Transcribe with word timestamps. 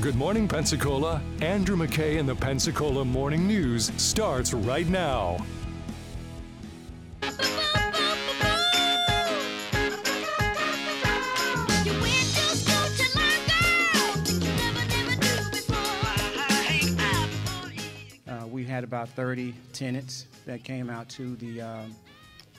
Good 0.00 0.16
morning, 0.16 0.48
Pensacola. 0.48 1.22
Andrew 1.40 1.76
McKay 1.76 2.18
in 2.18 2.26
the 2.26 2.34
Pensacola 2.34 3.04
Morning 3.04 3.46
News 3.46 3.92
starts 3.96 4.52
right 4.52 4.88
now. 4.88 5.38
Uh, 18.26 18.46
we 18.48 18.64
had 18.64 18.82
about 18.82 19.08
30 19.10 19.54
tenants 19.72 20.26
that 20.44 20.64
came 20.64 20.90
out 20.90 21.08
to 21.10 21.36
the 21.36 21.62
um, 21.62 21.94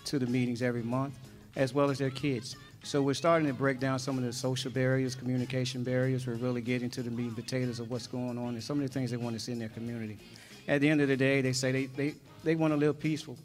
to 0.06 0.20
the 0.20 0.26
meetings 0.26 0.62
every 0.62 0.84
month, 0.84 1.20
as 1.58 1.74
well 1.74 1.90
as 1.90 1.98
their 1.98 2.10
kids. 2.10 2.56
So 2.86 3.02
we're 3.02 3.16
starting 3.16 3.48
to 3.48 3.54
break 3.54 3.80
down 3.80 3.98
some 3.98 4.16
of 4.20 4.24
the 4.24 4.32
social 4.32 4.70
barriers, 4.70 5.16
communication 5.16 5.84
barriers. 5.84 6.28
We're 6.28 6.36
really 6.36 6.62
getting 6.62 6.92
to 6.92 7.02
the 7.02 7.10
meat 7.10 7.26
and 7.26 7.36
potatoes 7.36 7.80
of 7.80 7.90
what's 7.90 8.06
going 8.06 8.38
on 8.38 8.50
and 8.50 8.64
some 8.64 8.80
of 8.80 8.88
the 8.88 8.94
things 8.94 9.10
they 9.10 9.18
want 9.18 9.36
to 9.36 9.40
see 9.40 9.54
in 9.54 9.58
their 9.58 9.70
community. 9.70 10.20
At 10.68 10.82
the 10.82 10.90
end 10.90 11.02
of 11.02 11.08
the 11.08 11.18
day, 11.18 11.42
they 11.42 11.52
say 11.52 11.72
they, 11.72 11.86
they, 11.88 12.14
they 12.44 12.54
want 12.54 12.74
to 12.74 12.78
live 12.78 13.00
peaceful. 13.00 13.38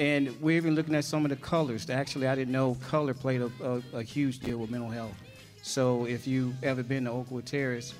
And 0.00 0.34
we're 0.42 0.56
even 0.56 0.74
looking 0.74 0.96
at 0.96 1.04
some 1.04 1.24
of 1.24 1.28
the 1.28 1.36
colors. 1.36 1.88
Actually, 1.90 2.26
I 2.26 2.34
didn't 2.34 2.50
know 2.50 2.76
color 2.88 3.14
played 3.14 3.42
a, 3.42 3.52
a, 3.62 3.98
a 3.98 4.02
huge 4.02 4.40
deal 4.40 4.58
with 4.58 4.68
mental 4.68 4.90
health. 4.90 5.14
So 5.62 6.06
if 6.06 6.26
you 6.26 6.52
ever 6.64 6.82
been 6.82 7.04
to 7.04 7.12
Oakwood 7.12 7.46
Terrace, 7.46 7.94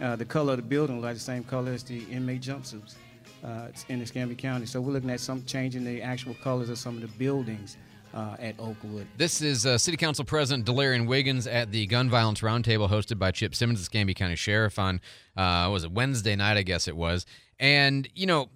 uh, 0.00 0.14
the 0.14 0.24
color 0.24 0.52
of 0.52 0.58
the 0.58 0.62
building 0.62 1.02
like 1.02 1.14
the 1.14 1.20
same 1.20 1.42
color 1.42 1.72
as 1.72 1.82
the 1.82 2.04
inmate 2.04 2.42
jumpsuits 2.42 2.94
uh, 3.42 3.70
in 3.88 4.00
Escambia 4.00 4.36
County. 4.36 4.66
So 4.66 4.80
we're 4.80 4.92
looking 4.92 5.10
at 5.10 5.18
some 5.18 5.44
changing 5.46 5.82
the 5.82 6.00
actual 6.00 6.34
colors 6.34 6.68
of 6.68 6.78
some 6.78 6.94
of 6.94 7.02
the 7.02 7.08
buildings 7.18 7.76
uh, 8.14 8.36
at 8.38 8.58
Oakwood. 8.58 9.06
This 9.16 9.40
is 9.40 9.66
uh, 9.66 9.78
City 9.78 9.96
Council 9.96 10.24
President 10.24 10.66
Delarian 10.66 11.06
Wiggins 11.06 11.46
at 11.46 11.70
the 11.70 11.86
Gun 11.86 12.10
Violence 12.10 12.40
Roundtable 12.40 12.88
hosted 12.88 13.18
by 13.18 13.30
Chip 13.30 13.54
Simmons, 13.54 13.78
the 13.78 13.82
Escambia 13.82 14.14
County 14.14 14.36
Sheriff, 14.36 14.78
on 14.78 15.00
uh, 15.36 15.68
was 15.70 15.84
it 15.84 15.92
Wednesday 15.92 16.36
night? 16.36 16.56
I 16.56 16.62
guess 16.62 16.88
it 16.88 16.96
was. 16.96 17.26
And 17.58 18.08
you 18.14 18.26
know, 18.26 18.50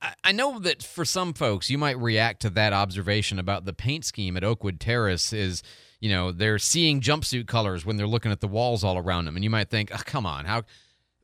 I, 0.00 0.14
I 0.24 0.32
know 0.32 0.58
that 0.60 0.82
for 0.82 1.04
some 1.04 1.32
folks, 1.32 1.70
you 1.70 1.78
might 1.78 1.98
react 1.98 2.42
to 2.42 2.50
that 2.50 2.72
observation 2.72 3.38
about 3.38 3.64
the 3.64 3.72
paint 3.72 4.04
scheme 4.04 4.36
at 4.36 4.44
Oakwood 4.44 4.80
Terrace 4.80 5.32
is. 5.32 5.62
You 6.00 6.10
know, 6.10 6.30
they're 6.30 6.60
seeing 6.60 7.00
jumpsuit 7.00 7.48
colors 7.48 7.84
when 7.84 7.96
they're 7.96 8.06
looking 8.06 8.30
at 8.30 8.40
the 8.40 8.46
walls 8.46 8.84
all 8.84 8.96
around 8.96 9.24
them, 9.24 9.34
and 9.34 9.42
you 9.42 9.50
might 9.50 9.68
think, 9.68 9.90
oh, 9.92 10.00
"Come 10.04 10.26
on, 10.26 10.44
how?" 10.44 10.62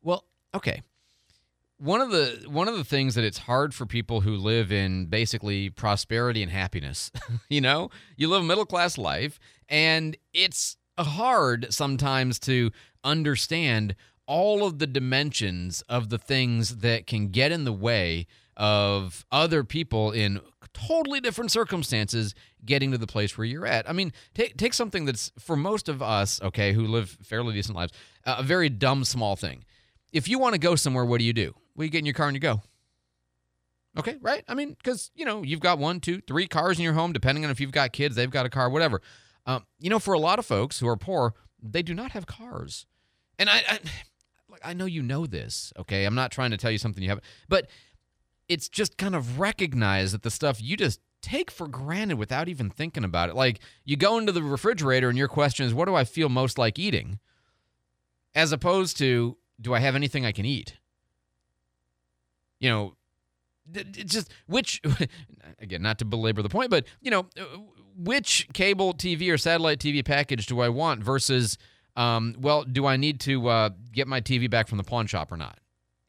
Well, 0.02 0.24
okay 0.52 0.82
one 1.78 2.00
of 2.00 2.10
the 2.10 2.44
one 2.48 2.68
of 2.68 2.76
the 2.76 2.84
things 2.84 3.14
that 3.14 3.24
it's 3.24 3.38
hard 3.38 3.74
for 3.74 3.86
people 3.86 4.20
who 4.20 4.36
live 4.36 4.70
in 4.70 5.06
basically 5.06 5.70
prosperity 5.70 6.42
and 6.42 6.52
happiness 6.52 7.10
you 7.48 7.60
know 7.60 7.90
you 8.16 8.28
live 8.28 8.42
a 8.42 8.46
middle 8.46 8.64
class 8.64 8.96
life 8.96 9.38
and 9.68 10.16
it's 10.32 10.76
hard 10.98 11.66
sometimes 11.72 12.38
to 12.38 12.70
understand 13.02 13.96
all 14.26 14.64
of 14.64 14.78
the 14.78 14.86
dimensions 14.86 15.82
of 15.88 16.08
the 16.08 16.18
things 16.18 16.78
that 16.78 17.06
can 17.06 17.28
get 17.28 17.52
in 17.52 17.64
the 17.64 17.72
way 17.72 18.26
of 18.56 19.24
other 19.32 19.64
people 19.64 20.10
in 20.12 20.40
totally 20.72 21.20
different 21.20 21.50
circumstances 21.50 22.34
getting 22.64 22.90
to 22.92 22.98
the 22.98 23.06
place 23.06 23.36
where 23.36 23.44
you're 23.44 23.66
at. 23.66 23.88
I 23.88 23.92
mean, 23.92 24.12
take 24.34 24.56
take 24.56 24.74
something 24.74 25.04
that's 25.04 25.32
for 25.38 25.56
most 25.56 25.88
of 25.88 26.02
us, 26.02 26.40
okay, 26.42 26.72
who 26.72 26.86
live 26.86 27.18
fairly 27.22 27.54
decent 27.54 27.76
lives, 27.76 27.92
a 28.24 28.42
very 28.42 28.68
dumb 28.68 29.04
small 29.04 29.36
thing. 29.36 29.64
If 30.12 30.28
you 30.28 30.38
want 30.38 30.54
to 30.54 30.60
go 30.60 30.76
somewhere, 30.76 31.04
what 31.04 31.18
do 31.18 31.24
you 31.24 31.32
do? 31.32 31.54
Well, 31.74 31.84
you 31.84 31.90
get 31.90 32.00
in 32.00 32.06
your 32.06 32.14
car 32.14 32.28
and 32.28 32.36
you 32.36 32.40
go. 32.40 32.62
Okay, 33.96 34.16
right? 34.20 34.44
I 34.48 34.54
mean, 34.54 34.74
because, 34.74 35.10
you 35.14 35.24
know, 35.24 35.42
you've 35.42 35.60
got 35.60 35.78
one, 35.78 36.00
two, 36.00 36.20
three 36.20 36.48
cars 36.48 36.78
in 36.78 36.84
your 36.84 36.94
home, 36.94 37.12
depending 37.12 37.44
on 37.44 37.50
if 37.50 37.60
you've 37.60 37.72
got 37.72 37.92
kids, 37.92 38.16
they've 38.16 38.30
got 38.30 38.44
a 38.44 38.50
car, 38.50 38.68
whatever. 38.68 39.00
Um, 39.46 39.64
you 39.78 39.88
know, 39.88 39.98
for 39.98 40.14
a 40.14 40.18
lot 40.18 40.38
of 40.38 40.46
folks 40.46 40.80
who 40.80 40.88
are 40.88 40.96
poor, 40.96 41.34
they 41.62 41.82
do 41.82 41.94
not 41.94 42.12
have 42.12 42.26
cars. 42.26 42.86
And 43.38 43.48
I, 43.48 43.62
I, 43.68 43.78
I 44.64 44.72
know 44.72 44.86
you 44.86 45.02
know 45.02 45.26
this, 45.26 45.72
okay? 45.78 46.04
I'm 46.06 46.14
not 46.14 46.32
trying 46.32 46.50
to 46.50 46.56
tell 46.56 46.70
you 46.70 46.78
something 46.78 47.02
you 47.02 47.08
haven't, 47.08 47.24
but 47.48 47.68
it's 48.48 48.68
just 48.68 48.98
kind 48.98 49.14
of 49.14 49.38
recognize 49.38 50.12
that 50.12 50.22
the 50.22 50.30
stuff 50.30 50.62
you 50.62 50.76
just 50.76 51.00
take 51.22 51.50
for 51.50 51.68
granted 51.68 52.18
without 52.18 52.48
even 52.48 52.70
thinking 52.70 53.04
about 53.04 53.30
it. 53.30 53.36
Like 53.36 53.60
you 53.84 53.96
go 53.96 54.18
into 54.18 54.32
the 54.32 54.42
refrigerator 54.42 55.08
and 55.08 55.16
your 55.16 55.28
question 55.28 55.66
is, 55.66 55.72
what 55.72 55.86
do 55.86 55.94
I 55.94 56.04
feel 56.04 56.28
most 56.28 56.58
like 56.58 56.78
eating? 56.78 57.18
As 58.34 58.52
opposed 58.52 58.98
to, 58.98 59.36
do 59.60 59.72
I 59.72 59.78
have 59.78 59.94
anything 59.94 60.26
I 60.26 60.32
can 60.32 60.44
eat? 60.44 60.76
You 62.64 62.70
know, 62.70 62.96
it's 63.74 64.12
just 64.12 64.32
which 64.46 64.80
again 65.58 65.82
not 65.82 65.98
to 65.98 66.04
belabor 66.04 66.42
the 66.42 66.50
point 66.50 66.70
but 66.70 66.84
you 67.00 67.10
know 67.10 67.26
which 67.96 68.46
cable 68.52 68.92
tv 68.92 69.32
or 69.32 69.38
satellite 69.38 69.78
tv 69.78 70.04
package 70.04 70.46
do 70.46 70.60
i 70.60 70.68
want 70.68 71.02
versus 71.02 71.56
um, 71.96 72.34
well 72.38 72.62
do 72.64 72.84
i 72.84 72.96
need 72.96 73.20
to 73.20 73.48
uh, 73.48 73.70
get 73.92 74.06
my 74.06 74.20
tv 74.20 74.50
back 74.50 74.68
from 74.68 74.78
the 74.78 74.84
pawn 74.84 75.06
shop 75.06 75.30
or 75.32 75.36
not? 75.36 75.58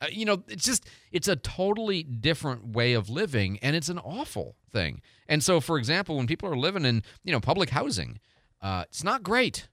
Uh, 0.02 0.08
you 0.12 0.26
know 0.26 0.44
it's 0.48 0.66
just 0.66 0.86
it's 1.12 1.30
a 1.30 1.36
totally 1.38 2.04
different 2.04 2.68
way 2.68 2.94
of 2.94 3.10
living 3.10 3.58
and 3.62 3.76
it's 3.76 3.90
an 3.90 4.00
awful 4.00 4.56
thing. 4.72 5.02
And 5.28 5.42
so 5.42 5.62
for 5.62 5.78
example 5.78 6.18
when 6.18 6.28
people 6.28 6.50
are 6.50 6.58
living 6.58 6.84
in 6.84 7.04
you 7.24 7.32
know 7.32 7.40
public 7.40 7.70
housing 7.70 8.20
uh, 8.62 8.84
it's 8.90 9.04
not 9.04 9.24
great 9.24 9.70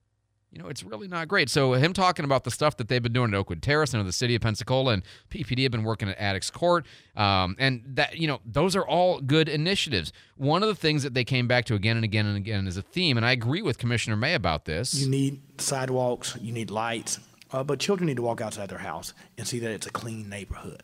you 0.52 0.62
know, 0.62 0.68
it's 0.68 0.84
really 0.84 1.08
not 1.08 1.28
great. 1.28 1.48
So 1.48 1.72
him 1.72 1.94
talking 1.94 2.26
about 2.26 2.44
the 2.44 2.50
stuff 2.50 2.76
that 2.76 2.88
they've 2.88 3.02
been 3.02 3.14
doing 3.14 3.32
at 3.32 3.36
Oakwood 3.36 3.62
Terrace 3.62 3.94
and 3.94 4.06
the 4.06 4.12
city 4.12 4.34
of 4.34 4.42
Pensacola 4.42 4.92
and 4.92 5.02
PPD 5.30 5.62
have 5.62 5.72
been 5.72 5.82
working 5.82 6.10
at 6.10 6.18
Attucks 6.18 6.52
Court, 6.52 6.84
um, 7.16 7.56
and 7.58 7.82
that 7.86 8.18
you 8.18 8.28
know 8.28 8.40
those 8.44 8.76
are 8.76 8.86
all 8.86 9.20
good 9.20 9.48
initiatives. 9.48 10.12
One 10.36 10.62
of 10.62 10.68
the 10.68 10.74
things 10.74 11.02
that 11.04 11.14
they 11.14 11.24
came 11.24 11.48
back 11.48 11.64
to 11.66 11.74
again 11.74 11.96
and 11.96 12.04
again 12.04 12.26
and 12.26 12.36
again 12.36 12.66
is 12.66 12.76
a 12.76 12.82
theme, 12.82 13.16
and 13.16 13.24
I 13.24 13.32
agree 13.32 13.62
with 13.62 13.78
Commissioner 13.78 14.16
May 14.16 14.34
about 14.34 14.66
this. 14.66 14.94
You 14.94 15.08
need 15.08 15.40
sidewalks, 15.58 16.36
you 16.38 16.52
need 16.52 16.70
lights, 16.70 17.18
uh, 17.50 17.64
but 17.64 17.78
children 17.78 18.06
need 18.06 18.16
to 18.16 18.22
walk 18.22 18.42
outside 18.42 18.68
their 18.68 18.78
house 18.78 19.14
and 19.38 19.46
see 19.46 19.58
that 19.60 19.70
it's 19.70 19.86
a 19.86 19.90
clean 19.90 20.28
neighborhood. 20.28 20.82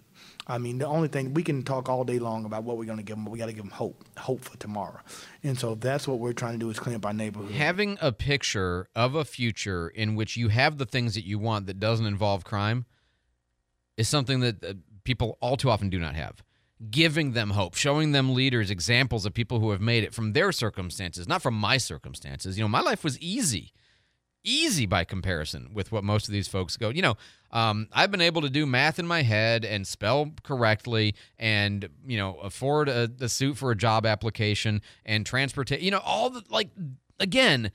I 0.49 0.57
mean, 0.57 0.79
the 0.79 0.87
only 0.87 1.09
thing 1.09 1.35
we 1.35 1.43
can 1.43 1.63
talk 1.63 1.91
all 1.91 2.05
day 2.05 2.19
long 2.19 2.47
about 2.47 2.65
what 2.65 2.79
we're 2.79 2.87
going 2.87 2.97
to 2.97 3.05
give 3.05 3.17
them, 3.17 3.25
but 3.25 3.31
we 3.31 3.39
got 3.39 3.47
to 3.47 3.53
give 3.53 3.65
them 3.65 3.71
hope, 3.71 4.03
hope 4.17 4.41
for 4.41 4.57
tomorrow. 4.57 5.01
And 5.43 5.59
so 5.59 5.75
that's 5.75 6.09
what 6.09 6.19
we're 6.19 6.33
trying 6.33 6.55
to 6.55 6.59
do 6.59 6.71
is 6.71 6.79
clean 6.79 6.97
up 6.97 7.05
our 7.05 7.13
neighborhood. 7.13 7.53
Having 7.53 7.99
a 8.01 8.13
picture 8.13 8.89
of 8.97 9.15
a 9.15 9.27
future 9.27 9.89
in 9.89 10.15
which 10.15 10.39
you 10.39 10.49
have 10.49 10.79
the 10.79 10.87
things 10.87 11.15
that 11.15 11.27
you 11.27 11.39
want 11.39 11.67
that 11.67 11.79
doesn't 11.79 12.07
involve 12.07 12.45
crime 12.45 12.87
is 13.99 14.09
something 14.09 14.41
that 14.41 14.65
uh, 14.65 14.73
people 15.05 15.37
all 15.43 15.59
too 15.59 15.69
often 15.69 15.91
do 15.91 15.99
not 15.99 16.15
have. 16.15 16.43
Giving 16.91 17.33
them 17.33 17.51
hope, 17.51 17.75
showing 17.75 18.13
them 18.13 18.33
leaders, 18.33 18.71
examples 18.71 19.27
of 19.27 19.35
people 19.35 19.61
who 19.61 19.73
have 19.73 19.81
made 19.81 20.05
it 20.05 20.15
from 20.15 20.33
their 20.33 20.53
circumstances, 20.53 21.29
not 21.29 21.43
from 21.43 21.55
my 21.55 21.77
circumstances. 21.77 22.57
You 22.57 22.65
know, 22.65 22.69
my 22.69 22.81
life 22.81 23.05
was 23.05 23.19
easy 23.19 23.73
easy 24.45 24.87
by 24.87 25.05
comparison 25.05 25.71
with 25.73 25.93
what 25.93 26.05
most 26.05 26.29
of 26.29 26.33
these 26.33 26.49
folks 26.49 26.77
go. 26.77 26.89
You 26.89 27.03
know, 27.03 27.17
um, 27.51 27.89
I've 27.93 28.11
been 28.11 28.21
able 28.21 28.43
to 28.43 28.51
do 28.51 28.67
math 28.67 28.99
in 28.99 29.07
my 29.07 29.23
head 29.23 29.65
and 29.65 29.87
spell 29.87 30.33
correctly, 30.43 31.15
and 31.39 31.89
you 32.07 32.17
know, 32.17 32.37
afford 32.37 32.89
a, 32.89 33.11
a 33.21 33.29
suit 33.29 33.57
for 33.57 33.71
a 33.71 33.77
job 33.77 34.07
application 34.07 34.83
and 35.05 35.25
transportation. 35.25 35.85
You 35.85 35.93
know, 35.93 36.03
all 36.05 36.31
the 36.31 36.43
like 36.49 36.71
again, 37.21 37.71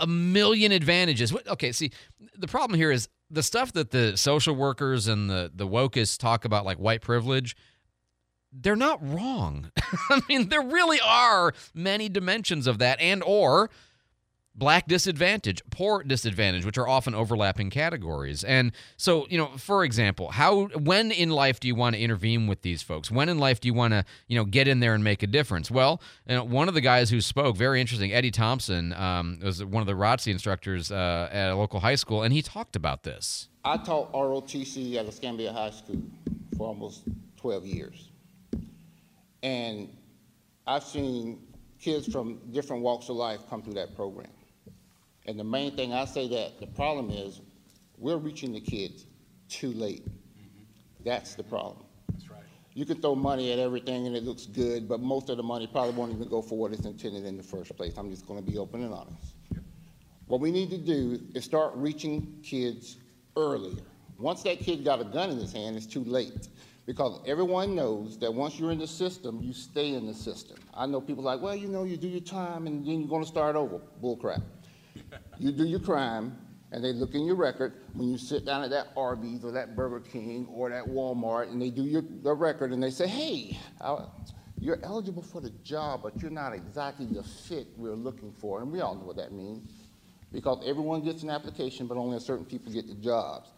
a 0.00 0.06
million 0.06 0.72
advantages. 0.72 1.34
Okay, 1.48 1.72
see, 1.72 1.90
the 2.36 2.48
problem 2.48 2.78
here 2.78 2.90
is 2.90 3.08
the 3.30 3.42
stuff 3.42 3.72
that 3.72 3.90
the 3.90 4.16
social 4.16 4.54
workers 4.54 5.06
and 5.06 5.30
the 5.30 5.50
the 5.54 5.66
wokeists 5.66 6.18
talk 6.18 6.44
about, 6.44 6.64
like 6.64 6.78
white 6.78 7.00
privilege. 7.00 7.56
They're 8.56 8.76
not 8.76 9.00
wrong. 9.02 9.72
I 10.10 10.20
mean, 10.28 10.48
there 10.48 10.62
really 10.62 11.00
are 11.00 11.52
many 11.74 12.08
dimensions 12.08 12.68
of 12.68 12.78
that, 12.78 13.00
and 13.00 13.22
or 13.24 13.68
black 14.54 14.86
disadvantage, 14.86 15.62
poor 15.70 16.02
disadvantage, 16.02 16.64
which 16.64 16.78
are 16.78 16.86
often 16.86 17.14
overlapping 17.14 17.70
categories. 17.70 18.44
And 18.44 18.72
so, 18.96 19.26
you 19.28 19.36
know, 19.36 19.48
for 19.56 19.84
example, 19.84 20.30
how 20.30 20.66
when 20.66 21.10
in 21.10 21.30
life 21.30 21.60
do 21.60 21.68
you 21.68 21.74
want 21.74 21.96
to 21.96 22.00
intervene 22.00 22.46
with 22.46 22.62
these 22.62 22.82
folks? 22.82 23.10
When 23.10 23.28
in 23.28 23.38
life 23.38 23.60
do 23.60 23.68
you 23.68 23.74
want 23.74 23.92
to, 23.92 24.04
you 24.28 24.36
know, 24.36 24.44
get 24.44 24.68
in 24.68 24.80
there 24.80 24.94
and 24.94 25.02
make 25.02 25.22
a 25.22 25.26
difference? 25.26 25.70
Well, 25.70 26.00
you 26.28 26.36
know, 26.36 26.44
one 26.44 26.68
of 26.68 26.74
the 26.74 26.80
guys 26.80 27.10
who 27.10 27.20
spoke, 27.20 27.56
very 27.56 27.80
interesting, 27.80 28.12
Eddie 28.12 28.30
Thompson, 28.30 28.92
um, 28.92 29.38
was 29.42 29.64
one 29.64 29.80
of 29.80 29.86
the 29.86 29.94
ROTC 29.94 30.30
instructors 30.30 30.92
uh, 30.92 31.28
at 31.32 31.50
a 31.50 31.56
local 31.56 31.80
high 31.80 31.96
school, 31.96 32.22
and 32.22 32.32
he 32.32 32.42
talked 32.42 32.76
about 32.76 33.02
this. 33.02 33.48
I 33.64 33.78
taught 33.78 34.12
ROTC 34.12 34.96
at 34.96 35.06
Escambia 35.06 35.52
High 35.52 35.70
School 35.70 36.02
for 36.56 36.68
almost 36.68 37.04
12 37.38 37.66
years. 37.66 38.10
And 39.42 39.88
I've 40.66 40.84
seen 40.84 41.40
kids 41.80 42.10
from 42.10 42.40
different 42.52 42.82
walks 42.82 43.08
of 43.08 43.16
life 43.16 43.40
come 43.50 43.62
through 43.62 43.74
that 43.74 43.94
program. 43.94 44.28
And 45.26 45.38
the 45.38 45.44
main 45.44 45.74
thing 45.76 45.92
I 45.92 46.04
say 46.04 46.28
that 46.28 46.60
the 46.60 46.66
problem 46.66 47.10
is 47.10 47.40
we're 47.98 48.16
reaching 48.16 48.52
the 48.52 48.60
kids 48.60 49.06
too 49.48 49.72
late. 49.72 50.04
Mm-hmm. 50.04 51.04
That's 51.04 51.34
the 51.34 51.44
problem. 51.44 51.84
That's 52.12 52.30
right. 52.30 52.42
You 52.74 52.84
can 52.84 53.00
throw 53.00 53.14
money 53.14 53.52
at 53.52 53.58
everything 53.58 54.06
and 54.06 54.16
it 54.16 54.24
looks 54.24 54.46
good, 54.46 54.88
but 54.88 55.00
most 55.00 55.30
of 55.30 55.36
the 55.36 55.42
money 55.42 55.66
probably 55.66 55.92
won't 55.92 56.12
even 56.12 56.28
go 56.28 56.42
for 56.42 56.58
what 56.58 56.72
it's 56.72 56.84
intended 56.84 57.24
in 57.24 57.36
the 57.36 57.42
first 57.42 57.74
place. 57.76 57.94
I'm 57.96 58.10
just 58.10 58.26
going 58.26 58.44
to 58.44 58.50
be 58.50 58.58
open 58.58 58.82
and 58.82 58.92
honest. 58.92 59.34
What 60.26 60.40
we 60.40 60.50
need 60.50 60.70
to 60.70 60.78
do 60.78 61.20
is 61.34 61.44
start 61.44 61.72
reaching 61.74 62.40
kids 62.42 62.96
earlier. 63.36 63.82
Once 64.18 64.42
that 64.42 64.58
kid 64.58 64.84
got 64.84 65.00
a 65.00 65.04
gun 65.04 65.30
in 65.30 65.38
his 65.38 65.52
hand, 65.52 65.76
it's 65.76 65.86
too 65.86 66.04
late. 66.04 66.48
Because 66.86 67.20
everyone 67.26 67.74
knows 67.74 68.18
that 68.18 68.32
once 68.32 68.58
you're 68.58 68.70
in 68.70 68.78
the 68.78 68.86
system, 68.86 69.40
you 69.42 69.52
stay 69.52 69.94
in 69.94 70.06
the 70.06 70.14
system. 70.14 70.56
I 70.74 70.86
know 70.86 71.00
people 71.00 71.24
like, 71.24 71.40
well, 71.40 71.54
you 71.54 71.68
know, 71.68 71.84
you 71.84 71.96
do 71.96 72.08
your 72.08 72.20
time 72.20 72.66
and 72.66 72.84
then 72.86 73.00
you're 73.00 73.08
going 73.08 73.22
to 73.22 73.28
start 73.28 73.56
over. 73.56 73.80
Bull 74.00 74.16
crap. 74.16 74.42
You 75.38 75.52
do 75.52 75.64
your 75.64 75.80
crime, 75.80 76.36
and 76.72 76.82
they 76.82 76.92
look 76.92 77.14
in 77.14 77.24
your 77.24 77.36
record 77.36 77.74
when 77.94 78.08
you 78.08 78.18
sit 78.18 78.44
down 78.44 78.62
at 78.62 78.70
that 78.70 78.88
Arby's 78.96 79.44
or 79.44 79.52
that 79.52 79.76
Burger 79.76 80.00
King 80.00 80.46
or 80.50 80.70
that 80.70 80.84
Walmart, 80.84 81.50
and 81.50 81.60
they 81.60 81.70
do 81.70 81.84
your 81.84 82.02
the 82.22 82.32
record, 82.32 82.72
and 82.72 82.82
they 82.82 82.90
say, 82.90 83.06
"Hey, 83.06 83.58
I, 83.80 84.06
you're 84.58 84.78
eligible 84.82 85.22
for 85.22 85.40
the 85.40 85.50
job, 85.62 86.00
but 86.02 86.20
you're 86.20 86.30
not 86.30 86.52
exactly 86.52 87.06
the 87.06 87.22
fit 87.22 87.66
we're 87.76 87.94
looking 87.94 88.32
for," 88.32 88.62
and 88.62 88.70
we 88.72 88.80
all 88.80 88.94
know 88.94 89.04
what 89.04 89.16
that 89.16 89.32
means, 89.32 89.70
because 90.32 90.62
everyone 90.66 91.02
gets 91.02 91.22
an 91.22 91.30
application, 91.30 91.86
but 91.86 91.96
only 91.96 92.18
certain 92.20 92.44
people 92.44 92.72
get 92.72 92.86
the 92.86 92.94
jobs. 92.94 93.50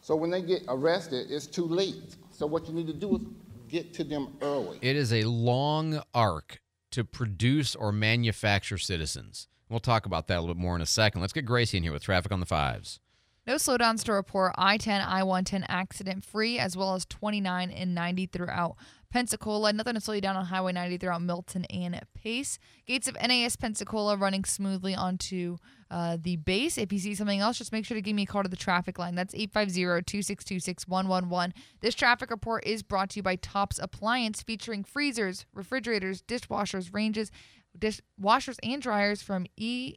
So 0.00 0.14
when 0.14 0.30
they 0.30 0.42
get 0.42 0.62
arrested, 0.68 1.30
it's 1.30 1.46
too 1.46 1.64
late. 1.64 2.16
So 2.30 2.46
what 2.46 2.66
you 2.68 2.74
need 2.74 2.88
to 2.88 2.92
do 2.92 3.16
is 3.16 3.22
get 3.68 3.94
to 3.94 4.04
them 4.04 4.36
early. 4.42 4.78
It 4.82 4.96
is 4.96 5.12
a 5.12 5.22
long 5.22 6.02
arc 6.12 6.60
to 6.90 7.04
produce 7.04 7.74
or 7.74 7.90
manufacture 7.90 8.78
citizens. 8.78 9.48
We'll 9.68 9.80
talk 9.80 10.06
about 10.06 10.28
that 10.28 10.38
a 10.38 10.40
little 10.40 10.54
bit 10.54 10.60
more 10.60 10.76
in 10.76 10.82
a 10.82 10.86
second. 10.86 11.20
Let's 11.20 11.32
get 11.32 11.46
Gracie 11.46 11.78
in 11.78 11.82
here 11.82 11.92
with 11.92 12.02
traffic 12.02 12.32
on 12.32 12.40
the 12.40 12.46
fives. 12.46 13.00
No 13.46 13.56
slowdowns 13.56 14.04
to 14.04 14.12
report. 14.12 14.54
I 14.56 14.78
10, 14.78 15.02
I 15.02 15.22
110 15.22 15.64
accident 15.68 16.24
free, 16.24 16.58
as 16.58 16.78
well 16.78 16.94
as 16.94 17.04
29 17.04 17.70
and 17.70 17.94
90 17.94 18.26
throughout 18.26 18.76
Pensacola. 19.10 19.70
Nothing 19.72 19.94
to 19.94 20.00
slow 20.00 20.14
you 20.14 20.22
down 20.22 20.36
on 20.36 20.46
Highway 20.46 20.72
90 20.72 20.96
throughout 20.96 21.20
Milton 21.20 21.66
and 21.66 22.00
Pace. 22.14 22.58
Gates 22.86 23.06
of 23.06 23.16
NAS 23.16 23.56
Pensacola 23.56 24.16
running 24.16 24.44
smoothly 24.44 24.94
onto 24.94 25.58
uh, 25.90 26.16
the 26.18 26.36
base. 26.36 26.78
If 26.78 26.90
you 26.90 26.98
see 26.98 27.14
something 27.14 27.40
else, 27.40 27.58
just 27.58 27.70
make 27.70 27.84
sure 27.84 27.96
to 27.96 28.00
give 28.00 28.16
me 28.16 28.22
a 28.22 28.26
call 28.26 28.42
to 28.42 28.48
the 28.48 28.56
traffic 28.56 28.98
line. 28.98 29.14
That's 29.14 29.34
850 29.34 29.82
262 30.04 30.60
6111. 30.60 31.52
This 31.80 31.94
traffic 31.94 32.30
report 32.30 32.66
is 32.66 32.82
brought 32.82 33.10
to 33.10 33.18
you 33.18 33.22
by 33.22 33.36
Tops 33.36 33.78
Appliance, 33.78 34.42
featuring 34.42 34.84
freezers, 34.84 35.44
refrigerators, 35.52 36.22
dishwashers, 36.22 36.94
ranges, 36.94 37.30
dishwashers, 37.78 38.58
and 38.62 38.80
dryers 38.80 39.22
from 39.22 39.46
E 39.56 39.96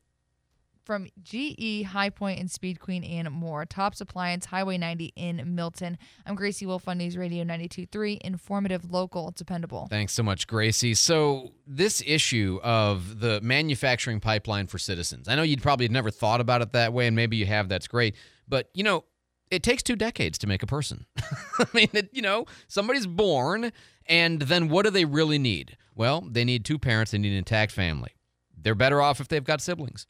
from 0.88 1.10
GE, 1.22 1.84
High 1.84 2.10
Point, 2.10 2.40
and 2.40 2.50
Speed 2.50 2.80
Queen, 2.80 3.04
and 3.04 3.30
more. 3.30 3.66
Tops 3.66 4.00
Appliance, 4.00 4.46
Highway 4.46 4.78
90 4.78 5.12
in 5.18 5.54
Milton. 5.54 5.98
I'm 6.26 6.34
Gracie 6.34 6.66
Wolf 6.66 6.88
on 6.88 6.98
News 6.98 7.18
Radio 7.18 7.44
92.3. 7.44 8.22
Informative, 8.22 8.90
local, 8.90 9.32
dependable. 9.36 9.88
Thanks 9.90 10.14
so 10.14 10.24
much, 10.24 10.48
Gracie. 10.48 10.94
So, 10.94 11.52
this 11.68 12.02
issue 12.08 12.62
of 12.64 13.20
the 13.20 13.42
manufacturing 13.42 14.22
pipeline 14.22 14.68
for 14.68 14.78
citizens, 14.78 15.28
I 15.28 15.36
know 15.36 15.44
you'd 15.44 15.62
probably 15.62 15.90
never 15.90 16.10
thought 16.10 16.40
about 16.40 16.62
it 16.62 16.72
that 16.72 16.94
way, 16.94 17.06
and 17.06 17.18
maybe 17.18 17.36
you 17.36 17.48
have, 17.48 17.68
that's 17.68 17.90
great. 17.90 18.16
But, 18.48 18.70
you 18.74 18.86
know, 18.86 19.04
it 19.52 19.64
takes 19.64 19.84
two 19.84 19.98
decades 19.98 20.38
to 20.38 20.48
make 20.48 20.64
a 20.64 20.68
person. 20.68 21.06
I 21.60 21.66
mean, 21.74 21.90
it, 21.92 22.10
you 22.14 22.22
know, 22.22 22.46
somebody's 22.70 23.08
born, 23.08 23.74
and 24.06 24.42
then 24.42 24.70
what 24.70 24.86
do 24.86 24.92
they 24.92 25.04
really 25.04 25.38
need? 25.38 25.76
Well, 25.98 26.22
they 26.22 26.46
need 26.46 26.64
two 26.64 26.78
parents, 26.78 27.12
they 27.12 27.18
need 27.18 27.32
an 27.32 27.40
intact 27.40 27.72
family. 27.72 28.12
They're 28.56 28.76
better 28.76 29.02
off 29.02 29.20
if 29.20 29.28
they've 29.28 29.44
got 29.44 29.62
siblings. 29.62 30.06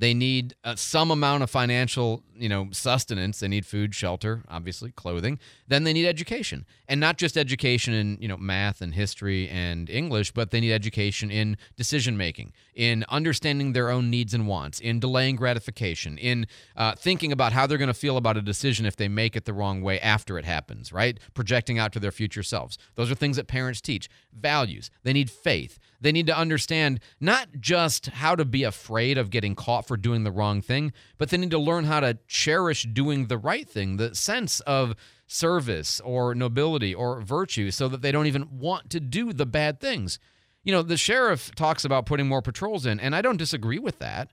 They 0.00 0.14
need 0.14 0.54
uh, 0.64 0.76
some 0.76 1.10
amount 1.10 1.42
of 1.42 1.50
financial, 1.50 2.22
you 2.34 2.48
know, 2.48 2.68
sustenance. 2.72 3.38
They 3.40 3.48
need 3.48 3.66
food, 3.66 3.94
shelter, 3.94 4.42
obviously, 4.48 4.92
clothing. 4.92 5.38
Then 5.68 5.84
they 5.84 5.92
need 5.92 6.06
education, 6.06 6.64
and 6.88 6.98
not 6.98 7.18
just 7.18 7.36
education 7.36 7.92
in 7.92 8.16
you 8.18 8.26
know 8.26 8.38
math 8.38 8.80
and 8.80 8.94
history 8.94 9.46
and 9.50 9.90
English, 9.90 10.32
but 10.32 10.52
they 10.52 10.60
need 10.60 10.72
education 10.72 11.30
in 11.30 11.58
decision 11.76 12.16
making, 12.16 12.54
in 12.74 13.04
understanding 13.10 13.74
their 13.74 13.90
own 13.90 14.08
needs 14.08 14.32
and 14.32 14.48
wants, 14.48 14.80
in 14.80 15.00
delaying 15.00 15.36
gratification, 15.36 16.16
in 16.16 16.46
uh, 16.76 16.94
thinking 16.94 17.30
about 17.30 17.52
how 17.52 17.66
they're 17.66 17.76
going 17.76 17.88
to 17.88 17.92
feel 17.92 18.16
about 18.16 18.38
a 18.38 18.42
decision 18.42 18.86
if 18.86 18.96
they 18.96 19.06
make 19.06 19.36
it 19.36 19.44
the 19.44 19.52
wrong 19.52 19.82
way 19.82 20.00
after 20.00 20.38
it 20.38 20.46
happens. 20.46 20.94
Right, 20.94 21.20
projecting 21.34 21.78
out 21.78 21.92
to 21.92 22.00
their 22.00 22.10
future 22.10 22.42
selves. 22.42 22.78
Those 22.94 23.10
are 23.10 23.14
things 23.14 23.36
that 23.36 23.48
parents 23.48 23.82
teach. 23.82 24.08
Values. 24.32 24.90
They 25.02 25.12
need 25.12 25.30
faith. 25.30 25.78
They 26.00 26.12
need 26.12 26.26
to 26.28 26.36
understand 26.36 27.00
not 27.20 27.48
just 27.60 28.06
how 28.06 28.34
to 28.34 28.46
be 28.46 28.64
afraid 28.64 29.18
of 29.18 29.28
getting 29.28 29.54
caught 29.54 29.86
for 29.90 29.96
doing 29.96 30.22
the 30.22 30.30
wrong 30.30 30.62
thing, 30.62 30.92
but 31.18 31.30
they 31.30 31.36
need 31.36 31.50
to 31.50 31.58
learn 31.58 31.82
how 31.82 31.98
to 31.98 32.16
cherish 32.28 32.84
doing 32.84 33.26
the 33.26 33.36
right 33.36 33.68
thing, 33.68 33.96
the 33.96 34.14
sense 34.14 34.60
of 34.60 34.94
service 35.26 36.00
or 36.04 36.32
nobility 36.32 36.94
or 36.94 37.20
virtue, 37.20 37.72
so 37.72 37.88
that 37.88 38.00
they 38.00 38.12
don't 38.12 38.28
even 38.28 38.46
want 38.52 38.88
to 38.90 39.00
do 39.00 39.32
the 39.32 39.46
bad 39.46 39.80
things. 39.80 40.20
You 40.62 40.72
know, 40.72 40.82
the 40.82 40.96
sheriff 40.96 41.52
talks 41.56 41.84
about 41.84 42.06
putting 42.06 42.28
more 42.28 42.40
patrols 42.40 42.86
in, 42.86 43.00
and 43.00 43.16
I 43.16 43.20
don't 43.20 43.36
disagree 43.36 43.80
with 43.80 43.98
that. 43.98 44.30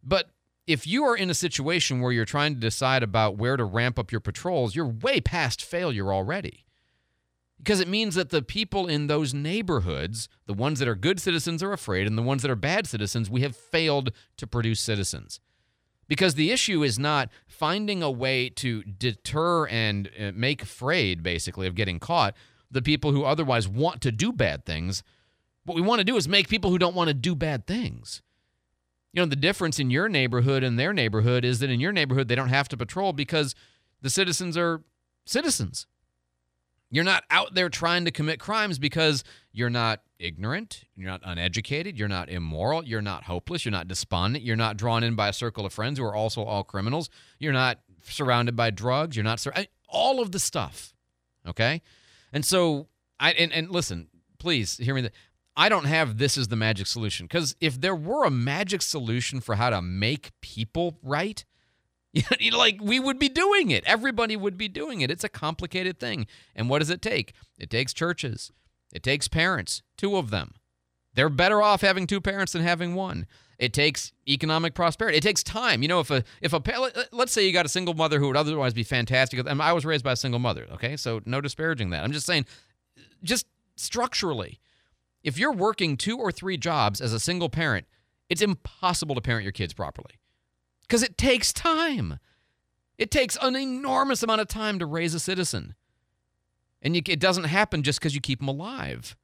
But 0.00 0.30
if 0.64 0.86
you 0.86 1.02
are 1.06 1.16
in 1.16 1.28
a 1.28 1.34
situation 1.34 2.00
where 2.00 2.12
you're 2.12 2.24
trying 2.24 2.54
to 2.54 2.60
decide 2.60 3.02
about 3.02 3.36
where 3.36 3.56
to 3.56 3.64
ramp 3.64 3.98
up 3.98 4.12
your 4.12 4.20
patrols, 4.20 4.76
you're 4.76 4.86
way 4.86 5.20
past 5.20 5.60
failure 5.60 6.12
already 6.12 6.63
because 7.58 7.80
it 7.80 7.88
means 7.88 8.14
that 8.14 8.30
the 8.30 8.42
people 8.42 8.86
in 8.86 9.06
those 9.06 9.32
neighborhoods, 9.32 10.28
the 10.46 10.54
ones 10.54 10.78
that 10.78 10.88
are 10.88 10.94
good 10.94 11.20
citizens, 11.20 11.62
are 11.62 11.72
afraid, 11.72 12.06
and 12.06 12.18
the 12.18 12.22
ones 12.22 12.42
that 12.42 12.50
are 12.50 12.56
bad 12.56 12.86
citizens, 12.86 13.30
we 13.30 13.42
have 13.42 13.56
failed 13.56 14.10
to 14.36 14.46
produce 14.46 14.80
citizens. 14.80 15.40
Because 16.06 16.34
the 16.34 16.50
issue 16.50 16.82
is 16.82 16.98
not 16.98 17.30
finding 17.46 18.02
a 18.02 18.10
way 18.10 18.50
to 18.50 18.82
deter 18.82 19.66
and 19.66 20.10
uh, 20.20 20.32
make 20.34 20.62
afraid, 20.62 21.22
basically, 21.22 21.66
of 21.66 21.74
getting 21.74 21.98
caught 21.98 22.34
the 22.70 22.82
people 22.82 23.12
who 23.12 23.24
otherwise 23.24 23.68
want 23.68 24.02
to 24.02 24.12
do 24.12 24.32
bad 24.32 24.66
things. 24.66 25.02
What 25.64 25.76
we 25.76 25.80
want 25.80 26.00
to 26.00 26.04
do 26.04 26.16
is 26.16 26.28
make 26.28 26.48
people 26.48 26.70
who 26.70 26.78
don't 26.78 26.94
want 26.94 27.08
to 27.08 27.14
do 27.14 27.34
bad 27.34 27.66
things. 27.66 28.20
You 29.12 29.22
know, 29.22 29.26
the 29.26 29.36
difference 29.36 29.78
in 29.78 29.90
your 29.90 30.08
neighborhood 30.08 30.64
and 30.64 30.78
their 30.78 30.92
neighborhood 30.92 31.44
is 31.44 31.60
that 31.60 31.70
in 31.70 31.80
your 31.80 31.92
neighborhood, 31.92 32.28
they 32.28 32.34
don't 32.34 32.48
have 32.48 32.68
to 32.68 32.76
patrol 32.76 33.12
because 33.12 33.54
the 34.02 34.10
citizens 34.10 34.56
are 34.58 34.82
citizens. 35.24 35.86
You're 36.94 37.02
not 37.02 37.24
out 37.28 37.54
there 37.54 37.68
trying 37.68 38.04
to 38.04 38.12
commit 38.12 38.38
crimes 38.38 38.78
because 38.78 39.24
you're 39.50 39.68
not 39.68 40.02
ignorant, 40.20 40.84
you're 40.94 41.10
not 41.10 41.22
uneducated, 41.24 41.98
you're 41.98 42.06
not 42.06 42.28
immoral, 42.28 42.84
you're 42.84 43.02
not 43.02 43.24
hopeless, 43.24 43.64
you're 43.64 43.72
not 43.72 43.88
despondent, 43.88 44.44
you're 44.44 44.54
not 44.54 44.76
drawn 44.76 45.02
in 45.02 45.16
by 45.16 45.28
a 45.28 45.32
circle 45.32 45.66
of 45.66 45.72
friends 45.72 45.98
who 45.98 46.04
are 46.04 46.14
also 46.14 46.44
all 46.44 46.62
criminals, 46.62 47.10
you're 47.40 47.52
not 47.52 47.80
surrounded 48.04 48.54
by 48.54 48.70
drugs, 48.70 49.16
you're 49.16 49.24
not 49.24 49.40
sur- 49.40 49.52
all 49.88 50.22
of 50.22 50.30
the 50.30 50.38
stuff. 50.38 50.94
Okay? 51.48 51.82
And 52.32 52.44
so 52.44 52.86
I 53.18 53.32
and, 53.32 53.52
and 53.52 53.70
listen, 53.70 54.06
please 54.38 54.76
hear 54.76 54.94
me 54.94 55.08
I 55.56 55.68
don't 55.68 55.86
have 55.86 56.18
this 56.18 56.38
as 56.38 56.46
the 56.46 56.56
magic 56.56 56.86
solution 56.86 57.26
because 57.26 57.56
if 57.60 57.80
there 57.80 57.96
were 57.96 58.24
a 58.24 58.30
magic 58.30 58.82
solution 58.82 59.40
for 59.40 59.56
how 59.56 59.70
to 59.70 59.82
make 59.82 60.30
people 60.40 60.98
right, 61.02 61.44
like 62.52 62.78
we 62.80 63.00
would 63.00 63.18
be 63.18 63.28
doing 63.28 63.70
it. 63.70 63.84
Everybody 63.84 64.36
would 64.36 64.56
be 64.56 64.68
doing 64.68 65.00
it. 65.00 65.10
It's 65.10 65.24
a 65.24 65.28
complicated 65.28 65.98
thing. 65.98 66.26
And 66.54 66.68
what 66.68 66.78
does 66.78 66.90
it 66.90 67.02
take? 67.02 67.34
It 67.58 67.70
takes 67.70 67.92
churches. 67.92 68.52
It 68.92 69.02
takes 69.02 69.26
parents, 69.26 69.82
two 69.96 70.16
of 70.16 70.30
them. 70.30 70.54
They're 71.14 71.28
better 71.28 71.62
off 71.62 71.80
having 71.80 72.06
two 72.06 72.20
parents 72.20 72.52
than 72.52 72.62
having 72.62 72.94
one. 72.94 73.26
It 73.58 73.72
takes 73.72 74.12
economic 74.28 74.74
prosperity. 74.74 75.18
It 75.18 75.22
takes 75.22 75.42
time. 75.42 75.82
You 75.82 75.88
know, 75.88 76.00
if 76.00 76.10
a 76.10 76.24
if 76.40 76.52
a 76.52 76.62
let's 77.12 77.32
say 77.32 77.46
you 77.46 77.52
got 77.52 77.66
a 77.66 77.68
single 77.68 77.94
mother 77.94 78.18
who 78.18 78.26
would 78.28 78.36
otherwise 78.36 78.74
be 78.74 78.82
fantastic. 78.82 79.44
And 79.46 79.62
I 79.62 79.72
was 79.72 79.84
raised 79.84 80.04
by 80.04 80.12
a 80.12 80.16
single 80.16 80.40
mother. 80.40 80.66
Okay, 80.72 80.96
so 80.96 81.20
no 81.24 81.40
disparaging 81.40 81.90
that. 81.90 82.02
I'm 82.02 82.12
just 82.12 82.26
saying, 82.26 82.46
just 83.22 83.46
structurally, 83.76 84.60
if 85.22 85.38
you're 85.38 85.52
working 85.52 85.96
two 85.96 86.18
or 86.18 86.32
three 86.32 86.56
jobs 86.56 87.00
as 87.00 87.12
a 87.12 87.20
single 87.20 87.48
parent, 87.48 87.86
it's 88.28 88.42
impossible 88.42 89.14
to 89.14 89.20
parent 89.20 89.44
your 89.44 89.52
kids 89.52 89.72
properly 89.72 90.18
because 90.86 91.02
it 91.02 91.18
takes 91.18 91.52
time. 91.52 92.18
It 92.96 93.10
takes 93.10 93.36
an 93.42 93.56
enormous 93.56 94.22
amount 94.22 94.40
of 94.40 94.48
time 94.48 94.78
to 94.78 94.86
raise 94.86 95.14
a 95.14 95.20
citizen. 95.20 95.74
And 96.80 96.94
you, 96.94 97.02
it 97.08 97.18
doesn't 97.18 97.44
happen 97.44 97.82
just 97.82 97.98
because 97.98 98.14
you 98.14 98.20
keep 98.20 98.38
them 98.40 98.48
alive. 98.48 99.16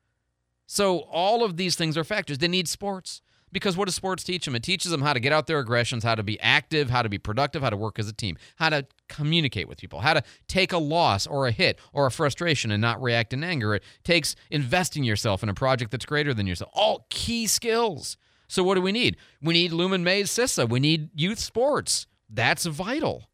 So, 0.67 1.01
all 1.01 1.45
of 1.45 1.57
these 1.57 1.77
things 1.77 1.97
are 1.99 2.05
factors. 2.05 2.39
They 2.39 2.49
need 2.49 2.69
sports 2.69 3.23
because 3.53 3.77
what 3.77 3.87
does 3.87 3.95
sports 3.95 4.23
teach 4.23 4.45
them? 4.45 4.55
It 4.55 4.63
teaches 4.63 4.91
them 4.91 5.03
how 5.03 5.13
to 5.13 5.21
get 5.21 5.33
out 5.33 5.47
their 5.47 5.59
aggressions, 5.59 6.05
how 6.05 6.15
to 6.15 6.23
be 6.23 6.39
active, 6.41 6.91
how 6.91 7.03
to 7.03 7.09
be 7.09 7.19
productive, 7.19 7.63
how 7.63 7.71
to 7.71 7.77
work 7.77 7.99
as 7.99 8.09
a 8.09 8.13
team, 8.13 8.37
how 8.57 8.71
to 8.71 8.87
communicate 9.09 9.69
with 9.69 9.79
people, 9.79 10.01
how 10.01 10.15
to 10.15 10.23
take 10.47 10.73
a 10.73 10.79
loss 10.79 11.27
or 11.27 11.47
a 11.47 11.51
hit 11.51 11.79
or 11.93 12.07
a 12.07 12.11
frustration 12.11 12.71
and 12.71 12.81
not 12.81 13.03
react 13.03 13.33
in 13.33 13.43
anger. 13.43 13.75
It 13.75 13.83
takes 14.05 14.37
investing 14.51 15.05
yourself 15.05 15.43
in 15.43 15.49
a 15.49 15.55
project 15.55 15.91
that's 15.91 16.07
greater 16.07 16.33
than 16.33 16.47
yourself. 16.47 16.71
All 16.75 17.07
key 17.11 17.47
skills. 17.47 18.17
So 18.51 18.65
what 18.65 18.75
do 18.75 18.81
we 18.81 18.91
need? 18.91 19.17
We 19.41 19.55
need 19.55 19.71
Lumon 19.71 20.03
May's 20.03 20.29
CISA. 20.29 20.69
We 20.69 20.81
need 20.81 21.11
youth 21.15 21.39
sports. 21.39 22.09
That's 22.29 22.67
vital. 22.67 23.29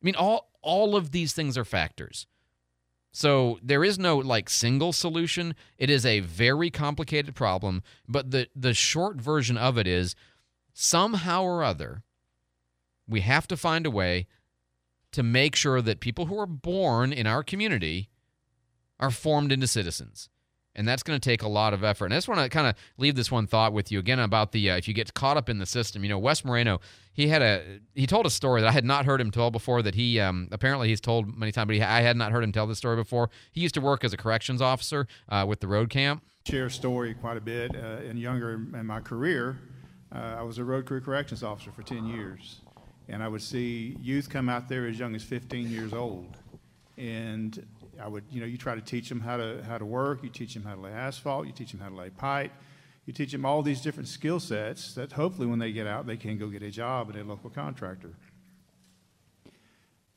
I 0.00 0.06
mean, 0.06 0.14
all 0.14 0.52
all 0.62 0.94
of 0.94 1.10
these 1.10 1.32
things 1.32 1.58
are 1.58 1.64
factors. 1.64 2.28
So 3.10 3.58
there 3.62 3.82
is 3.82 3.98
no 3.98 4.18
like 4.18 4.48
single 4.48 4.92
solution. 4.92 5.56
It 5.76 5.90
is 5.90 6.06
a 6.06 6.20
very 6.20 6.70
complicated 6.70 7.34
problem, 7.34 7.82
but 8.06 8.30
the 8.30 8.46
the 8.54 8.74
short 8.74 9.16
version 9.16 9.58
of 9.58 9.76
it 9.76 9.88
is 9.88 10.14
somehow 10.72 11.42
or 11.42 11.64
other 11.64 12.04
we 13.08 13.22
have 13.22 13.48
to 13.48 13.56
find 13.56 13.86
a 13.86 13.90
way 13.90 14.28
to 15.10 15.22
make 15.24 15.56
sure 15.56 15.82
that 15.82 15.98
people 15.98 16.26
who 16.26 16.38
are 16.38 16.46
born 16.46 17.12
in 17.12 17.26
our 17.26 17.42
community 17.42 18.08
are 19.00 19.10
formed 19.10 19.50
into 19.50 19.66
citizens 19.66 20.28
and 20.76 20.86
that's 20.86 21.02
going 21.02 21.18
to 21.18 21.28
take 21.28 21.42
a 21.42 21.48
lot 21.48 21.72
of 21.74 21.82
effort. 21.82 22.04
And 22.04 22.14
I 22.14 22.18
just 22.18 22.28
want 22.28 22.40
to 22.40 22.48
kind 22.48 22.66
of 22.68 22.74
leave 22.98 23.16
this 23.16 23.32
one 23.32 23.46
thought 23.46 23.72
with 23.72 23.90
you 23.90 23.98
again 23.98 24.20
about 24.20 24.52
the 24.52 24.70
uh, 24.70 24.76
if 24.76 24.86
you 24.86 24.94
get 24.94 25.12
caught 25.14 25.36
up 25.36 25.48
in 25.48 25.58
the 25.58 25.66
system. 25.66 26.04
You 26.04 26.10
know, 26.10 26.18
Wes 26.18 26.44
Moreno, 26.44 26.80
he 27.12 27.28
had 27.28 27.42
a 27.42 27.80
he 27.94 28.06
told 28.06 28.26
a 28.26 28.30
story 28.30 28.60
that 28.60 28.68
I 28.68 28.72
had 28.72 28.84
not 28.84 29.06
heard 29.06 29.20
him 29.20 29.30
tell 29.30 29.50
before. 29.50 29.82
That 29.82 29.94
he 29.94 30.20
um, 30.20 30.48
apparently 30.52 30.88
he's 30.88 31.00
told 31.00 31.36
many 31.36 31.50
times, 31.50 31.66
but 31.66 31.76
he, 31.76 31.82
I 31.82 32.02
had 32.02 32.16
not 32.16 32.30
heard 32.30 32.44
him 32.44 32.52
tell 32.52 32.66
this 32.66 32.78
story 32.78 32.96
before. 32.96 33.30
He 33.50 33.62
used 33.62 33.74
to 33.74 33.80
work 33.80 34.04
as 34.04 34.12
a 34.12 34.16
corrections 34.16 34.60
officer 34.60 35.08
uh, 35.30 35.44
with 35.48 35.60
the 35.60 35.66
road 35.66 35.88
camp. 35.88 36.22
Share 36.46 36.70
story 36.70 37.14
quite 37.14 37.38
a 37.38 37.40
bit. 37.40 37.74
Uh, 37.74 38.02
in 38.02 38.18
younger 38.18 38.52
in 38.52 38.86
my 38.86 39.00
career, 39.00 39.58
uh, 40.14 40.36
I 40.38 40.42
was 40.42 40.58
a 40.58 40.64
road 40.64 40.84
crew 40.84 41.00
corrections 41.00 41.42
officer 41.42 41.72
for 41.72 41.82
ten 41.82 42.06
years, 42.06 42.60
And 43.08 43.22
I 43.22 43.28
would 43.28 43.42
see 43.42 43.96
youth 44.00 44.28
come 44.28 44.50
out 44.50 44.68
there 44.68 44.86
as 44.86 44.98
young 44.98 45.14
as 45.14 45.22
15 45.24 45.70
years 45.70 45.94
old. 45.94 46.36
And 46.98 47.66
I 48.00 48.08
would, 48.08 48.24
you 48.30 48.40
know, 48.40 48.46
you 48.46 48.58
try 48.58 48.74
to 48.74 48.80
teach 48.80 49.08
them 49.08 49.20
how 49.20 49.36
to, 49.36 49.62
how 49.66 49.78
to 49.78 49.84
work, 49.84 50.22
you 50.22 50.28
teach 50.28 50.54
them 50.54 50.64
how 50.64 50.74
to 50.74 50.80
lay 50.80 50.92
asphalt, 50.92 51.46
you 51.46 51.52
teach 51.52 51.72
them 51.72 51.80
how 51.80 51.88
to 51.88 51.94
lay 51.94 52.10
pipe, 52.10 52.52
you 53.06 53.12
teach 53.12 53.32
them 53.32 53.44
all 53.44 53.62
these 53.62 53.80
different 53.80 54.08
skill 54.08 54.40
sets 54.40 54.94
that 54.94 55.12
hopefully 55.12 55.46
when 55.46 55.58
they 55.58 55.72
get 55.72 55.86
out, 55.86 56.06
they 56.06 56.16
can 56.16 56.38
go 56.38 56.48
get 56.48 56.62
a 56.62 56.70
job 56.70 57.10
at 57.10 57.16
a 57.16 57.24
local 57.24 57.50
contractor. 57.50 58.14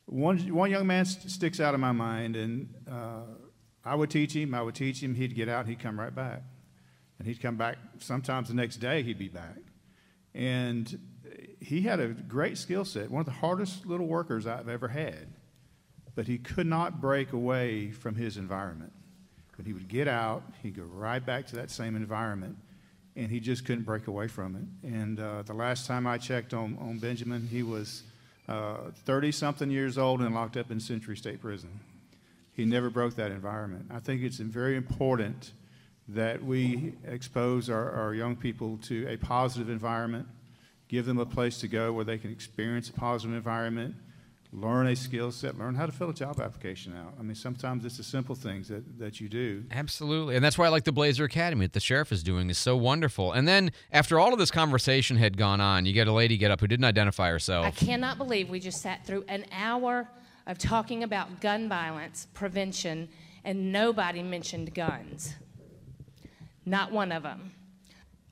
One, 0.06 0.38
one 0.54 0.72
young 0.72 0.88
man 0.88 1.06
st- 1.06 1.30
sticks 1.30 1.60
out 1.60 1.76
in 1.76 1.80
my 1.80 1.92
mind, 1.92 2.36
and 2.36 2.74
uh, 2.90 3.26
I 3.86 3.94
would 3.96 4.10
teach 4.10 4.36
him, 4.36 4.56
I 4.56 4.62
would 4.62 4.76
teach 4.76 5.02
him, 5.02 5.14
he'd 5.14 5.36
get 5.36 5.48
out, 5.48 5.68
he'd 5.68 5.80
come 5.80 6.00
right 6.00 6.14
back. 6.14 6.42
And 7.20 7.28
he'd 7.28 7.42
come 7.42 7.58
back, 7.58 7.78
sometimes 8.00 8.48
the 8.48 8.56
next 8.56 8.78
day 8.78 9.04
he'd 9.04 9.20
be 9.20 9.28
back. 9.28 9.60
And 10.34 11.00
he 11.60 11.82
had 11.82 12.00
a 12.00 12.08
great 12.08 12.58
skill 12.58 12.86
set, 12.86 13.12
one 13.12 13.20
of 13.20 13.26
the 13.26 13.34
hardest 13.34 13.86
little 13.86 14.08
workers 14.08 14.48
I've 14.48 14.70
ever 14.70 14.88
had. 14.88 15.28
But 16.20 16.28
he 16.28 16.38
could 16.38 16.68
not 16.68 17.00
break 17.00 17.32
away 17.32 17.92
from 17.92 18.16
his 18.16 18.36
environment. 18.36 18.92
When 19.56 19.66
he 19.66 19.72
would 19.72 19.88
get 19.88 20.06
out, 20.06 20.44
he'd 20.62 20.76
go 20.76 20.84
right 20.84 21.26
back 21.26 21.48
to 21.48 21.56
that 21.56 21.72
same 21.72 21.96
environment, 21.96 22.58
and 23.16 23.32
he 23.32 23.40
just 23.40 23.64
couldn't 23.64 23.86
break 23.86 24.08
away 24.08 24.28
from 24.28 24.58
it. 24.58 24.90
And 24.90 25.18
uh, 25.18 25.44
the 25.44 25.54
last 25.54 25.88
time 25.88 26.06
I 26.06 26.18
checked 26.18 26.54
on, 26.54 26.78
on 26.82 27.00
Benjamin, 27.00 27.48
he 27.50 27.64
was 27.64 28.04
30 28.50 29.30
uh, 29.30 29.32
something 29.32 29.72
years 29.72 29.98
old 29.98 30.20
and 30.20 30.36
locked 30.36 30.58
up 30.58 30.72
in 30.72 30.82
Century 30.82 31.16
State 31.16 31.40
Prison. 31.40 31.80
He 32.52 32.66
never 32.66 32.90
broke 32.90 33.16
that 33.16 33.32
environment. 33.32 33.86
I 33.90 34.00
think 34.00 34.22
it's 34.22 34.40
very 34.40 34.76
important 34.76 35.54
that 36.10 36.44
we 36.44 36.96
expose 37.08 37.70
our, 37.70 37.92
our 37.92 38.14
young 38.14 38.36
people 38.36 38.78
to 38.88 39.08
a 39.08 39.16
positive 39.16 39.70
environment, 39.70 40.28
give 40.90 41.06
them 41.06 41.18
a 41.18 41.26
place 41.26 41.60
to 41.60 41.70
go 41.70 41.94
where 41.94 42.04
they 42.04 42.18
can 42.18 42.30
experience 42.30 42.90
a 42.90 42.94
positive 42.94 43.38
environment, 43.38 43.96
learn 44.52 44.88
a 44.88 44.96
skill 44.96 45.32
set, 45.32 45.58
learn 45.60 45.76
how 45.76 45.86
to 45.86 45.92
fill 45.92 46.10
a 46.10 46.14
job 46.14 46.40
application 46.40 46.96
out. 46.98 47.14
I 47.20 47.24
mean, 47.24 47.36
sometimes 47.36 47.86
it's 47.86 47.98
the 47.98 48.04
simple 48.04 48.34
things 48.34 48.68
that, 48.70 48.98
that 48.98 49.22
you 49.22 49.30
do. 49.30 49.64
Absolutely. 49.70 50.36
And 50.36 50.44
that's 50.44 50.58
why 50.58 50.66
I 50.66 50.70
like 50.70 50.86
the 50.86 50.92
Blazer 50.92 51.26
Academy 51.26 51.66
that 51.66 51.74
the 51.74 51.80
sheriff 51.80 52.12
is 52.12 52.24
doing 52.24 52.50
is 52.50 52.58
so 52.58 52.76
wonderful. 52.76 53.32
And 53.32 53.48
then 53.48 53.72
after 53.92 54.20
all 54.20 54.34
of 54.34 54.40
this 54.40 54.50
conversation 54.50 55.18
had 55.18 55.38
gone 55.38 55.62
on, 55.62 55.86
you 55.86 55.94
get 55.94 56.08
a 56.08 56.12
lady 56.12 56.36
get 56.36 56.50
up 56.50 56.62
who 56.62 56.68
didn't 56.68 56.86
identify 56.86 57.30
herself. 57.30 57.66
I 57.66 57.72
cannot 57.72 58.18
believe 58.18 58.50
we 58.50 58.60
just 58.60 58.82
sat 58.82 59.06
through 59.06 59.24
an 59.28 59.46
hour 59.52 60.10
of 60.48 60.58
talking 60.58 61.04
about 61.04 61.42
gun 61.42 61.70
violence 61.70 62.28
prevention 62.34 63.08
and 63.44 63.72
nobody 63.72 64.24
mentioned 64.24 64.74
guns. 64.74 65.36
Not 66.66 66.92
one 66.92 67.12
of 67.12 67.22
them. 67.24 67.52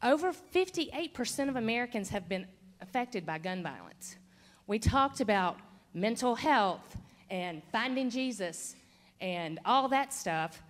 Over 0.03 0.33
58% 0.33 1.49
of 1.49 1.55
Americans 1.55 2.09
have 2.09 2.27
been 2.27 2.47
affected 2.81 3.25
by 3.25 3.37
gun 3.37 3.61
violence. 3.63 4.15
We 4.65 4.79
talked 4.79 5.21
about 5.21 5.57
mental 5.93 6.35
health 6.35 6.97
and 7.29 7.61
finding 7.71 8.09
Jesus 8.09 8.75
and 9.19 9.59
all 9.65 9.89
that 9.89 10.13
stuff, 10.13 10.61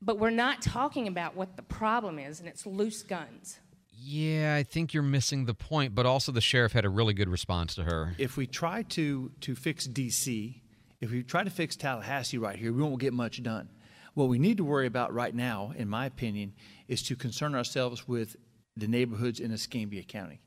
but 0.00 0.18
we're 0.18 0.30
not 0.30 0.62
talking 0.62 1.06
about 1.06 1.36
what 1.36 1.56
the 1.56 1.62
problem 1.62 2.18
is, 2.18 2.40
and 2.40 2.48
it's 2.48 2.66
loose 2.66 3.02
guns. 3.02 3.58
Yeah, 4.04 4.56
I 4.58 4.64
think 4.64 4.92
you're 4.92 5.02
missing 5.04 5.44
the 5.44 5.54
point, 5.54 5.94
but 5.94 6.06
also 6.06 6.32
the 6.32 6.40
sheriff 6.40 6.72
had 6.72 6.84
a 6.84 6.88
really 6.88 7.14
good 7.14 7.28
response 7.28 7.76
to 7.76 7.84
her. 7.84 8.14
If 8.18 8.36
we 8.36 8.48
try 8.48 8.82
to, 8.82 9.30
to 9.42 9.54
fix 9.54 9.86
DC, 9.86 10.60
if 11.00 11.10
we 11.12 11.22
try 11.22 11.44
to 11.44 11.50
fix 11.50 11.76
Tallahassee 11.76 12.38
right 12.38 12.56
here, 12.56 12.72
we 12.72 12.82
won't 12.82 12.98
get 12.98 13.12
much 13.12 13.42
done. 13.42 13.68
What 14.14 14.28
we 14.28 14.38
need 14.38 14.56
to 14.56 14.64
worry 14.64 14.86
about 14.86 15.14
right 15.14 15.34
now, 15.34 15.72
in 15.76 15.88
my 15.88 16.06
opinion, 16.06 16.52
is 16.88 17.02
to 17.04 17.16
concern 17.16 17.54
ourselves 17.54 18.08
with 18.08 18.36
the 18.76 18.88
neighborhoods 18.88 19.38
in 19.38 19.52
Escambia 19.52 20.02
County. 20.02 20.40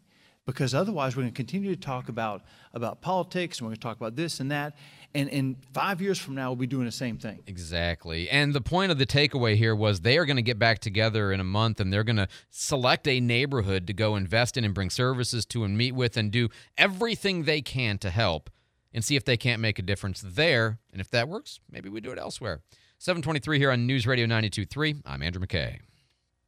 Because 0.45 0.75
otherwise, 0.75 1.15
we're 1.15 1.23
going 1.23 1.33
to 1.33 1.35
continue 1.35 1.73
to 1.73 1.79
talk 1.79 2.07
about, 2.07 2.43
about 2.73 3.01
politics, 3.01 3.59
and 3.59 3.65
we're 3.65 3.69
going 3.69 3.77
to 3.77 3.81
talk 3.81 3.97
about 3.97 4.15
this 4.15 4.39
and 4.39 4.51
that, 4.51 4.75
and 5.15 5.29
in 5.29 5.55
five 5.73 6.01
years 6.01 6.19
from 6.19 6.35
now, 6.35 6.49
we'll 6.49 6.57
be 6.57 6.67
doing 6.67 6.85
the 6.85 6.91
same 6.91 7.17
thing. 7.17 7.41
Exactly. 7.47 8.29
And 8.29 8.53
the 8.53 8.59
point 8.59 8.91
of 8.91 8.97
the 8.97 9.05
takeaway 9.05 9.55
here 9.55 9.73
was 9.73 10.01
they 10.01 10.17
are 10.17 10.25
going 10.25 10.35
to 10.35 10.41
get 10.41 10.59
back 10.59 10.79
together 10.79 11.31
in 11.31 11.39
a 11.39 11.45
month 11.45 11.79
and 11.79 11.91
they're 11.91 12.03
going 12.03 12.17
to 12.17 12.27
select 12.49 13.07
a 13.07 13.21
neighborhood 13.21 13.87
to 13.87 13.93
go 13.93 14.17
invest 14.17 14.57
in 14.57 14.65
and 14.65 14.73
bring 14.73 14.89
services 14.89 15.45
to 15.47 15.63
and 15.63 15.77
meet 15.77 15.93
with 15.93 16.17
and 16.17 16.31
do 16.31 16.49
everything 16.77 17.43
they 17.43 17.61
can 17.61 17.97
to 17.99 18.09
help 18.09 18.49
and 18.93 19.05
see 19.05 19.15
if 19.15 19.23
they 19.23 19.37
can't 19.37 19.61
make 19.61 19.79
a 19.79 19.81
difference 19.81 20.21
there. 20.21 20.79
And 20.91 20.99
if 20.99 21.09
that 21.11 21.29
works, 21.29 21.61
maybe 21.71 21.87
we 21.87 22.01
do 22.01 22.11
it 22.11 22.19
elsewhere. 22.19 22.59
723 22.97 23.57
here 23.57 23.71
on 23.71 23.87
News 23.87 24.05
Radio 24.05 24.25
923. 24.25 24.95
I'm 25.05 25.23
Andrew 25.23 25.41
McKay. 25.41 25.79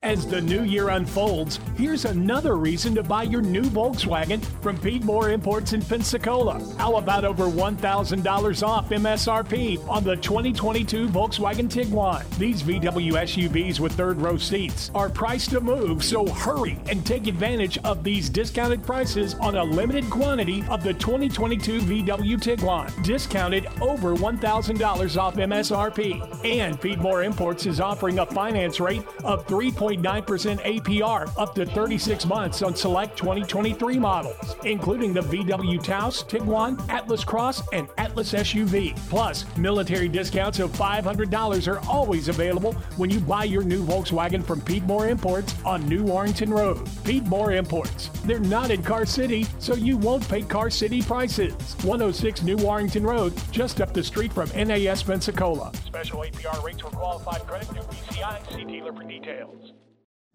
As 0.03 0.27
the 0.27 0.39
new 0.39 0.61
year 0.63 0.89
unfolds, 0.89 1.59
here's 1.75 2.05
another 2.05 2.55
reason 2.55 2.93
to 2.93 3.01
buy 3.03 3.23
your 3.23 3.41
new 3.41 3.63
Volkswagen 3.63 4.45
from 4.61 4.77
Pete 4.77 5.03
Moore 5.03 5.31
Imports 5.31 5.73
in 5.73 5.81
Pensacola. 5.81 6.61
How 6.77 6.97
about 6.97 7.25
over 7.25 7.45
$1,000 7.45 8.67
off 8.67 8.89
MSRP 8.89 9.89
on 9.89 10.03
the 10.03 10.15
2022 10.17 11.09
Volkswagen 11.09 11.67
Tiguan? 11.67 12.29
These 12.37 12.61
VW 12.61 13.13
SUVs 13.13 13.79
with 13.79 13.93
third 13.93 14.21
row 14.21 14.37
seats 14.37 14.91
are 14.93 15.09
priced 15.09 15.49
to 15.49 15.61
move, 15.61 16.03
so 16.03 16.27
hurry 16.27 16.77
and 16.89 17.03
take 17.03 17.25
advantage 17.25 17.79
of 17.79 18.03
these 18.03 18.29
discounted 18.29 18.83
prices 18.83 19.33
on 19.35 19.57
a 19.57 19.63
limited 19.63 20.07
quantity 20.11 20.63
of 20.69 20.83
the 20.83 20.93
2022 20.93 21.79
VW 21.79 22.37
Tiguan, 22.37 23.03
discounted 23.03 23.65
over 23.81 24.15
$1,000 24.15 25.17
off 25.17 25.35
MSRP. 25.35 26.45
And 26.45 26.79
Pete 26.79 26.99
Moore 26.99 27.23
Imports 27.23 27.65
is 27.65 27.81
offering 27.81 28.19
a 28.19 28.25
finance 28.27 28.79
rate 28.79 29.03
of 29.23 29.45
3. 29.47 29.67
6.9% 29.87 30.81
APR 30.81 31.31
up 31.37 31.55
to 31.55 31.65
36 31.65 32.25
months 32.25 32.61
on 32.61 32.75
select 32.75 33.17
2023 33.17 33.97
models, 33.99 34.55
including 34.65 35.13
the 35.13 35.21
VW 35.21 35.81
Taos, 35.81 36.23
Tiguan, 36.23 36.77
Atlas 36.89 37.23
Cross, 37.23 37.67
and 37.73 37.87
Atlas 37.97 38.33
SUV. 38.33 38.95
Plus, 39.09 39.45
military 39.57 40.07
discounts 40.07 40.59
of 40.59 40.71
$500 40.71 41.67
are 41.67 41.79
always 41.89 42.27
available 42.27 42.73
when 42.97 43.09
you 43.09 43.19
buy 43.19 43.43
your 43.45 43.63
new 43.63 43.83
Volkswagen 43.85 44.43
from 44.43 44.61
Pete 44.61 44.83
Moore 44.83 45.07
Imports 45.07 45.55
on 45.63 45.87
New 45.87 46.03
Warrington 46.03 46.49
Road. 46.49 46.87
Pete 47.03 47.25
Moore 47.25 47.53
Imports. 47.53 48.09
They're 48.25 48.39
not 48.39 48.71
in 48.71 48.83
Car 48.83 49.05
City, 49.05 49.45
so 49.59 49.75
you 49.75 49.97
won't 49.97 50.27
pay 50.27 50.41
Car 50.41 50.69
City 50.69 51.01
prices. 51.01 51.53
106 51.83 52.43
New 52.43 52.57
Warrington 52.57 53.03
Road, 53.03 53.33
just 53.51 53.81
up 53.81 53.93
the 53.93 54.03
street 54.03 54.33
from 54.33 54.49
NAS 54.49 55.03
Pensacola. 55.03 55.71
Special 55.85 56.19
APR 56.21 56.63
rates 56.63 56.81
for 56.81 56.89
qualified 56.89 57.41
credit 57.47 57.67
through 57.67 57.83
BCI. 57.83 58.55
See 58.55 58.65
dealer 58.65 58.93
for 58.93 59.03
details. 59.03 59.76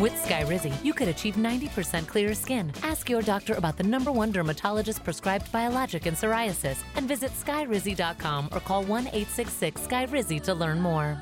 With 0.00 0.12
Skyrizi, 0.24 0.72
you 0.84 0.92
could 0.92 1.06
achieve 1.06 1.36
90% 1.36 2.08
clearer 2.08 2.34
skin. 2.34 2.72
Ask 2.82 3.08
your 3.08 3.22
doctor 3.22 3.54
about 3.54 3.76
the 3.76 3.84
number 3.84 4.10
one 4.10 4.32
dermatologist 4.32 5.04
prescribed 5.04 5.52
biologic 5.52 6.06
in 6.06 6.14
psoriasis 6.14 6.78
and 6.96 7.06
visit 7.06 7.30
skyrizi.com 7.30 8.48
or 8.50 8.58
call 8.58 8.82
1 8.82 9.06
866 9.06 9.80
Skyrizi 9.82 10.42
to 10.42 10.52
learn 10.52 10.80
more. 10.80 11.16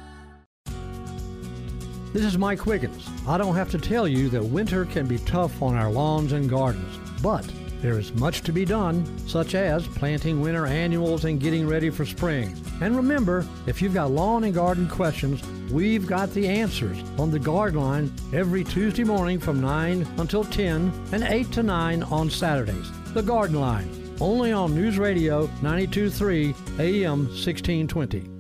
This 2.15 2.25
is 2.25 2.39
Mike 2.39 2.65
Wiggins. 2.65 3.09
I 3.29 3.37
don't 3.37 3.55
have 3.55 3.71
to 3.73 3.79
tell 3.79 4.09
you 4.09 4.31
that 4.31 4.43
winter 4.43 4.87
can 4.87 5.07
be 5.07 5.19
tough 5.19 5.61
on 5.61 5.75
our 5.75 5.91
lawns 5.91 6.33
and 6.33 6.49
gardens, 6.49 6.99
but 7.23 7.45
there 7.83 7.99
is 7.99 8.15
much 8.15 8.43
to 8.43 8.53
be 8.53 8.65
done, 8.65 9.05
such 9.27 9.55
as 9.55 9.87
planting 9.89 10.41
winter 10.41 10.67
annuals 10.67 11.25
and 11.25 11.41
getting 11.41 11.67
ready 11.69 11.91
for 11.91 12.07
spring. 12.07 12.57
And 12.81 12.97
remember, 12.97 13.45
if 13.67 13.83
you've 13.83 13.93
got 13.93 14.13
lawn 14.13 14.45
and 14.45 14.55
garden 14.55 14.89
questions, 14.89 15.43
we've 15.71 16.07
got 16.07 16.33
the 16.33 16.49
answers 16.49 16.97
on 17.19 17.31
the 17.31 17.39
Garden 17.41 17.81
Line 17.81 18.13
every 18.33 18.63
Tuesday 18.63 19.05
morning 19.05 19.41
from 19.41 19.61
9 19.61 20.07
until 20.19 20.45
10 20.45 20.93
and 21.13 21.25
8 21.25 21.53
to 21.53 21.63
9 21.63 22.03
on 22.05 22.31
Saturdays. 22.31 22.91
The 23.13 23.23
Garden 23.23 23.61
Line, 23.61 24.15
only 24.21 24.53
on 24.53 24.75
News 24.75 24.99
Radio 24.99 25.47
923 25.61 26.55
AM 26.79 27.27
1620. 27.27 28.32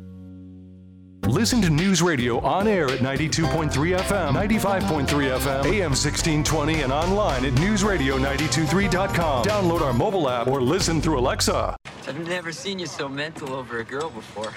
Listen 1.33 1.63
to 1.63 1.71
News 1.71 2.03
Radio 2.03 2.41
on 2.41 2.69
air 2.69 2.91
at 2.91 2.99
92.3 2.99 3.71
FM, 3.71 4.35
95.3 4.35 5.07
FM, 5.07 5.65
AM 5.65 5.93
1620, 5.93 6.83
and 6.83 6.93
online 6.93 7.47
at 7.47 7.55
newsradio923.com. 7.55 9.45
Download 9.47 9.81
our 9.81 9.95
mobile 9.95 10.29
app 10.29 10.47
or 10.47 10.61
listen 10.61 11.01
through 11.01 11.19
Alexa. 11.19 11.75
I've 12.07 12.29
never 12.29 12.53
seen 12.53 12.79
you 12.79 12.85
so 12.85 13.09
mental 13.09 13.55
over 13.55 13.79
a 13.79 13.85
girl 13.85 14.11
before. 14.11 14.53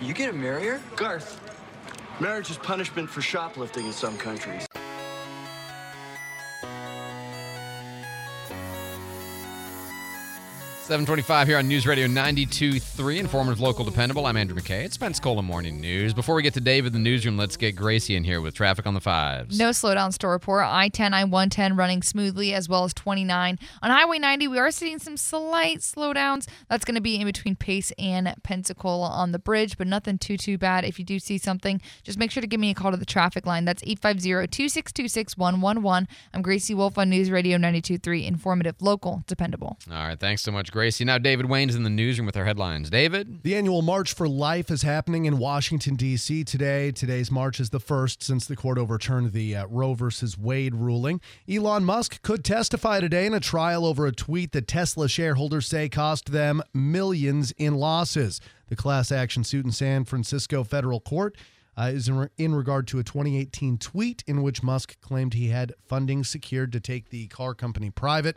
You 0.00 0.14
gonna 0.14 0.32
marry 0.32 0.64
her? 0.64 0.80
Garth, 0.96 1.38
marriage 2.20 2.48
is 2.48 2.56
punishment 2.56 3.10
for 3.10 3.20
shoplifting 3.20 3.84
in 3.84 3.92
some 3.92 4.16
countries. 4.16 4.66
Seven 10.84 11.06
twenty-five 11.06 11.48
here 11.48 11.56
on 11.56 11.66
News 11.66 11.86
Radio 11.86 12.06
92.3, 12.06 13.16
informative, 13.18 13.58
local, 13.58 13.86
dependable. 13.86 14.26
I'm 14.26 14.36
Andrew 14.36 14.54
McKay. 14.54 14.84
It's 14.84 14.98
Pensacola 14.98 15.42
Morning 15.42 15.80
News. 15.80 16.12
Before 16.12 16.34
we 16.34 16.42
get 16.42 16.52
to 16.54 16.60
Dave 16.60 16.84
in 16.84 16.92
the 16.92 16.98
newsroom, 16.98 17.38
let's 17.38 17.56
get 17.56 17.74
Gracie 17.74 18.16
in 18.16 18.22
here 18.22 18.42
with 18.42 18.52
traffic 18.52 18.86
on 18.86 18.92
the 18.92 19.00
fives. 19.00 19.58
No 19.58 19.70
slowdown 19.70 20.12
store 20.12 20.32
report. 20.32 20.66
I 20.66 20.90
10, 20.90 21.14
I 21.14 21.24
110 21.24 21.74
running 21.76 22.02
smoothly 22.02 22.52
as 22.52 22.68
well 22.68 22.84
as 22.84 22.92
29. 22.92 23.58
On 23.80 23.90
Highway 23.90 24.18
90, 24.18 24.46
we 24.48 24.58
are 24.58 24.70
seeing 24.70 24.98
some 24.98 25.16
slight 25.16 25.78
slowdowns. 25.78 26.46
That's 26.68 26.84
going 26.84 26.96
to 26.96 27.00
be 27.00 27.16
in 27.16 27.24
between 27.24 27.56
Pace 27.56 27.90
and 27.98 28.34
Pensacola 28.42 29.08
on 29.08 29.32
the 29.32 29.38
bridge, 29.38 29.78
but 29.78 29.86
nothing 29.86 30.18
too, 30.18 30.36
too 30.36 30.58
bad. 30.58 30.84
If 30.84 30.98
you 30.98 31.04
do 31.06 31.18
see 31.18 31.38
something, 31.38 31.80
just 32.02 32.18
make 32.18 32.30
sure 32.30 32.42
to 32.42 32.46
give 32.46 32.60
me 32.60 32.68
a 32.68 32.74
call 32.74 32.90
to 32.90 32.98
the 32.98 33.06
traffic 33.06 33.46
line. 33.46 33.64
That's 33.64 33.82
850 33.84 34.48
262 34.48 35.08
6111. 35.08 36.08
I'm 36.34 36.42
Gracie 36.42 36.74
Wolf 36.74 36.98
on 36.98 37.08
News 37.08 37.30
Radio 37.30 37.56
92.3, 37.56 38.26
informative, 38.26 38.76
local, 38.82 39.24
dependable. 39.26 39.78
All 39.90 39.96
right, 39.96 40.20
thanks 40.20 40.42
so 40.42 40.52
much, 40.52 40.73
Gracie. 40.74 41.04
Now, 41.04 41.18
David 41.18 41.46
Wayne's 41.46 41.76
in 41.76 41.84
the 41.84 41.88
newsroom 41.88 42.26
with 42.26 42.36
our 42.36 42.44
headlines. 42.44 42.90
David? 42.90 43.44
The 43.44 43.54
annual 43.54 43.80
March 43.80 44.12
for 44.12 44.28
Life 44.28 44.72
is 44.72 44.82
happening 44.82 45.24
in 45.24 45.38
Washington, 45.38 45.94
D.C. 45.94 46.42
today. 46.42 46.90
Today's 46.90 47.30
march 47.30 47.60
is 47.60 47.70
the 47.70 47.78
first 47.78 48.24
since 48.24 48.44
the 48.44 48.56
court 48.56 48.76
overturned 48.76 49.30
the 49.30 49.54
uh, 49.54 49.66
Roe 49.68 49.94
versus 49.94 50.36
Wade 50.36 50.74
ruling. 50.74 51.20
Elon 51.48 51.84
Musk 51.84 52.20
could 52.22 52.44
testify 52.44 52.98
today 52.98 53.24
in 53.24 53.34
a 53.34 53.38
trial 53.38 53.86
over 53.86 54.04
a 54.04 54.10
tweet 54.10 54.50
that 54.50 54.66
Tesla 54.66 55.08
shareholders 55.08 55.68
say 55.68 55.88
cost 55.88 56.32
them 56.32 56.60
millions 56.74 57.52
in 57.52 57.76
losses. 57.76 58.40
The 58.68 58.74
class 58.74 59.12
action 59.12 59.44
suit 59.44 59.64
in 59.64 59.70
San 59.70 60.04
Francisco 60.04 60.64
federal 60.64 60.98
court 60.98 61.36
uh, 61.76 61.90
is 61.92 62.08
in, 62.08 62.16
re- 62.16 62.28
in 62.38 62.54
regard 62.54 62.86
to 62.88 62.98
a 62.98 63.04
2018 63.04 63.78
tweet 63.78 64.22
in 64.26 64.42
which 64.42 64.62
Musk 64.62 65.00
claimed 65.00 65.34
he 65.34 65.48
had 65.48 65.74
funding 65.86 66.24
secured 66.24 66.72
to 66.72 66.80
take 66.80 67.10
the 67.10 67.26
car 67.28 67.54
company 67.54 67.90
private. 67.90 68.36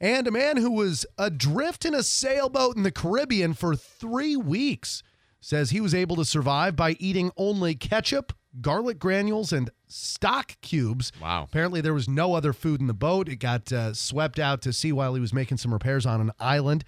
And 0.00 0.26
a 0.26 0.30
man 0.30 0.56
who 0.56 0.70
was 0.70 1.06
adrift 1.18 1.84
in 1.84 1.94
a 1.94 2.02
sailboat 2.02 2.76
in 2.76 2.82
the 2.82 2.92
Caribbean 2.92 3.54
for 3.54 3.74
three 3.76 4.36
weeks 4.36 5.02
says 5.40 5.70
he 5.70 5.80
was 5.80 5.94
able 5.94 6.16
to 6.16 6.24
survive 6.24 6.74
by 6.74 6.92
eating 6.98 7.30
only 7.36 7.74
ketchup, 7.74 8.32
garlic 8.60 8.98
granules, 8.98 9.52
and 9.52 9.70
stock 9.86 10.56
cubes. 10.62 11.12
Wow. 11.20 11.44
Apparently, 11.44 11.82
there 11.82 11.92
was 11.92 12.08
no 12.08 12.34
other 12.34 12.54
food 12.54 12.80
in 12.80 12.86
the 12.86 12.94
boat. 12.94 13.28
It 13.28 13.36
got 13.36 13.70
uh, 13.70 13.92
swept 13.92 14.38
out 14.38 14.62
to 14.62 14.72
sea 14.72 14.92
while 14.92 15.14
he 15.14 15.20
was 15.20 15.34
making 15.34 15.58
some 15.58 15.72
repairs 15.72 16.06
on 16.06 16.20
an 16.22 16.32
island. 16.40 16.84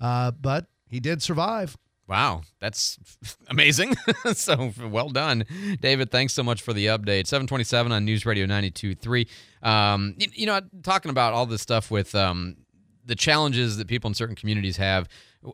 Uh, 0.00 0.30
but 0.30 0.66
he 0.88 1.00
did 1.00 1.22
survive. 1.22 1.76
Wow, 2.08 2.40
that's 2.58 2.98
amazing. 3.48 3.94
so 4.32 4.72
well 4.88 5.10
done, 5.10 5.44
David. 5.80 6.10
Thanks 6.10 6.32
so 6.32 6.42
much 6.42 6.62
for 6.62 6.72
the 6.72 6.86
update. 6.86 7.26
727 7.26 7.92
on 7.92 8.04
News 8.04 8.24
Radio 8.24 8.46
92.3. 8.46 9.28
Um, 9.62 10.14
you, 10.18 10.28
you 10.32 10.46
know, 10.46 10.60
talking 10.82 11.10
about 11.10 11.34
all 11.34 11.44
this 11.44 11.60
stuff 11.60 11.90
with 11.90 12.14
um, 12.14 12.56
the 13.04 13.14
challenges 13.14 13.76
that 13.76 13.88
people 13.88 14.08
in 14.08 14.14
certain 14.14 14.36
communities 14.36 14.78
have, 14.78 15.08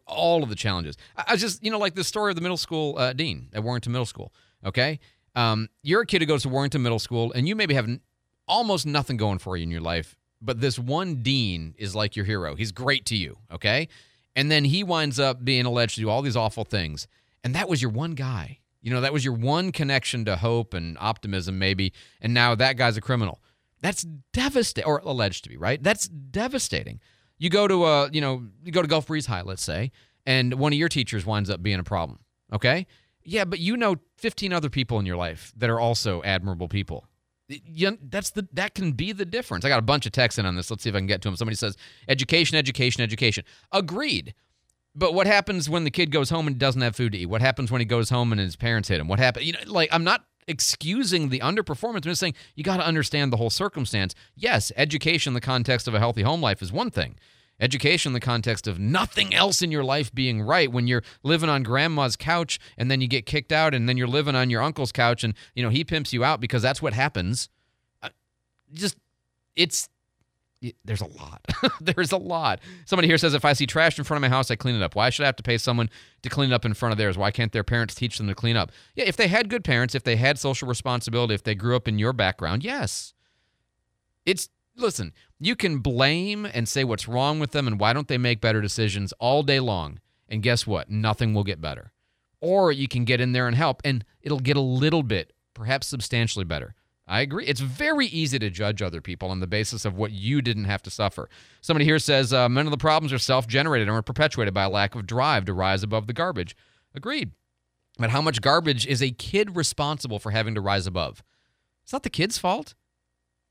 all 0.06 0.42
of 0.44 0.48
the 0.48 0.54
challenges. 0.54 0.96
I, 1.16 1.24
I 1.28 1.36
just, 1.36 1.64
you 1.64 1.70
know, 1.72 1.78
like 1.78 1.94
the 1.96 2.04
story 2.04 2.30
of 2.30 2.36
the 2.36 2.42
middle 2.42 2.56
school 2.56 2.96
uh, 2.98 3.12
dean 3.12 3.48
at 3.52 3.62
Warrington 3.64 3.92
Middle 3.92 4.06
School. 4.06 4.32
Okay. 4.64 5.00
Um, 5.34 5.68
you're 5.82 6.02
a 6.02 6.06
kid 6.06 6.22
who 6.22 6.26
goes 6.26 6.42
to 6.42 6.48
Warrington 6.48 6.82
Middle 6.82 7.00
School 7.00 7.32
and 7.32 7.48
you 7.48 7.56
maybe 7.56 7.74
have 7.74 7.88
n- 7.88 8.00
almost 8.46 8.86
nothing 8.86 9.16
going 9.16 9.38
for 9.38 9.56
you 9.56 9.64
in 9.64 9.70
your 9.70 9.80
life, 9.80 10.16
but 10.40 10.60
this 10.60 10.78
one 10.78 11.16
dean 11.22 11.74
is 11.78 11.96
like 11.96 12.14
your 12.14 12.24
hero. 12.24 12.54
He's 12.54 12.70
great 12.70 13.04
to 13.06 13.16
you. 13.16 13.36
Okay. 13.52 13.88
And 14.36 14.50
then 14.50 14.64
he 14.64 14.82
winds 14.82 15.20
up 15.20 15.44
being 15.44 15.64
alleged 15.64 15.94
to 15.96 16.00
do 16.00 16.10
all 16.10 16.22
these 16.22 16.36
awful 16.36 16.64
things. 16.64 17.06
And 17.42 17.54
that 17.54 17.68
was 17.68 17.80
your 17.80 17.90
one 17.90 18.14
guy. 18.14 18.58
You 18.82 18.92
know, 18.92 19.00
that 19.00 19.12
was 19.12 19.24
your 19.24 19.34
one 19.34 19.72
connection 19.72 20.24
to 20.26 20.36
hope 20.36 20.74
and 20.74 20.98
optimism, 21.00 21.58
maybe. 21.58 21.92
And 22.20 22.34
now 22.34 22.54
that 22.54 22.76
guy's 22.76 22.96
a 22.96 23.00
criminal. 23.00 23.40
That's 23.80 24.06
devastating, 24.32 24.88
or 24.88 24.98
alleged 25.04 25.44
to 25.44 25.50
be, 25.50 25.56
right? 25.56 25.82
That's 25.82 26.08
devastating. 26.08 27.00
You 27.38 27.50
go 27.50 27.68
to 27.68 27.84
a, 27.84 28.10
you 28.10 28.20
know, 28.20 28.44
you 28.62 28.72
go 28.72 28.82
to 28.82 28.88
Gulf 28.88 29.06
Breeze 29.06 29.26
High, 29.26 29.42
let's 29.42 29.62
say, 29.62 29.90
and 30.26 30.54
one 30.54 30.72
of 30.72 30.78
your 30.78 30.88
teachers 30.88 31.26
winds 31.26 31.50
up 31.50 31.62
being 31.62 31.78
a 31.78 31.84
problem. 31.84 32.20
Okay, 32.52 32.86
yeah, 33.24 33.44
but 33.44 33.58
you 33.58 33.76
know 33.76 33.96
15 34.18 34.52
other 34.52 34.70
people 34.70 34.98
in 34.98 35.06
your 35.06 35.16
life 35.16 35.52
that 35.56 35.70
are 35.70 35.80
also 35.80 36.22
admirable 36.22 36.68
people. 36.68 37.06
You, 37.48 37.98
that's 38.02 38.30
the 38.30 38.48
that 38.54 38.74
can 38.74 38.92
be 38.92 39.12
the 39.12 39.26
difference. 39.26 39.64
I 39.64 39.68
got 39.68 39.78
a 39.78 39.82
bunch 39.82 40.06
of 40.06 40.12
texts 40.12 40.38
in 40.38 40.46
on 40.46 40.56
this. 40.56 40.70
Let's 40.70 40.82
see 40.82 40.88
if 40.88 40.94
I 40.94 40.98
can 40.98 41.06
get 41.06 41.20
to 41.22 41.28
them. 41.28 41.36
Somebody 41.36 41.56
says 41.56 41.76
education, 42.08 42.56
education, 42.56 43.02
education. 43.02 43.44
Agreed. 43.70 44.34
But 44.94 45.12
what 45.12 45.26
happens 45.26 45.68
when 45.68 45.84
the 45.84 45.90
kid 45.90 46.10
goes 46.10 46.30
home 46.30 46.46
and 46.46 46.58
doesn't 46.58 46.80
have 46.80 46.96
food 46.96 47.12
to 47.12 47.18
eat? 47.18 47.26
What 47.26 47.40
happens 47.40 47.70
when 47.70 47.80
he 47.80 47.84
goes 47.84 48.10
home 48.10 48.32
and 48.32 48.40
his 48.40 48.56
parents 48.56 48.88
hit 48.88 49.00
him? 49.00 49.08
What 49.08 49.18
happens? 49.18 49.44
You 49.44 49.52
know, 49.52 49.58
like 49.66 49.90
I'm 49.92 50.04
not 50.04 50.24
excusing 50.46 51.28
the 51.28 51.40
underperformance. 51.40 51.96
I'm 51.96 52.02
just 52.02 52.20
saying 52.20 52.34
you 52.54 52.64
got 52.64 52.76
to 52.78 52.86
understand 52.86 53.32
the 53.32 53.36
whole 53.36 53.50
circumstance. 53.50 54.14
Yes, 54.34 54.72
education 54.76 55.30
in 55.30 55.34
the 55.34 55.40
context 55.40 55.88
of 55.88 55.94
a 55.94 55.98
healthy 55.98 56.22
home 56.22 56.40
life 56.40 56.62
is 56.62 56.72
one 56.72 56.90
thing. 56.90 57.16
Education 57.60 58.10
in 58.10 58.14
the 58.14 58.20
context 58.20 58.66
of 58.66 58.78
nothing 58.78 59.34
else 59.34 59.62
in 59.62 59.70
your 59.70 59.84
life 59.84 60.12
being 60.12 60.42
right 60.42 60.70
when 60.70 60.86
you're 60.86 61.04
living 61.22 61.48
on 61.48 61.62
grandma's 61.62 62.16
couch 62.16 62.58
and 62.76 62.90
then 62.90 63.00
you 63.00 63.06
get 63.06 63.26
kicked 63.26 63.52
out 63.52 63.74
and 63.74 63.88
then 63.88 63.96
you're 63.96 64.08
living 64.08 64.34
on 64.34 64.50
your 64.50 64.60
uncle's 64.60 64.90
couch 64.90 65.22
and 65.22 65.34
you 65.54 65.62
know 65.62 65.68
he 65.68 65.84
pimps 65.84 66.12
you 66.12 66.24
out 66.24 66.40
because 66.40 66.62
that's 66.62 66.82
what 66.82 66.92
happens. 66.92 67.48
Uh, 68.02 68.08
Just 68.72 68.96
it's 69.54 69.88
there's 70.84 71.00
a 71.00 71.06
lot. 71.06 71.44
there's 71.80 72.12
a 72.12 72.16
lot. 72.16 72.60
Somebody 72.86 73.08
here 73.08 73.18
says 73.18 73.34
if 73.34 73.44
I 73.44 73.52
see 73.52 73.66
trash 73.66 73.98
in 73.98 74.04
front 74.04 74.24
of 74.24 74.28
my 74.28 74.34
house, 74.34 74.50
I 74.50 74.56
clean 74.56 74.74
it 74.74 74.82
up. 74.82 74.94
Why 74.94 75.10
should 75.10 75.24
I 75.24 75.26
have 75.26 75.36
to 75.36 75.42
pay 75.42 75.58
someone 75.58 75.90
to 76.22 76.28
clean 76.28 76.50
it 76.50 76.54
up 76.54 76.64
in 76.64 76.74
front 76.74 76.92
of 76.92 76.98
theirs? 76.98 77.18
Why 77.18 77.30
can't 77.30 77.52
their 77.52 77.64
parents 77.64 77.94
teach 77.94 78.18
them 78.18 78.28
to 78.28 78.34
clean 78.34 78.56
up? 78.56 78.72
Yeah, 78.94 79.04
if 79.04 79.16
they 79.16 79.28
had 79.28 79.48
good 79.48 79.64
parents, 79.64 79.94
if 79.94 80.04
they 80.04 80.16
had 80.16 80.38
social 80.38 80.68
responsibility, 80.68 81.34
if 81.34 81.42
they 81.42 81.54
grew 81.54 81.76
up 81.76 81.86
in 81.88 81.98
your 81.98 82.12
background, 82.12 82.64
yes. 82.64 83.12
It's 84.24 84.48
listen, 84.76 85.12
you 85.38 85.56
can 85.56 85.78
blame 85.78 86.46
and 86.46 86.68
say 86.68 86.84
what's 86.84 87.08
wrong 87.08 87.38
with 87.38 87.52
them 87.52 87.66
and 87.66 87.78
why 87.78 87.92
don't 87.92 88.08
they 88.08 88.18
make 88.18 88.40
better 88.40 88.60
decisions 88.60 89.12
all 89.18 89.42
day 89.42 89.60
long. 89.60 90.00
And 90.28 90.42
guess 90.42 90.66
what? 90.66 90.90
Nothing 90.90 91.34
will 91.34 91.44
get 91.44 91.60
better. 91.60 91.92
Or 92.40 92.72
you 92.72 92.88
can 92.88 93.04
get 93.04 93.20
in 93.20 93.32
there 93.32 93.46
and 93.46 93.56
help 93.56 93.80
and 93.84 94.04
it'll 94.22 94.40
get 94.40 94.56
a 94.56 94.60
little 94.60 95.02
bit, 95.02 95.32
perhaps 95.54 95.86
substantially 95.86 96.44
better. 96.44 96.74
I 97.06 97.20
agree. 97.20 97.44
It's 97.46 97.60
very 97.60 98.06
easy 98.06 98.38
to 98.38 98.48
judge 98.48 98.80
other 98.80 99.02
people 99.02 99.28
on 99.28 99.40
the 99.40 99.46
basis 99.46 99.84
of 99.84 99.94
what 99.94 100.12
you 100.12 100.40
didn't 100.40 100.64
have 100.64 100.82
to 100.84 100.90
suffer. 100.90 101.28
Somebody 101.60 101.84
here 101.84 101.98
says 101.98 102.32
uh, 102.32 102.48
many 102.48 102.66
of 102.66 102.70
the 102.70 102.78
problems 102.78 103.12
are 103.12 103.18
self 103.18 103.46
generated 103.46 103.88
and 103.88 103.96
are 103.96 104.02
perpetuated 104.02 104.54
by 104.54 104.62
a 104.64 104.70
lack 104.70 104.94
of 104.94 105.06
drive 105.06 105.44
to 105.44 105.52
rise 105.52 105.82
above 105.82 106.06
the 106.06 106.14
garbage. 106.14 106.56
Agreed. 106.94 107.32
But 107.98 108.10
how 108.10 108.22
much 108.22 108.40
garbage 108.40 108.86
is 108.86 109.02
a 109.02 109.10
kid 109.10 109.54
responsible 109.54 110.18
for 110.18 110.30
having 110.30 110.54
to 110.54 110.60
rise 110.60 110.86
above? 110.86 111.22
It's 111.82 111.92
not 111.92 112.02
the 112.02 112.10
kid's 112.10 112.38
fault. 112.38 112.74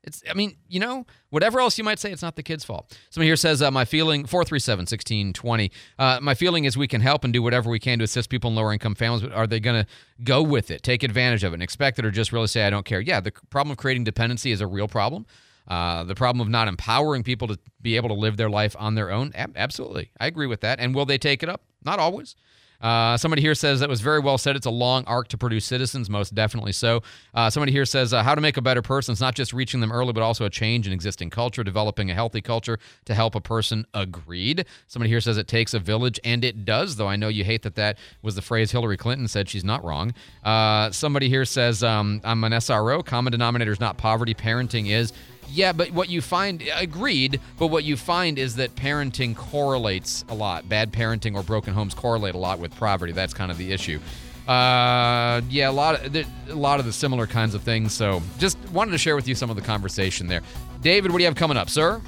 It's, 0.06 0.22
I 0.28 0.34
mean, 0.34 0.56
you 0.68 0.80
know, 0.80 1.06
whatever 1.30 1.60
else 1.60 1.78
you 1.78 1.84
might 1.84 1.98
say, 1.98 2.12
it's 2.12 2.22
not 2.22 2.36
the 2.36 2.42
kid's 2.42 2.64
fault. 2.64 2.96
Somebody 3.10 3.28
here 3.28 3.36
says, 3.36 3.62
uh, 3.62 3.70
my 3.70 3.84
feeling, 3.84 4.26
437 4.26 4.82
1620, 4.82 5.70
uh, 5.98 6.18
my 6.22 6.34
feeling 6.34 6.64
is 6.64 6.76
we 6.76 6.88
can 6.88 7.00
help 7.00 7.24
and 7.24 7.32
do 7.32 7.42
whatever 7.42 7.70
we 7.70 7.78
can 7.78 7.98
to 7.98 8.04
assist 8.04 8.30
people 8.30 8.50
in 8.50 8.56
lower 8.56 8.72
income 8.72 8.94
families, 8.94 9.22
but 9.22 9.32
are 9.32 9.46
they 9.46 9.60
going 9.60 9.84
to 9.84 9.90
go 10.22 10.42
with 10.42 10.70
it, 10.70 10.82
take 10.82 11.02
advantage 11.02 11.44
of 11.44 11.52
it, 11.52 11.54
and 11.54 11.62
expect 11.62 11.98
it, 11.98 12.04
or 12.04 12.10
just 12.10 12.32
really 12.32 12.46
say, 12.46 12.66
I 12.66 12.70
don't 12.70 12.84
care? 12.84 13.00
Yeah, 13.00 13.20
the 13.20 13.32
problem 13.50 13.72
of 13.72 13.78
creating 13.78 14.04
dependency 14.04 14.52
is 14.52 14.60
a 14.60 14.66
real 14.66 14.88
problem. 14.88 15.26
Uh, 15.66 16.04
the 16.04 16.14
problem 16.14 16.40
of 16.40 16.50
not 16.50 16.68
empowering 16.68 17.22
people 17.22 17.48
to 17.48 17.58
be 17.80 17.96
able 17.96 18.08
to 18.08 18.14
live 18.14 18.36
their 18.36 18.50
life 18.50 18.76
on 18.78 18.94
their 18.94 19.10
own, 19.10 19.32
ab- 19.34 19.54
absolutely. 19.56 20.10
I 20.20 20.26
agree 20.26 20.46
with 20.46 20.60
that. 20.60 20.78
And 20.78 20.94
will 20.94 21.06
they 21.06 21.16
take 21.16 21.42
it 21.42 21.48
up? 21.48 21.62
Not 21.82 21.98
always. 21.98 22.36
Uh, 22.84 23.16
somebody 23.16 23.40
here 23.40 23.54
says 23.54 23.80
that 23.80 23.88
was 23.88 24.02
very 24.02 24.20
well 24.20 24.36
said. 24.36 24.56
It's 24.56 24.66
a 24.66 24.70
long 24.70 25.04
arc 25.06 25.28
to 25.28 25.38
produce 25.38 25.64
citizens, 25.64 26.10
most 26.10 26.34
definitely 26.34 26.72
so. 26.72 27.02
Uh, 27.32 27.48
somebody 27.48 27.72
here 27.72 27.86
says 27.86 28.12
uh, 28.12 28.22
how 28.22 28.34
to 28.34 28.42
make 28.42 28.58
a 28.58 28.62
better 28.62 28.82
person. 28.82 29.12
It's 29.12 29.22
not 29.22 29.34
just 29.34 29.54
reaching 29.54 29.80
them 29.80 29.90
early, 29.90 30.12
but 30.12 30.22
also 30.22 30.44
a 30.44 30.50
change 30.50 30.86
in 30.86 30.92
existing 30.92 31.30
culture, 31.30 31.64
developing 31.64 32.10
a 32.10 32.14
healthy 32.14 32.42
culture 32.42 32.78
to 33.06 33.14
help 33.14 33.34
a 33.34 33.40
person. 33.40 33.86
Agreed. 33.94 34.66
Somebody 34.86 35.08
here 35.08 35.22
says 35.22 35.38
it 35.38 35.48
takes 35.48 35.72
a 35.72 35.78
village, 35.78 36.20
and 36.24 36.44
it 36.44 36.66
does, 36.66 36.96
though 36.96 37.08
I 37.08 37.16
know 37.16 37.28
you 37.28 37.42
hate 37.42 37.62
that 37.62 37.76
that 37.76 37.96
was 38.20 38.34
the 38.34 38.42
phrase 38.42 38.70
Hillary 38.70 38.98
Clinton 38.98 39.28
said. 39.28 39.48
She's 39.48 39.64
not 39.64 39.82
wrong. 39.82 40.12
Uh, 40.44 40.90
somebody 40.90 41.30
here 41.30 41.46
says 41.46 41.82
um, 41.82 42.20
I'm 42.22 42.44
an 42.44 42.52
SRO. 42.52 43.02
Common 43.02 43.30
denominator 43.30 43.72
is 43.72 43.80
not 43.80 43.96
poverty, 43.96 44.34
parenting 44.34 44.90
is. 44.90 45.14
Yeah, 45.50 45.72
but 45.72 45.90
what 45.92 46.08
you 46.08 46.20
find, 46.20 46.62
agreed, 46.74 47.40
but 47.58 47.68
what 47.68 47.84
you 47.84 47.96
find 47.96 48.38
is 48.38 48.56
that 48.56 48.74
parenting 48.74 49.36
correlates 49.36 50.24
a 50.28 50.34
lot. 50.34 50.68
Bad 50.68 50.92
parenting 50.92 51.34
or 51.34 51.42
broken 51.42 51.74
homes 51.74 51.94
correlate 51.94 52.34
a 52.34 52.38
lot 52.38 52.58
with 52.58 52.74
poverty. 52.76 53.12
That's 53.12 53.34
kind 53.34 53.50
of 53.50 53.58
the 53.58 53.72
issue. 53.72 54.00
Uh, 54.48 55.40
yeah, 55.48 55.70
a 55.70 55.72
lot 55.72 56.04
of 56.04 56.14
a 56.14 56.54
lot 56.54 56.78
of 56.78 56.84
the 56.84 56.92
similar 56.92 57.26
kinds 57.26 57.54
of 57.54 57.62
things. 57.62 57.94
So, 57.94 58.20
just 58.38 58.58
wanted 58.70 58.90
to 58.90 58.98
share 58.98 59.16
with 59.16 59.26
you 59.26 59.34
some 59.34 59.48
of 59.48 59.56
the 59.56 59.62
conversation 59.62 60.26
there. 60.26 60.42
David, 60.82 61.10
what 61.10 61.18
do 61.18 61.22
you 61.22 61.28
have 61.28 61.36
coming 61.36 61.56
up, 61.56 61.70
sir? 61.70 62.02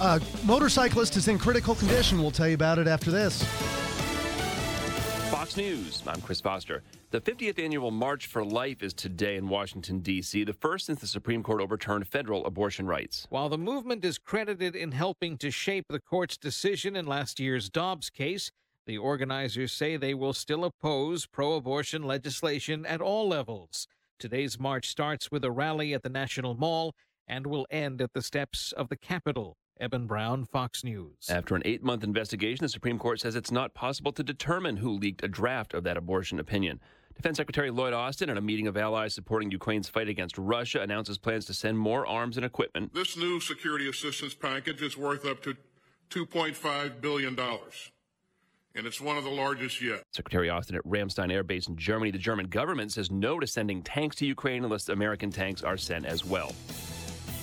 A 0.00 0.20
motorcyclist 0.44 1.16
is 1.16 1.28
in 1.28 1.38
critical 1.38 1.74
condition. 1.74 2.20
We'll 2.20 2.30
tell 2.30 2.48
you 2.48 2.54
about 2.54 2.78
it 2.78 2.88
after 2.88 3.10
this. 3.10 3.42
Fox 5.30 5.56
News. 5.56 6.02
I'm 6.06 6.20
Chris 6.20 6.40
Foster. 6.40 6.82
The 7.10 7.22
50th 7.22 7.58
annual 7.58 7.90
March 7.90 8.26
for 8.26 8.44
Life 8.44 8.82
is 8.82 8.92
today 8.92 9.36
in 9.36 9.48
Washington, 9.48 10.00
D.C., 10.00 10.44
the 10.44 10.52
first 10.52 10.84
since 10.84 11.00
the 11.00 11.06
Supreme 11.06 11.42
Court 11.42 11.62
overturned 11.62 12.06
federal 12.06 12.44
abortion 12.44 12.86
rights. 12.86 13.26
While 13.30 13.48
the 13.48 13.56
movement 13.56 14.04
is 14.04 14.18
credited 14.18 14.76
in 14.76 14.92
helping 14.92 15.38
to 15.38 15.50
shape 15.50 15.86
the 15.88 16.00
court's 16.00 16.36
decision 16.36 16.94
in 16.94 17.06
last 17.06 17.40
year's 17.40 17.70
Dobbs 17.70 18.10
case, 18.10 18.50
the 18.86 18.98
organizers 18.98 19.72
say 19.72 19.96
they 19.96 20.12
will 20.12 20.34
still 20.34 20.66
oppose 20.66 21.24
pro 21.24 21.54
abortion 21.54 22.02
legislation 22.02 22.84
at 22.84 23.00
all 23.00 23.26
levels. 23.26 23.88
Today's 24.18 24.60
march 24.60 24.86
starts 24.88 25.30
with 25.30 25.46
a 25.46 25.50
rally 25.50 25.94
at 25.94 26.02
the 26.02 26.10
National 26.10 26.54
Mall 26.54 26.94
and 27.26 27.46
will 27.46 27.66
end 27.70 28.02
at 28.02 28.12
the 28.12 28.20
steps 28.20 28.70
of 28.72 28.90
the 28.90 28.98
Capitol. 28.98 29.56
Eben 29.80 30.06
Brown, 30.06 30.44
Fox 30.44 30.84
News. 30.84 31.14
After 31.30 31.54
an 31.54 31.62
eight 31.64 31.82
month 31.82 32.04
investigation, 32.04 32.64
the 32.64 32.68
Supreme 32.68 32.98
Court 32.98 33.20
says 33.20 33.34
it's 33.34 33.52
not 33.52 33.74
possible 33.74 34.12
to 34.12 34.22
determine 34.22 34.76
who 34.76 34.90
leaked 34.90 35.22
a 35.24 35.28
draft 35.28 35.72
of 35.72 35.84
that 35.84 35.96
abortion 35.96 36.38
opinion. 36.40 36.80
Defense 37.18 37.36
Secretary 37.36 37.72
Lloyd 37.72 37.92
Austin, 37.94 38.30
at 38.30 38.36
a 38.36 38.40
meeting 38.40 38.68
of 38.68 38.76
allies 38.76 39.12
supporting 39.12 39.50
Ukraine's 39.50 39.88
fight 39.88 40.08
against 40.08 40.38
Russia, 40.38 40.82
announces 40.82 41.18
plans 41.18 41.46
to 41.46 41.52
send 41.54 41.76
more 41.76 42.06
arms 42.06 42.36
and 42.36 42.46
equipment. 42.46 42.94
This 42.94 43.16
new 43.16 43.40
security 43.40 43.88
assistance 43.88 44.34
package 44.34 44.80
is 44.82 44.96
worth 44.96 45.26
up 45.26 45.42
to 45.42 45.56
$2.5 46.10 47.00
billion, 47.00 47.36
and 47.36 48.86
it's 48.86 49.00
one 49.00 49.16
of 49.16 49.24
the 49.24 49.30
largest 49.30 49.82
yet. 49.82 50.04
Secretary 50.12 50.48
Austin 50.48 50.76
at 50.76 50.84
Ramstein 50.84 51.32
Air 51.32 51.42
Base 51.42 51.66
in 51.66 51.76
Germany. 51.76 52.12
The 52.12 52.18
German 52.18 52.46
government 52.46 52.92
says 52.92 53.10
no 53.10 53.40
to 53.40 53.48
sending 53.48 53.82
tanks 53.82 54.14
to 54.16 54.26
Ukraine 54.26 54.62
unless 54.62 54.88
American 54.88 55.32
tanks 55.32 55.64
are 55.64 55.76
sent 55.76 56.06
as 56.06 56.24
well. 56.24 56.54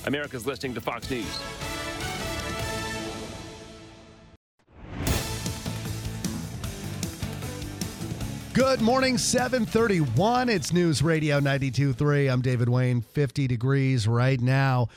America's 0.05 0.45
listening 0.45 0.73
to 0.75 0.79
Fox 0.79 1.09
News. 1.09 1.41
Good 8.55 8.79
morning, 8.79 9.17
731. 9.17 10.47
It's 10.47 10.71
News 10.71 11.01
Radio 11.01 11.41
92.3. 11.41 12.31
I'm 12.31 12.41
David 12.41 12.69
Wayne, 12.69 13.01
50 13.01 13.47
degrees 13.47 14.07
right 14.07 14.39
now. 14.39 14.87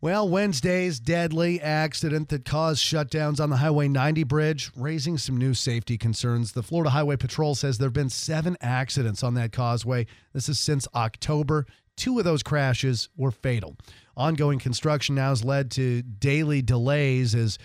Well, 0.00 0.26
Wednesday's 0.26 1.00
deadly 1.00 1.60
accident 1.60 2.30
that 2.30 2.46
caused 2.46 2.82
shutdowns 2.82 3.40
on 3.40 3.50
the 3.50 3.58
Highway 3.58 3.88
90 3.88 4.22
bridge, 4.22 4.70
raising 4.74 5.18
some 5.18 5.36
new 5.36 5.52
safety 5.52 5.98
concerns. 5.98 6.52
The 6.52 6.62
Florida 6.62 6.88
Highway 6.88 7.16
Patrol 7.16 7.54
says 7.54 7.76
there 7.76 7.88
have 7.88 7.92
been 7.92 8.08
seven 8.08 8.56
accidents 8.62 9.22
on 9.22 9.34
that 9.34 9.52
causeway. 9.52 10.06
This 10.32 10.48
is 10.48 10.58
since 10.58 10.88
October. 10.94 11.66
Two 11.98 12.18
of 12.18 12.24
those 12.24 12.42
crashes 12.42 13.10
were 13.18 13.30
fatal. 13.30 13.76
Ongoing 14.16 14.58
construction 14.58 15.16
now 15.16 15.28
has 15.28 15.44
led 15.44 15.70
to 15.72 16.00
daily 16.00 16.62
delays 16.62 17.34
as 17.34 17.58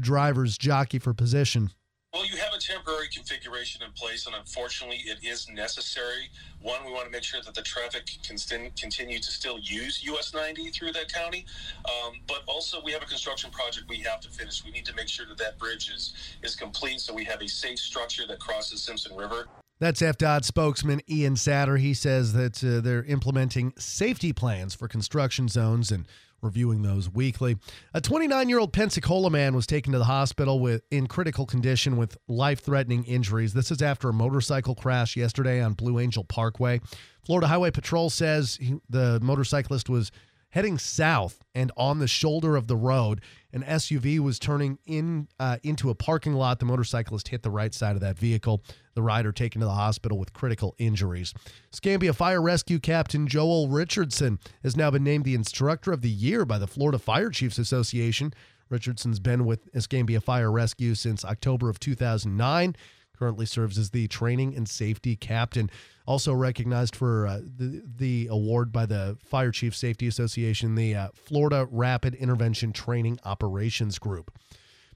drivers 0.00 0.58
jockey 0.58 0.98
for 0.98 1.14
position. 1.14 1.70
Well, 2.12 2.26
you 2.26 2.36
have 2.38 2.52
a 2.52 2.58
temporary 2.58 3.06
configuration 3.06 3.82
in 3.84 3.92
place, 3.92 4.26
and 4.26 4.34
unfortunately, 4.34 4.98
it 5.06 5.18
is 5.22 5.48
necessary. 5.48 6.28
One, 6.60 6.84
we 6.84 6.90
want 6.90 7.04
to 7.04 7.10
make 7.12 7.22
sure 7.22 7.40
that 7.40 7.54
the 7.54 7.62
traffic 7.62 8.10
can 8.26 8.36
st- 8.36 8.76
continue 8.76 9.20
to 9.20 9.30
still 9.30 9.60
use 9.60 10.02
US 10.02 10.34
90 10.34 10.70
through 10.70 10.90
that 10.92 11.12
county, 11.12 11.46
um, 11.84 12.14
but 12.26 12.42
also 12.48 12.82
we 12.82 12.90
have 12.90 13.02
a 13.02 13.06
construction 13.06 13.52
project 13.52 13.88
we 13.88 13.98
have 13.98 14.18
to 14.22 14.28
finish. 14.28 14.64
We 14.64 14.72
need 14.72 14.86
to 14.86 14.94
make 14.96 15.06
sure 15.06 15.24
that 15.26 15.38
that 15.38 15.56
bridge 15.56 15.88
is 15.88 16.12
is 16.42 16.56
complete, 16.56 17.00
so 17.00 17.14
we 17.14 17.22
have 17.26 17.42
a 17.42 17.48
safe 17.48 17.78
structure 17.78 18.26
that 18.26 18.40
crosses 18.40 18.82
Simpson 18.82 19.16
River. 19.16 19.46
That's 19.78 20.02
FDOT 20.02 20.44
spokesman 20.44 21.00
Ian 21.08 21.36
Satter. 21.36 21.78
He 21.78 21.94
says 21.94 22.32
that 22.32 22.62
uh, 22.64 22.80
they're 22.80 23.04
implementing 23.04 23.72
safety 23.78 24.32
plans 24.32 24.74
for 24.74 24.88
construction 24.88 25.46
zones 25.48 25.92
and 25.92 26.06
reviewing 26.42 26.82
those 26.82 27.08
weekly. 27.08 27.56
A 27.94 28.00
29 28.00 28.48
year 28.48 28.58
old 28.58 28.72
Pensacola 28.72 29.30
man 29.30 29.54
was 29.54 29.66
taken 29.66 29.92
to 29.92 29.98
the 29.98 30.04
hospital 30.04 30.60
with 30.60 30.82
in 30.90 31.06
critical 31.06 31.46
condition 31.46 31.96
with 31.96 32.16
life 32.28 32.60
threatening 32.60 33.04
injuries. 33.04 33.52
This 33.52 33.70
is 33.70 33.82
after 33.82 34.08
a 34.08 34.12
motorcycle 34.12 34.74
crash 34.74 35.16
yesterday 35.16 35.62
on 35.62 35.74
Blue 35.74 35.98
Angel 35.98 36.24
Parkway. 36.24 36.80
Florida 37.24 37.46
Highway 37.46 37.70
Patrol 37.70 38.10
says 38.10 38.56
he, 38.60 38.76
the 38.88 39.20
motorcyclist 39.22 39.88
was 39.88 40.10
heading 40.50 40.78
south 40.78 41.42
and 41.54 41.72
on 41.76 41.98
the 41.98 42.08
shoulder 42.08 42.56
of 42.56 42.66
the 42.66 42.76
road. 42.76 43.20
An 43.52 43.62
SUV 43.62 44.18
was 44.20 44.38
turning 44.38 44.78
in 44.86 45.28
uh, 45.38 45.58
into 45.62 45.90
a 45.90 45.94
parking 45.94 46.34
lot. 46.34 46.58
The 46.58 46.64
motorcyclist 46.64 47.28
hit 47.28 47.42
the 47.42 47.50
right 47.50 47.74
side 47.74 47.96
of 47.96 48.00
that 48.00 48.18
vehicle. 48.18 48.62
The 48.94 49.02
rider 49.02 49.32
taken 49.32 49.60
to 49.60 49.66
the 49.66 49.72
hospital 49.72 50.18
with 50.18 50.32
critical 50.32 50.74
injuries. 50.78 51.34
Escambia 51.72 52.12
Fire 52.12 52.42
Rescue 52.42 52.78
Captain 52.78 53.26
Joel 53.26 53.68
Richardson 53.68 54.38
has 54.62 54.76
now 54.76 54.90
been 54.90 55.04
named 55.04 55.24
the 55.24 55.34
Instructor 55.34 55.92
of 55.92 56.02
the 56.02 56.10
Year 56.10 56.44
by 56.44 56.58
the 56.58 56.66
Florida 56.66 56.98
Fire 56.98 57.30
Chiefs 57.30 57.58
Association. 57.58 58.32
Richardson's 58.68 59.18
been 59.18 59.44
with 59.44 59.68
Escambia 59.74 60.20
Fire 60.20 60.50
Rescue 60.50 60.94
since 60.94 61.24
October 61.24 61.68
of 61.68 61.80
2009 61.80 62.76
currently 63.20 63.44
serves 63.44 63.76
as 63.76 63.90
the 63.90 64.08
training 64.08 64.56
and 64.56 64.66
safety 64.66 65.14
captain. 65.14 65.70
Also 66.06 66.32
recognized 66.32 66.96
for 66.96 67.26
uh, 67.26 67.40
the, 67.40 67.82
the 67.98 68.26
award 68.30 68.72
by 68.72 68.86
the 68.86 69.18
Fire 69.22 69.50
Chief 69.50 69.76
Safety 69.76 70.08
Association, 70.08 70.74
the 70.74 70.94
uh, 70.94 71.08
Florida 71.14 71.68
Rapid 71.70 72.14
Intervention 72.14 72.72
Training 72.72 73.20
Operations 73.24 73.98
Group. 73.98 74.32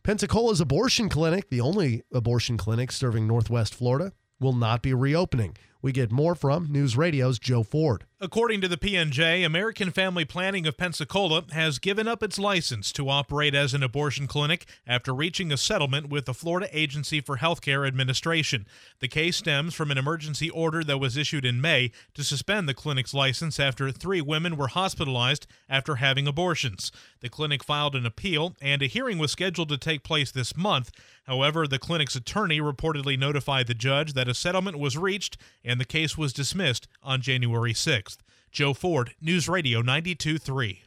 Pensacola's 0.02 0.60
abortion 0.60 1.10
clinic, 1.10 1.50
the 1.50 1.60
only 1.60 2.02
abortion 2.12 2.56
clinic 2.56 2.90
serving 2.90 3.26
Northwest 3.26 3.74
Florida, 3.74 4.12
will 4.40 4.54
not 4.54 4.80
be 4.82 4.94
reopening. 4.94 5.56
We 5.84 5.92
get 5.92 6.10
more 6.10 6.34
from 6.34 6.72
News 6.72 6.96
Radio's 6.96 7.38
Joe 7.38 7.62
Ford. 7.62 8.06
According 8.18 8.62
to 8.62 8.68
the 8.68 8.78
PNJ, 8.78 9.44
American 9.44 9.90
Family 9.90 10.24
Planning 10.24 10.66
of 10.66 10.78
Pensacola 10.78 11.44
has 11.52 11.78
given 11.78 12.08
up 12.08 12.22
its 12.22 12.38
license 12.38 12.90
to 12.92 13.10
operate 13.10 13.54
as 13.54 13.74
an 13.74 13.82
abortion 13.82 14.26
clinic 14.26 14.64
after 14.86 15.14
reaching 15.14 15.52
a 15.52 15.58
settlement 15.58 16.08
with 16.08 16.24
the 16.24 16.32
Florida 16.32 16.66
Agency 16.72 17.20
for 17.20 17.36
Healthcare 17.36 17.86
Administration. 17.86 18.66
The 19.00 19.08
case 19.08 19.36
stems 19.36 19.74
from 19.74 19.90
an 19.90 19.98
emergency 19.98 20.48
order 20.48 20.82
that 20.84 20.96
was 20.96 21.18
issued 21.18 21.44
in 21.44 21.60
May 21.60 21.90
to 22.14 22.24
suspend 22.24 22.66
the 22.66 22.72
clinic's 22.72 23.12
license 23.12 23.60
after 23.60 23.92
three 23.92 24.22
women 24.22 24.56
were 24.56 24.68
hospitalized 24.68 25.46
after 25.68 25.96
having 25.96 26.26
abortions. 26.26 26.92
The 27.20 27.28
clinic 27.28 27.62
filed 27.62 27.94
an 27.94 28.06
appeal, 28.06 28.56
and 28.62 28.80
a 28.80 28.86
hearing 28.86 29.18
was 29.18 29.32
scheduled 29.32 29.68
to 29.68 29.76
take 29.76 30.02
place 30.02 30.30
this 30.30 30.56
month. 30.56 30.92
However, 31.24 31.66
the 31.66 31.78
clinic's 31.78 32.16
attorney 32.16 32.60
reportedly 32.60 33.18
notified 33.18 33.66
the 33.66 33.74
judge 33.74 34.14
that 34.14 34.28
a 34.28 34.34
settlement 34.34 34.78
was 34.78 34.96
reached 34.96 35.36
and 35.62 35.73
the 35.80 35.84
case 35.84 36.16
was 36.16 36.32
dismissed 36.32 36.86
on 37.02 37.20
January 37.20 37.72
6th. 37.72 38.18
Joe 38.50 38.74
Ford, 38.74 39.14
News 39.20 39.48
Radio 39.48 39.82
92.3. 39.82 40.78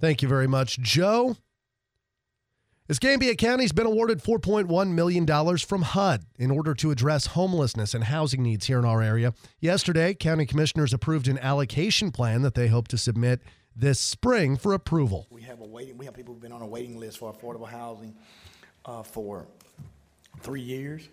Thank 0.00 0.22
you 0.22 0.28
very 0.28 0.46
much, 0.46 0.78
Joe. 0.78 1.36
Escambia 2.88 3.34
County's 3.34 3.72
been 3.72 3.86
awarded 3.86 4.22
$4.1 4.22 4.90
million 4.92 5.58
from 5.58 5.82
HUD 5.82 6.24
in 6.38 6.52
order 6.52 6.72
to 6.74 6.92
address 6.92 7.26
homelessness 7.26 7.94
and 7.94 8.04
housing 8.04 8.44
needs 8.44 8.66
here 8.66 8.78
in 8.78 8.84
our 8.84 9.02
area. 9.02 9.34
Yesterday, 9.58 10.14
county 10.14 10.46
commissioners 10.46 10.92
approved 10.92 11.26
an 11.26 11.38
allocation 11.40 12.12
plan 12.12 12.42
that 12.42 12.54
they 12.54 12.68
hope 12.68 12.86
to 12.88 12.98
submit 12.98 13.42
this 13.74 13.98
spring 13.98 14.56
for 14.56 14.72
approval. 14.72 15.26
We 15.30 15.42
have 15.42 15.60
a 15.60 15.66
waiting. 15.66 15.98
We 15.98 16.04
have 16.04 16.14
people 16.14 16.32
who've 16.32 16.42
been 16.42 16.52
on 16.52 16.62
a 16.62 16.66
waiting 16.66 16.96
list 16.96 17.18
for 17.18 17.32
affordable 17.32 17.68
housing 17.68 18.14
uh, 18.84 19.02
for 19.02 19.48
three 20.40 20.60
years. 20.60 21.08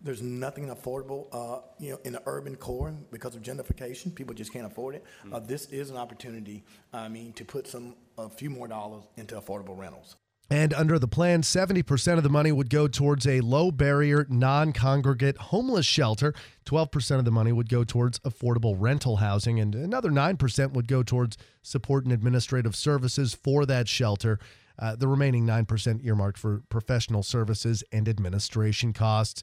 There's 0.00 0.22
nothing 0.22 0.68
affordable, 0.68 1.26
uh, 1.32 1.62
you 1.78 1.92
know, 1.92 2.00
in 2.04 2.12
the 2.12 2.22
urban 2.26 2.56
core 2.56 2.94
because 3.10 3.34
of 3.34 3.42
gentrification. 3.42 4.14
People 4.14 4.34
just 4.34 4.52
can't 4.52 4.66
afford 4.66 4.94
it. 4.94 5.04
Uh, 5.32 5.40
this 5.40 5.66
is 5.66 5.90
an 5.90 5.96
opportunity, 5.96 6.64
I 6.92 7.08
mean, 7.08 7.32
to 7.34 7.44
put 7.44 7.66
some, 7.66 7.96
a 8.18 8.28
few 8.28 8.50
more 8.50 8.68
dollars 8.68 9.04
into 9.16 9.34
affordable 9.36 9.76
rentals. 9.76 10.16
And 10.48 10.72
under 10.74 10.96
the 10.98 11.08
plan, 11.08 11.42
70% 11.42 12.18
of 12.18 12.22
the 12.22 12.28
money 12.28 12.52
would 12.52 12.70
go 12.70 12.86
towards 12.86 13.26
a 13.26 13.40
low 13.40 13.72
barrier, 13.72 14.26
non 14.28 14.72
congregate 14.72 15.36
homeless 15.36 15.86
shelter. 15.86 16.34
12% 16.66 17.18
of 17.18 17.24
the 17.24 17.32
money 17.32 17.50
would 17.50 17.68
go 17.68 17.82
towards 17.82 18.20
affordable 18.20 18.76
rental 18.78 19.16
housing, 19.16 19.58
and 19.58 19.74
another 19.74 20.10
9% 20.10 20.72
would 20.72 20.86
go 20.86 21.02
towards 21.02 21.36
support 21.62 22.04
and 22.04 22.12
administrative 22.12 22.76
services 22.76 23.34
for 23.34 23.66
that 23.66 23.88
shelter. 23.88 24.38
Uh, 24.78 24.96
the 24.96 25.08
remaining 25.08 25.46
9% 25.46 26.04
earmarked 26.04 26.38
for 26.38 26.62
professional 26.68 27.22
services 27.22 27.82
and 27.92 28.08
administration 28.08 28.92
costs. 28.92 29.42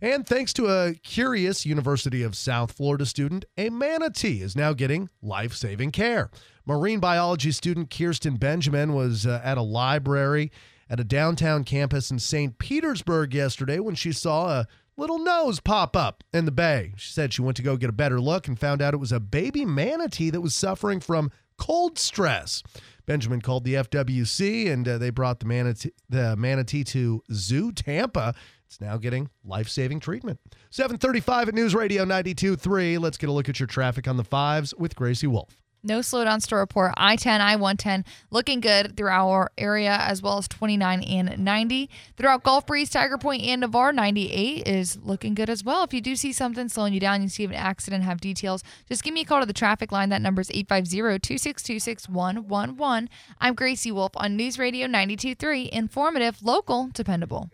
And 0.00 0.26
thanks 0.26 0.52
to 0.54 0.66
a 0.66 0.94
curious 0.94 1.64
University 1.64 2.24
of 2.24 2.34
South 2.34 2.72
Florida 2.72 3.06
student, 3.06 3.44
a 3.56 3.70
manatee 3.70 4.42
is 4.42 4.56
now 4.56 4.72
getting 4.72 5.08
life 5.22 5.54
saving 5.54 5.92
care. 5.92 6.28
Marine 6.66 6.98
biology 6.98 7.52
student 7.52 7.88
Kirsten 7.88 8.36
Benjamin 8.36 8.94
was 8.94 9.26
uh, 9.26 9.40
at 9.44 9.58
a 9.58 9.62
library 9.62 10.50
at 10.90 10.98
a 10.98 11.04
downtown 11.04 11.62
campus 11.62 12.10
in 12.10 12.18
St. 12.18 12.58
Petersburg 12.58 13.32
yesterday 13.32 13.78
when 13.78 13.94
she 13.94 14.10
saw 14.10 14.48
a 14.48 14.66
little 14.96 15.18
nose 15.18 15.60
pop 15.60 15.96
up 15.96 16.22
in 16.32 16.44
the 16.44 16.50
bay. 16.50 16.92
She 16.96 17.12
said 17.12 17.32
she 17.32 17.42
went 17.42 17.56
to 17.56 17.62
go 17.62 17.76
get 17.76 17.88
a 17.88 17.94
better 17.94 18.20
look 18.20 18.48
and 18.48 18.58
found 18.58 18.82
out 18.82 18.94
it 18.94 18.98
was 18.98 19.12
a 19.12 19.20
baby 19.20 19.64
manatee 19.64 20.30
that 20.30 20.40
was 20.40 20.54
suffering 20.54 21.00
from 21.00 21.30
cold 21.56 21.98
stress. 21.98 22.62
Benjamin 23.06 23.40
called 23.40 23.64
the 23.64 23.74
FWC 23.74 24.70
and 24.70 24.86
uh, 24.86 24.98
they 24.98 25.10
brought 25.10 25.40
the 25.40 25.46
manatee, 25.46 25.92
the 26.08 26.36
manatee 26.36 26.84
to 26.84 27.22
Zoo 27.32 27.72
Tampa. 27.72 28.34
It's 28.66 28.80
now 28.80 28.96
getting 28.96 29.28
life-saving 29.44 30.00
treatment. 30.00 30.40
735 30.70 31.48
at 31.48 31.54
News 31.54 31.74
Radio 31.74 32.04
92.3. 32.04 32.98
Let's 32.98 33.18
get 33.18 33.28
a 33.28 33.32
look 33.32 33.48
at 33.48 33.60
your 33.60 33.66
traffic 33.66 34.08
on 34.08 34.16
the 34.16 34.24
fives 34.24 34.74
with 34.76 34.96
Gracie 34.96 35.26
Wolf. 35.26 35.61
No 35.84 35.98
slowdowns 35.98 36.46
to 36.48 36.56
report. 36.56 36.94
I 36.96 37.16
10, 37.16 37.40
I 37.40 37.56
110 37.56 38.04
looking 38.30 38.60
good 38.60 38.96
through 38.96 39.08
our 39.08 39.50
area 39.58 39.96
as 40.00 40.22
well 40.22 40.38
as 40.38 40.46
29 40.46 41.02
and 41.02 41.38
90. 41.38 41.90
Throughout 42.16 42.44
Gulf 42.44 42.66
Breeze, 42.66 42.88
Tiger 42.88 43.18
Point, 43.18 43.42
and 43.42 43.62
Navarre, 43.62 43.92
98 43.92 44.68
is 44.68 44.96
looking 44.98 45.34
good 45.34 45.50
as 45.50 45.64
well. 45.64 45.82
If 45.82 45.92
you 45.92 46.00
do 46.00 46.14
see 46.14 46.32
something 46.32 46.68
slowing 46.68 46.94
you 46.94 47.00
down, 47.00 47.22
you 47.22 47.28
see 47.28 47.44
an 47.44 47.52
accident, 47.52 48.04
have 48.04 48.20
details, 48.20 48.62
just 48.88 49.02
give 49.02 49.12
me 49.12 49.22
a 49.22 49.24
call 49.24 49.40
to 49.40 49.46
the 49.46 49.52
traffic 49.52 49.90
line. 49.90 50.10
That 50.10 50.22
number 50.22 50.40
is 50.40 50.50
850 50.52 51.18
262 51.18 51.80
6111. 51.80 53.08
I'm 53.40 53.54
Gracie 53.54 53.90
Wolf 53.90 54.12
on 54.14 54.36
News 54.36 54.60
Radio 54.60 54.86
923. 54.86 55.70
Informative, 55.72 56.42
local, 56.42 56.90
dependable. 56.92 57.50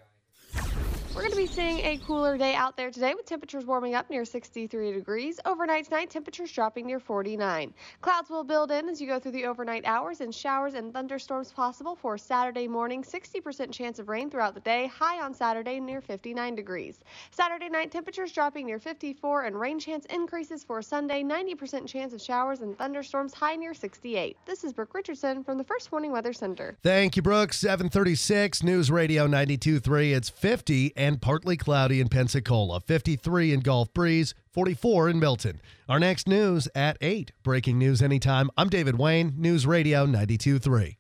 We're 1.19 1.25
going 1.25 1.33
to 1.33 1.37
be 1.37 1.47
seeing 1.49 1.81
a 1.81 1.99
cooler 2.07 2.39
day 2.39 2.55
out 2.55 2.77
there 2.77 2.93
today 2.93 3.13
with 3.13 3.27
temperatures 3.27 3.67
warming 3.67 3.97
up 3.97 4.09
near 4.09 4.25
63 4.25 4.93
degrees. 4.93 5.41
Overnight 5.45 5.87
tonight, 5.87 6.11
temperatures 6.11 6.53
dropping 6.53 6.87
near 6.87 7.01
49. 7.01 7.75
Clouds 8.01 8.31
will 8.31 8.45
build 8.45 8.71
in 8.71 8.89
as 8.89 9.01
you 9.01 9.09
go 9.09 9.19
through 9.19 9.33
the 9.33 9.45
overnight 9.45 9.85
hours 9.85 10.21
and 10.21 10.33
showers 10.33 10.75
and 10.75 10.93
thunderstorms 10.93 11.51
possible 11.51 11.97
for 11.97 12.17
Saturday 12.17 12.69
morning. 12.69 13.03
60% 13.03 13.73
chance 13.73 13.99
of 13.99 14.09
rain 14.09 14.31
throughout 14.31 14.55
the 14.55 14.61
day, 14.61 14.87
high 14.87 15.21
on 15.21 15.35
Saturday 15.35 15.81
near 15.81 16.01
59 16.01 16.55
degrees. 16.55 17.01
Saturday 17.33 17.69
night, 17.69 17.91
temperatures 17.91 18.31
dropping 18.31 18.67
near 18.67 18.79
54 18.79 19.43
and 19.43 19.59
rain 19.59 19.81
chance 19.81 20.05
increases 20.11 20.63
for 20.63 20.81
Sunday. 20.81 21.25
90% 21.25 21.89
chance 21.89 22.13
of 22.13 22.23
showers 22.23 22.61
and 22.61 22.79
thunderstorms, 22.79 23.35
high 23.35 23.57
near 23.57 23.75
68. 23.75 24.37
This 24.47 24.63
is 24.63 24.73
Brooke 24.73 24.95
Richardson 24.95 25.43
from 25.43 25.59
the 25.59 25.65
First 25.65 25.91
Warning 25.91 26.13
Weather 26.13 26.33
Center. 26.33 26.77
Thank 26.85 27.17
you, 27.17 27.23
Brooks. 27.23 27.59
736 27.59 28.63
News 28.63 28.89
Radio 28.93 29.27
92.3. 29.27 30.15
It's 30.15 30.29
50 30.29 30.93
and 30.97 31.08
partly 31.17 31.57
cloudy 31.57 32.01
in 32.01 32.09
Pensacola, 32.09 32.81
53 32.81 33.53
in 33.53 33.61
Gulf 33.61 33.93
Breeze, 33.95 34.35
44 34.53 35.09
in 35.09 35.19
Milton. 35.19 35.61
Our 35.89 35.99
next 35.99 36.29
news 36.29 36.69
at 36.75 36.99
8. 37.01 37.33
Breaking 37.43 37.79
news 37.79 38.03
anytime. 38.03 38.51
I'm 38.57 38.69
David 38.69 38.99
Wayne, 38.99 39.33
News 39.37 39.67
Radio 39.67 40.07
92.3. 40.07 40.97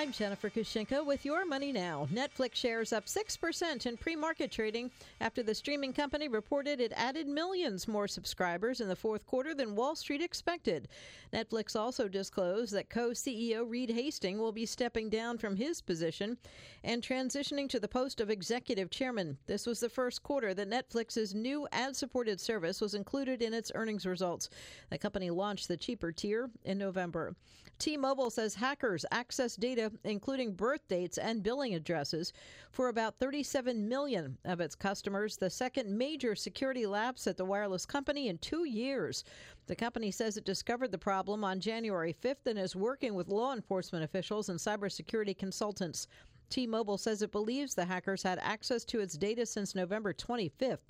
I'm 0.00 0.12
Jennifer 0.12 0.48
Kushinka 0.48 1.04
with 1.04 1.26
Your 1.26 1.44
Money 1.44 1.72
Now. 1.72 2.08
Netflix 2.10 2.54
shares 2.54 2.90
up 2.90 3.04
6% 3.04 3.84
in 3.84 3.98
pre 3.98 4.16
market 4.16 4.50
trading 4.50 4.90
after 5.20 5.42
the 5.42 5.54
streaming 5.54 5.92
company 5.92 6.26
reported 6.26 6.80
it 6.80 6.94
added 6.96 7.28
millions 7.28 7.86
more 7.86 8.08
subscribers 8.08 8.80
in 8.80 8.88
the 8.88 8.96
fourth 8.96 9.26
quarter 9.26 9.54
than 9.54 9.76
Wall 9.76 9.94
Street 9.94 10.22
expected. 10.22 10.88
Netflix 11.34 11.78
also 11.78 12.08
disclosed 12.08 12.72
that 12.72 12.88
co 12.88 13.10
CEO 13.10 13.68
Reed 13.68 13.90
Hastings 13.90 14.40
will 14.40 14.52
be 14.52 14.64
stepping 14.64 15.10
down 15.10 15.36
from 15.36 15.54
his 15.54 15.82
position 15.82 16.38
and 16.82 17.02
transitioning 17.02 17.68
to 17.68 17.78
the 17.78 17.86
post 17.86 18.22
of 18.22 18.30
executive 18.30 18.88
chairman. 18.88 19.36
This 19.46 19.66
was 19.66 19.80
the 19.80 19.90
first 19.90 20.22
quarter 20.22 20.54
that 20.54 20.70
Netflix's 20.70 21.34
new 21.34 21.68
ad 21.72 21.94
supported 21.94 22.40
service 22.40 22.80
was 22.80 22.94
included 22.94 23.42
in 23.42 23.52
its 23.52 23.70
earnings 23.74 24.06
results. 24.06 24.48
The 24.88 24.96
company 24.96 25.28
launched 25.28 25.68
the 25.68 25.76
cheaper 25.76 26.10
tier 26.10 26.48
in 26.64 26.78
November. 26.78 27.34
T 27.80 27.96
Mobile 27.96 28.28
says 28.28 28.54
hackers 28.54 29.06
access 29.10 29.56
data, 29.56 29.89
including 30.04 30.54
birth 30.54 30.86
dates 30.88 31.18
and 31.18 31.42
billing 31.42 31.74
addresses, 31.74 32.32
for 32.70 32.88
about 32.88 33.18
37 33.18 33.88
million 33.88 34.38
of 34.44 34.60
its 34.60 34.74
customers, 34.74 35.36
the 35.36 35.50
second 35.50 35.96
major 35.96 36.34
security 36.34 36.86
lapse 36.86 37.26
at 37.26 37.36
the 37.36 37.44
wireless 37.44 37.86
company 37.86 38.28
in 38.28 38.38
two 38.38 38.64
years. 38.64 39.24
The 39.66 39.76
company 39.76 40.10
says 40.10 40.36
it 40.36 40.44
discovered 40.44 40.92
the 40.92 40.98
problem 40.98 41.44
on 41.44 41.60
January 41.60 42.14
5th 42.22 42.46
and 42.46 42.58
is 42.58 42.74
working 42.74 43.14
with 43.14 43.28
law 43.28 43.52
enforcement 43.52 44.04
officials 44.04 44.48
and 44.48 44.58
cybersecurity 44.58 45.36
consultants. 45.36 46.06
T 46.50 46.66
Mobile 46.66 46.98
says 46.98 47.22
it 47.22 47.30
believes 47.30 47.74
the 47.74 47.84
hackers 47.84 48.24
had 48.24 48.40
access 48.40 48.84
to 48.86 48.98
its 48.98 49.16
data 49.16 49.46
since 49.46 49.76
November 49.76 50.12
25th, 50.12 50.80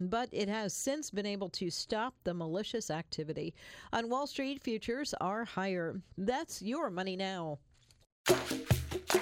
but 0.00 0.30
it 0.32 0.48
has 0.48 0.72
since 0.72 1.10
been 1.10 1.26
able 1.26 1.50
to 1.50 1.68
stop 1.68 2.14
the 2.24 2.32
malicious 2.32 2.90
activity. 2.90 3.54
On 3.92 4.08
Wall 4.08 4.26
Street, 4.26 4.62
futures 4.62 5.12
are 5.20 5.44
higher. 5.44 6.00
That's 6.16 6.62
your 6.62 6.88
money 6.88 7.16
now. 7.16 7.58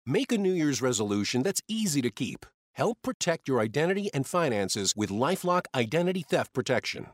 Make 0.08 0.32
a 0.32 0.38
New 0.40 0.52
Year's 0.52 0.82
resolution 0.82 1.44
that's 1.44 1.62
easy 1.68 2.02
to 2.02 2.10
keep. 2.10 2.48
Help 2.74 2.98
protect 3.04 3.48
your 3.48 3.60
identity 3.60 4.10
and 4.16 4.26
finances 4.26 4.96
with 4.96 5.12
Lifelock 5.12 5.66
Identity 5.76 6.24
Theft 6.28 6.54
Protection. 6.54 7.06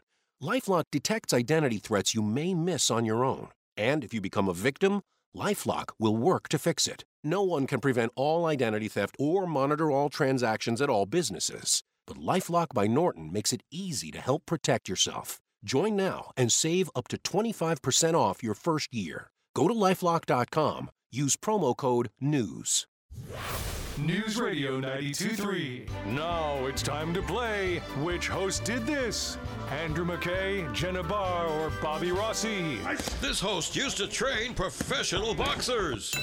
Lifelock 0.41 0.86
detects 0.89 1.34
identity 1.34 1.80
threats 1.80 2.15
you 2.15 2.21
may 2.21 2.54
miss 2.54 2.89
on 2.89 3.04
your 3.04 3.26
own. 3.26 3.50
And 3.76 4.06
if 4.06 4.13
you 4.13 4.21
become 4.21 4.47
a 4.47 4.54
victim, 4.54 5.02
Lifelock 5.36 5.89
will 6.00 6.15
work 6.15 6.47
to 6.47 6.58
fix 6.58 6.88
it. 6.88 7.04
No 7.26 7.43
one 7.43 7.67
can 7.67 7.82
prevent 7.82 8.13
all 8.15 8.45
identity 8.45 8.88
theft 8.88 9.17
or 9.19 9.45
monitor 9.45 9.91
all 9.91 10.10
transactions 10.10 10.82
at 10.82 10.89
all 10.89 11.06
businesses. 11.06 11.84
But 12.06 12.17
Lifelock 12.17 12.67
by 12.73 12.88
Norton 12.88 13.34
makes 13.34 13.52
it 13.52 13.63
easy 13.69 14.12
to 14.12 14.21
help 14.21 14.45
protect 14.45 14.88
yourself. 14.88 15.41
Join 15.65 15.97
now 15.97 16.32
and 16.38 16.50
save 16.50 16.89
up 16.95 17.10
to 17.10 17.17
25% 17.17 18.13
off 18.13 18.41
your 18.41 18.54
first 18.54 18.93
year. 18.93 19.30
Go 19.54 19.67
to 19.67 19.73
lifelock.com 19.73 20.89
Use 21.11 21.37
promo 21.37 21.75
code 21.75 22.09
NEWS. 22.19 22.85
News 23.97 24.37
Radio 24.39 24.79
92.3. 24.81 25.87
Now 26.07 26.65
it's 26.65 26.81
time 26.83 27.13
to 27.13 27.21
play 27.21 27.77
Which 28.03 28.27
Host 28.27 28.65
Did 28.65 28.85
This? 28.85 29.37
Andrew 29.71 30.05
McKay, 30.05 30.71
Jenna 30.73 31.01
Barr, 31.01 31.47
or 31.47 31.71
Bobby 31.81 32.11
Rossi? 32.11 32.77
This 33.21 33.39
host 33.39 33.75
used 33.75 33.97
to 33.97 34.07
train 34.07 34.53
professional 34.53 35.33
boxers. 35.33 36.13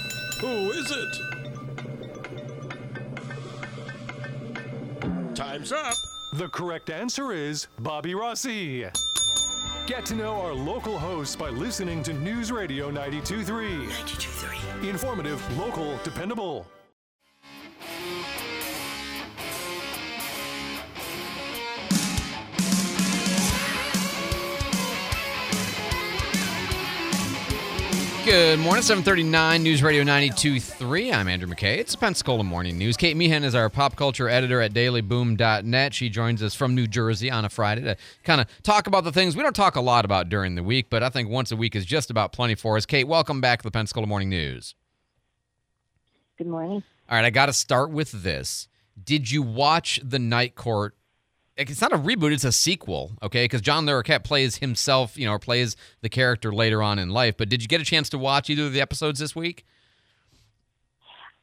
Who 0.40 0.70
is 0.70 0.90
it? 0.90 1.16
Time's 5.34 5.72
up. 5.72 5.94
The 6.34 6.48
correct 6.48 6.90
answer 6.90 7.32
is 7.32 7.68
Bobby 7.80 8.14
Rossi. 8.14 8.84
Get 9.86 10.06
to 10.06 10.14
know 10.14 10.40
our 10.40 10.54
local 10.54 10.98
hosts 10.98 11.36
by 11.36 11.50
listening 11.50 12.02
to 12.04 12.14
News 12.14 12.50
Radio 12.50 12.90
92.3. 12.90 13.86
92.3. 13.86 14.88
Informative, 14.88 15.58
local, 15.58 15.98
dependable. 16.02 16.66
Good 28.24 28.58
morning, 28.58 28.82
739 28.82 29.62
News 29.62 29.82
Radio 29.82 30.02
92.3. 30.02 31.12
I'm 31.12 31.28
Andrew 31.28 31.46
McKay. 31.46 31.76
It's 31.76 31.94
Pensacola 31.94 32.42
Morning 32.42 32.78
News. 32.78 32.96
Kate 32.96 33.18
Meehan 33.18 33.44
is 33.44 33.54
our 33.54 33.68
pop 33.68 33.96
culture 33.96 34.30
editor 34.30 34.62
at 34.62 34.72
dailyboom.net. 34.72 35.92
She 35.92 36.08
joins 36.08 36.42
us 36.42 36.54
from 36.54 36.74
New 36.74 36.86
Jersey 36.86 37.30
on 37.30 37.44
a 37.44 37.50
Friday 37.50 37.82
to 37.82 37.98
kind 38.22 38.40
of 38.40 38.46
talk 38.62 38.86
about 38.86 39.04
the 39.04 39.12
things 39.12 39.36
we 39.36 39.42
don't 39.42 39.54
talk 39.54 39.76
a 39.76 39.80
lot 39.82 40.06
about 40.06 40.30
during 40.30 40.54
the 40.54 40.62
week, 40.62 40.86
but 40.88 41.02
I 41.02 41.10
think 41.10 41.28
once 41.28 41.52
a 41.52 41.56
week 41.56 41.76
is 41.76 41.84
just 41.84 42.10
about 42.10 42.32
plenty 42.32 42.54
for 42.54 42.78
us. 42.78 42.86
Kate, 42.86 43.06
welcome 43.06 43.42
back 43.42 43.60
to 43.60 43.64
the 43.64 43.70
Pensacola 43.70 44.06
Morning 44.06 44.30
News. 44.30 44.74
Good 46.38 46.46
morning. 46.46 46.82
All 47.10 47.16
right, 47.16 47.26
I 47.26 47.30
got 47.30 47.46
to 47.46 47.52
start 47.52 47.90
with 47.90 48.10
this. 48.10 48.68
Did 49.02 49.30
you 49.30 49.42
watch 49.42 50.00
The 50.02 50.18
Night 50.18 50.54
Court 50.54 50.94
it's 51.56 51.80
not 51.80 51.92
a 51.92 51.98
reboot; 51.98 52.32
it's 52.32 52.44
a 52.44 52.52
sequel. 52.52 53.12
Okay, 53.22 53.44
because 53.44 53.60
John 53.60 53.86
Larroquette 53.86 54.24
plays 54.24 54.56
himself, 54.56 55.16
you 55.16 55.26
know, 55.26 55.32
or 55.32 55.38
plays 55.38 55.76
the 56.00 56.08
character 56.08 56.52
later 56.52 56.82
on 56.82 56.98
in 56.98 57.10
life. 57.10 57.36
But 57.36 57.48
did 57.48 57.62
you 57.62 57.68
get 57.68 57.80
a 57.80 57.84
chance 57.84 58.08
to 58.10 58.18
watch 58.18 58.50
either 58.50 58.64
of 58.66 58.72
the 58.72 58.80
episodes 58.80 59.18
this 59.20 59.34
week? 59.36 59.64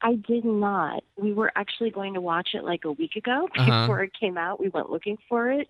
I 0.01 0.15
did 0.15 0.43
not. 0.45 1.03
We 1.15 1.31
were 1.31 1.51
actually 1.55 1.91
going 1.91 2.15
to 2.15 2.21
watch 2.21 2.49
it 2.53 2.63
like 2.63 2.85
a 2.85 2.91
week 2.91 3.15
ago 3.15 3.47
Uh-huh. 3.55 3.81
before 3.87 4.03
it 4.03 4.11
came 4.19 4.37
out. 4.37 4.59
We 4.59 4.69
went 4.69 4.89
looking 4.89 5.17
for 5.29 5.49
it. 5.51 5.67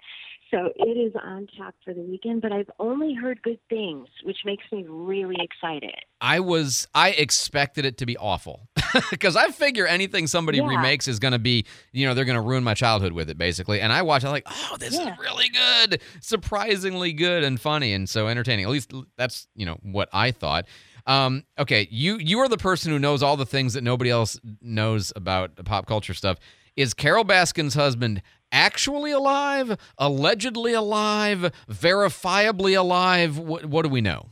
So 0.52 0.70
it 0.76 0.98
is 0.98 1.14
on 1.24 1.48
tap 1.58 1.76
for 1.84 1.94
the 1.94 2.02
weekend, 2.02 2.42
but 2.42 2.52
I've 2.52 2.70
only 2.78 3.14
heard 3.14 3.42
good 3.42 3.60
things, 3.70 4.08
which 4.24 4.40
makes 4.46 4.64
me 4.72 4.86
really 4.88 5.38
excited. 5.40 5.96
I 6.20 6.42
was 6.42 6.88
I 6.94 7.12
expected 7.12 7.86
it 7.86 7.98
to 8.00 8.06
be 8.06 8.18
awful 8.18 8.68
because 9.12 9.36
I 9.38 9.48
figure 9.48 9.88
anything 9.88 10.28
somebody 10.28 10.58
Yeah. 10.58 10.68
remakes 10.68 11.08
is 11.08 11.20
going 11.20 11.32
to 11.32 11.40
be 11.40 11.66
you 11.94 12.06
know 12.06 12.14
they're 12.14 12.26
going 12.26 12.36
to 12.36 12.42
ruin 12.42 12.64
my 12.66 12.74
childhood 12.74 13.14
with 13.14 13.30
it 13.30 13.38
basically. 13.38 13.80
And 13.82 13.94
I 13.94 14.02
watched 14.02 14.26
I'm 14.26 14.32
like 14.32 14.46
oh 14.48 14.76
this 14.78 14.94
Yeah. 14.94 15.14
is 15.14 15.20
really 15.20 15.48
good, 15.50 16.02
surprisingly 16.20 17.14
good 17.14 17.44
and 17.44 17.60
funny 17.60 17.94
and 17.94 18.10
so 18.10 18.28
entertaining. 18.28 18.66
At 18.66 18.72
least 18.72 18.92
that's 19.18 19.48
you 19.56 19.66
know 19.66 19.78
what 19.84 20.10
I 20.12 20.32
thought. 20.32 20.66
Um, 21.08 21.44
okay, 21.58 21.88
you 21.90 22.18
you 22.18 22.40
are 22.40 22.50
the 22.50 22.58
person 22.58 22.92
who 22.92 23.00
knows 23.00 23.24
all 23.24 23.38
the 23.38 23.46
things 23.46 23.74
that 23.74 23.84
nobody 23.84 24.10
else 24.10 24.40
knows 24.62 25.14
about 25.16 25.56
the 25.56 25.64
pop 25.64 25.86
culture 25.88 26.14
stuff. 26.14 26.38
Is 26.76 26.94
Carole 26.94 27.26
Baskin's 27.26 27.74
husband 27.74 28.22
actually 28.52 29.12
alive, 29.12 29.78
allegedly 29.98 30.74
alive, 30.74 31.52
verifiably 31.70 32.78
alive? 32.78 33.38
What, 33.38 33.66
what 33.66 33.84
do 33.84 33.90
we 33.90 34.02
know? 34.02 34.30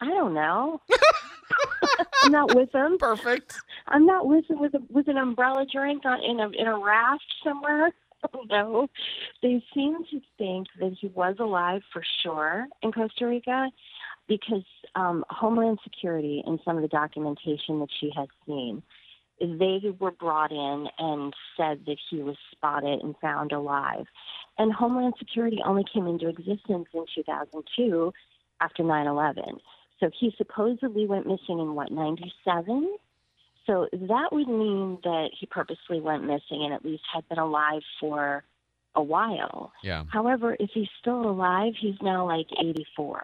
I 0.00 0.06
don't 0.06 0.34
know. 0.34 0.80
I'm 2.24 2.32
not 2.32 2.54
with 2.54 2.74
him. 2.74 2.98
Perfect. 2.98 3.56
I'm 3.88 4.06
not 4.06 4.26
with 4.26 4.48
him 4.48 4.60
with 4.60 4.74
a, 4.74 4.80
with 4.90 5.08
an 5.08 5.16
umbrella 5.16 5.66
drink 5.70 6.04
on 6.04 6.22
in 6.22 6.40
a 6.40 6.48
in 6.50 6.66
a 6.66 6.78
raft 6.78 7.24
somewhere. 7.44 7.90
No, 8.50 8.88
they 9.42 9.62
seem 9.72 9.98
to 10.10 10.20
think 10.38 10.66
that 10.80 10.96
he 11.00 11.06
was 11.06 11.36
alive 11.38 11.82
for 11.92 12.02
sure 12.24 12.66
in 12.82 12.90
Costa 12.90 13.26
Rica 13.28 13.68
because 14.26 14.64
um, 14.96 15.24
Homeland 15.30 15.78
Security 15.84 16.42
and 16.44 16.58
some 16.64 16.74
of 16.76 16.82
the 16.82 16.88
documentation 16.88 17.78
that 17.78 17.88
she 18.00 18.10
has 18.16 18.26
seen, 18.44 18.82
they 19.40 19.80
were 19.98 20.10
brought 20.10 20.50
in 20.50 20.88
and 20.98 21.34
said 21.56 21.84
that 21.86 21.96
he 22.10 22.22
was 22.22 22.36
spotted 22.52 23.00
and 23.02 23.14
found 23.20 23.52
alive. 23.52 24.06
And 24.58 24.72
Homeland 24.72 25.14
Security 25.18 25.58
only 25.64 25.84
came 25.92 26.06
into 26.06 26.28
existence 26.28 26.88
in 26.92 27.04
2002 27.14 28.12
after 28.60 28.82
9 28.82 29.06
11. 29.06 29.44
So 30.00 30.10
he 30.18 30.32
supposedly 30.36 31.06
went 31.06 31.26
missing 31.26 31.58
in 31.58 31.74
what, 31.74 31.90
97? 31.90 32.96
So 33.66 33.86
that 33.92 34.32
would 34.32 34.48
mean 34.48 34.98
that 35.02 35.30
he 35.38 35.46
purposely 35.46 36.00
went 36.00 36.24
missing 36.24 36.64
and 36.64 36.72
at 36.72 36.84
least 36.84 37.02
had 37.12 37.28
been 37.28 37.38
alive 37.38 37.82
for 38.00 38.44
a 38.94 39.02
while. 39.02 39.72
Yeah. 39.82 40.04
However, 40.10 40.56
if 40.58 40.70
he's 40.72 40.88
still 41.00 41.28
alive, 41.28 41.74
he's 41.78 42.00
now 42.00 42.26
like 42.26 42.46
84. 42.58 43.22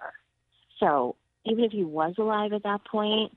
So 0.78 1.16
even 1.44 1.64
if 1.64 1.72
he 1.72 1.84
was 1.84 2.14
alive 2.18 2.52
at 2.52 2.62
that 2.64 2.84
point, 2.84 3.36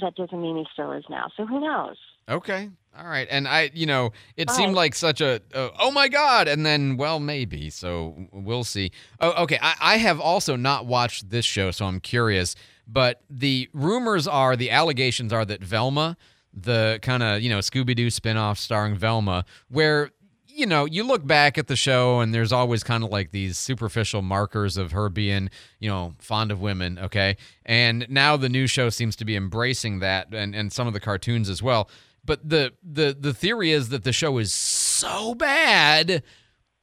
that 0.00 0.14
doesn't 0.14 0.40
mean 0.40 0.56
he 0.56 0.66
still 0.72 0.92
is 0.92 1.04
now. 1.08 1.30
So 1.36 1.46
who 1.46 1.60
knows? 1.60 1.96
Okay. 2.28 2.70
All 2.96 3.06
right. 3.06 3.26
And 3.28 3.48
I, 3.48 3.70
you 3.74 3.86
know, 3.86 4.12
it 4.36 4.50
seemed 4.50 4.74
like 4.74 4.94
such 4.94 5.20
a, 5.20 5.40
uh, 5.52 5.70
oh 5.80 5.90
my 5.90 6.08
God. 6.08 6.46
And 6.46 6.64
then, 6.64 6.96
well, 6.96 7.18
maybe. 7.18 7.68
So 7.68 8.28
we'll 8.30 8.62
see. 8.62 8.92
Oh, 9.20 9.42
okay. 9.42 9.58
I, 9.60 9.74
I 9.80 9.96
have 9.96 10.20
also 10.20 10.54
not 10.54 10.86
watched 10.86 11.30
this 11.30 11.44
show, 11.44 11.72
so 11.72 11.86
I'm 11.86 11.98
curious. 11.98 12.54
But 12.86 13.22
the 13.28 13.68
rumors 13.72 14.28
are, 14.28 14.54
the 14.54 14.70
allegations 14.70 15.32
are 15.32 15.44
that 15.44 15.62
Velma, 15.62 16.16
the 16.52 17.00
kind 17.02 17.24
of, 17.24 17.42
you 17.42 17.50
know, 17.50 17.58
Scooby 17.58 17.96
Doo 17.96 18.06
spinoff 18.08 18.58
starring 18.58 18.94
Velma, 18.94 19.44
where, 19.68 20.10
you 20.46 20.66
know, 20.66 20.84
you 20.84 21.02
look 21.02 21.26
back 21.26 21.58
at 21.58 21.66
the 21.66 21.74
show 21.74 22.20
and 22.20 22.32
there's 22.32 22.52
always 22.52 22.84
kind 22.84 23.02
of 23.02 23.10
like 23.10 23.32
these 23.32 23.58
superficial 23.58 24.22
markers 24.22 24.76
of 24.76 24.92
her 24.92 25.08
being, 25.08 25.50
you 25.80 25.90
know, 25.90 26.14
fond 26.20 26.52
of 26.52 26.60
women, 26.60 26.96
okay? 27.00 27.36
And 27.66 28.06
now 28.08 28.36
the 28.36 28.48
new 28.48 28.68
show 28.68 28.88
seems 28.88 29.16
to 29.16 29.24
be 29.24 29.34
embracing 29.34 29.98
that 29.98 30.32
and, 30.32 30.54
and 30.54 30.72
some 30.72 30.86
of 30.86 30.92
the 30.92 31.00
cartoons 31.00 31.48
as 31.50 31.60
well. 31.60 31.90
But 32.24 32.48
the 32.48 32.72
the 32.82 33.16
the 33.18 33.34
theory 33.34 33.70
is 33.70 33.90
that 33.90 34.04
the 34.04 34.12
show 34.12 34.38
is 34.38 34.52
so 34.52 35.34
bad 35.34 36.22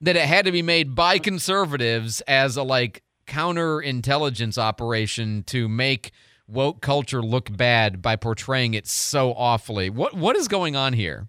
that 0.01 0.15
it 0.15 0.25
had 0.25 0.45
to 0.45 0.51
be 0.51 0.61
made 0.61 0.95
by 0.95 1.19
conservatives 1.19 2.21
as 2.21 2.57
a 2.57 2.63
like 2.63 3.03
counterintelligence 3.27 4.57
operation 4.57 5.43
to 5.43 5.67
make 5.67 6.11
woke 6.47 6.81
culture 6.81 7.21
look 7.21 7.55
bad 7.55 8.01
by 8.01 8.15
portraying 8.15 8.73
it 8.73 8.87
so 8.87 9.33
awfully. 9.33 9.89
What 9.89 10.13
what 10.13 10.35
is 10.35 10.47
going 10.47 10.75
on 10.75 10.93
here? 10.93 11.27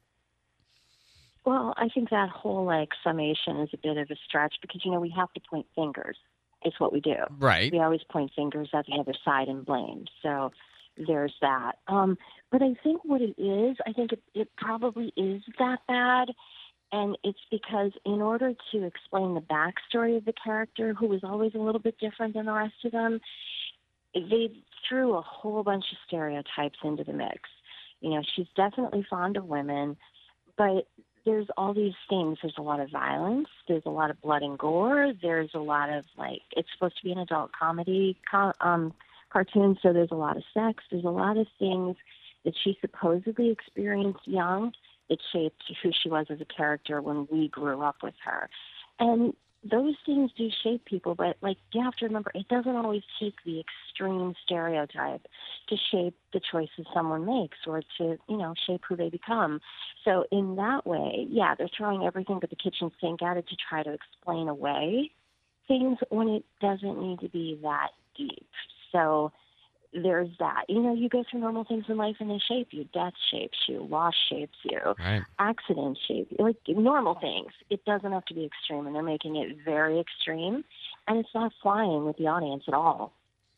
Well, 1.44 1.74
I 1.76 1.88
think 1.88 2.10
that 2.10 2.28
whole 2.28 2.64
like 2.64 2.90
summation 3.02 3.60
is 3.60 3.70
a 3.72 3.76
bit 3.76 3.96
of 3.96 4.10
a 4.10 4.16
stretch 4.24 4.56
because 4.60 4.84
you 4.84 4.90
know 4.90 5.00
we 5.00 5.12
have 5.16 5.32
to 5.32 5.40
point 5.40 5.66
fingers. 5.74 6.16
It's 6.64 6.78
what 6.78 6.92
we 6.92 7.00
do. 7.00 7.16
Right. 7.38 7.72
We 7.72 7.80
always 7.80 8.02
point 8.08 8.30
fingers 8.36 8.68
at 8.72 8.86
the 8.86 8.98
other 8.98 9.14
side 9.24 9.48
and 9.48 9.64
blame. 9.64 10.04
So 10.22 10.52
there's 10.96 11.34
that. 11.40 11.78
Um, 11.88 12.16
but 12.52 12.62
I 12.62 12.74
think 12.84 13.02
what 13.04 13.22
it 13.22 13.34
is, 13.38 13.78
I 13.86 13.92
think 13.94 14.12
it, 14.12 14.22
it 14.34 14.48
probably 14.58 15.10
is 15.16 15.42
that 15.58 15.78
bad. 15.88 16.28
And 16.92 17.16
it's 17.24 17.40
because 17.50 17.92
in 18.04 18.20
order 18.20 18.52
to 18.72 18.84
explain 18.84 19.32
the 19.32 19.40
backstory 19.40 20.18
of 20.18 20.26
the 20.26 20.34
character, 20.34 20.92
who 20.92 21.06
was 21.06 21.24
always 21.24 21.54
a 21.54 21.58
little 21.58 21.80
bit 21.80 21.98
different 21.98 22.34
than 22.34 22.44
the 22.44 22.52
rest 22.52 22.74
of 22.84 22.92
them, 22.92 23.18
they 24.14 24.50
threw 24.86 25.14
a 25.14 25.22
whole 25.22 25.62
bunch 25.62 25.86
of 25.90 25.98
stereotypes 26.06 26.78
into 26.84 27.02
the 27.02 27.14
mix. 27.14 27.48
You 28.00 28.10
know, 28.10 28.22
she's 28.36 28.48
definitely 28.54 29.06
fond 29.08 29.38
of 29.38 29.46
women, 29.46 29.96
but 30.58 30.86
there's 31.24 31.46
all 31.56 31.72
these 31.72 31.94
things. 32.10 32.36
There's 32.42 32.58
a 32.58 32.62
lot 32.62 32.80
of 32.80 32.90
violence. 32.90 33.48
There's 33.66 33.86
a 33.86 33.90
lot 33.90 34.10
of 34.10 34.20
blood 34.20 34.42
and 34.42 34.58
gore. 34.58 35.14
There's 35.22 35.50
a 35.54 35.60
lot 35.60 35.88
of 35.88 36.04
like 36.18 36.42
it's 36.54 36.68
supposed 36.74 36.98
to 36.98 37.04
be 37.04 37.12
an 37.12 37.18
adult 37.18 37.52
comedy 37.58 38.18
co- 38.30 38.52
um, 38.60 38.92
cartoon, 39.32 39.78
so 39.82 39.94
there's 39.94 40.10
a 40.10 40.16
lot 40.16 40.36
of 40.36 40.42
sex. 40.52 40.84
There's 40.90 41.04
a 41.04 41.08
lot 41.08 41.38
of 41.38 41.46
things 41.58 41.96
that 42.44 42.54
she 42.62 42.76
supposedly 42.80 43.50
experienced 43.50 44.26
young 44.26 44.72
that 45.08 45.18
shaped 45.32 45.62
who 45.82 45.90
she 46.02 46.08
was 46.08 46.26
as 46.30 46.40
a 46.40 46.44
character 46.56 47.00
when 47.00 47.26
we 47.30 47.48
grew 47.48 47.82
up 47.82 47.96
with 48.02 48.14
her. 48.24 48.48
And 48.98 49.34
those 49.70 49.94
things 50.04 50.30
do 50.36 50.48
shape 50.62 50.84
people, 50.84 51.14
but 51.14 51.36
like 51.40 51.56
you 51.72 51.82
have 51.82 51.94
to 51.94 52.06
remember, 52.06 52.32
it 52.34 52.48
doesn't 52.48 52.74
always 52.74 53.02
take 53.20 53.34
the 53.44 53.60
extreme 53.60 54.34
stereotype 54.44 55.26
to 55.68 55.76
shape 55.90 56.16
the 56.32 56.40
choices 56.50 56.84
someone 56.92 57.24
makes 57.24 57.58
or 57.66 57.82
to, 57.98 58.18
you 58.28 58.36
know, 58.36 58.54
shape 58.66 58.82
who 58.88 58.96
they 58.96 59.08
become. 59.08 59.60
So 60.04 60.24
in 60.32 60.56
that 60.56 60.84
way, 60.84 61.26
yeah, 61.30 61.54
they're 61.54 61.70
throwing 61.76 62.04
everything 62.04 62.38
but 62.40 62.50
the 62.50 62.56
kitchen 62.56 62.90
sink 63.00 63.22
at 63.22 63.36
it 63.36 63.48
to 63.48 63.56
try 63.68 63.84
to 63.84 63.92
explain 63.92 64.48
away 64.48 65.12
things 65.68 65.98
when 66.08 66.28
it 66.28 66.44
doesn't 66.60 67.00
need 67.00 67.20
to 67.20 67.28
be 67.28 67.58
that 67.62 67.90
deep. 68.16 68.48
So 68.90 69.30
there's 69.92 70.30
that. 70.38 70.64
You 70.68 70.80
know, 70.82 70.94
you 70.94 71.08
go 71.08 71.22
through 71.30 71.40
normal 71.40 71.64
things 71.64 71.84
in 71.88 71.96
life 71.96 72.16
and 72.20 72.30
they 72.30 72.38
shape 72.48 72.68
you. 72.70 72.84
Death 72.94 73.12
shapes 73.30 73.58
you. 73.68 73.86
Loss 73.90 74.14
shapes 74.30 74.56
you. 74.64 74.80
Right. 74.98 75.22
Accidents 75.38 76.00
shape 76.08 76.28
you. 76.30 76.44
Like 76.44 76.56
normal 76.68 77.14
things. 77.20 77.52
It 77.70 77.84
doesn't 77.84 78.10
have 78.12 78.24
to 78.26 78.34
be 78.34 78.44
extreme, 78.44 78.86
and 78.86 78.94
they're 78.94 79.02
making 79.02 79.36
it 79.36 79.56
very 79.64 80.00
extreme, 80.00 80.64
and 81.06 81.18
it's 81.18 81.28
not 81.34 81.52
flying 81.62 82.04
with 82.06 82.16
the 82.16 82.26
audience 82.26 82.64
at 82.68 82.74
all. 82.74 83.12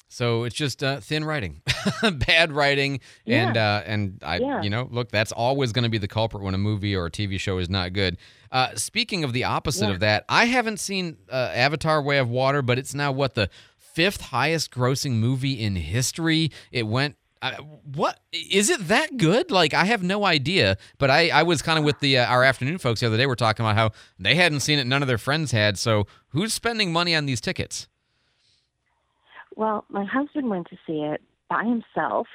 So 0.08 0.44
it's 0.44 0.54
just 0.54 0.84
uh, 0.84 1.00
thin 1.00 1.24
writing, 1.24 1.60
bad 2.28 2.52
writing, 2.52 3.00
and 3.26 3.56
Yeah. 3.56 3.76
uh, 3.78 3.82
and 3.84 4.20
I, 4.22 4.36
Yeah. 4.36 4.62
you 4.62 4.70
know, 4.70 4.86
look, 4.92 5.10
that's 5.10 5.32
always 5.32 5.72
going 5.72 5.82
to 5.82 5.88
be 5.88 5.98
the 5.98 6.06
culprit 6.06 6.42
when 6.44 6.54
a 6.54 6.58
movie 6.58 6.94
or 6.94 7.06
a 7.06 7.10
TV 7.10 7.40
show 7.40 7.58
is 7.58 7.68
not 7.68 7.92
good. 7.92 8.16
Uh, 8.52 8.74
speaking 8.76 9.24
of 9.24 9.32
the 9.32 9.42
opposite 9.44 9.86
Yeah. 9.86 9.92
of 9.94 10.00
that, 10.00 10.24
I 10.28 10.44
haven't 10.44 10.78
seen 10.78 11.16
uh, 11.32 11.50
Avatar: 11.54 12.00
Way 12.02 12.18
of 12.18 12.28
Water, 12.28 12.62
but 12.62 12.78
it's 12.78 12.94
now 12.94 13.10
what 13.10 13.34
the 13.34 13.50
fifth 13.94 14.20
highest 14.20 14.70
grossing 14.70 15.12
movie 15.12 15.62
in 15.62 15.76
history. 15.76 16.50
It 16.70 16.86
went. 16.86 17.16
Uh, 17.40 17.56
what 17.94 18.20
is 18.32 18.70
it 18.70 18.88
that 18.88 19.16
good? 19.18 19.50
Like 19.50 19.74
I 19.74 19.84
have 19.84 20.02
no 20.02 20.24
idea, 20.24 20.78
but 20.98 21.10
I, 21.10 21.28
I 21.28 21.42
was 21.42 21.60
kind 21.60 21.78
of 21.78 21.84
with 21.84 22.00
the 22.00 22.18
uh, 22.18 22.26
our 22.26 22.42
afternoon 22.42 22.78
folks 22.78 23.00
the 23.00 23.06
other 23.06 23.18
day. 23.18 23.26
We're 23.26 23.34
talking 23.34 23.64
about 23.64 23.76
how 23.76 23.90
they 24.18 24.34
hadn't 24.34 24.60
seen 24.60 24.78
it, 24.78 24.86
none 24.86 25.02
of 25.02 25.08
their 25.08 25.18
friends 25.18 25.52
had. 25.52 25.78
So 25.78 26.06
who's 26.28 26.54
spending 26.54 26.92
money 26.92 27.14
on 27.14 27.26
these 27.26 27.40
tickets? 27.42 27.86
Well, 29.56 29.84
my 29.88 30.04
husband 30.04 30.48
went 30.48 30.68
to 30.68 30.76
see 30.86 31.02
it 31.02 31.20
by 31.48 31.64
himself. 31.64 32.26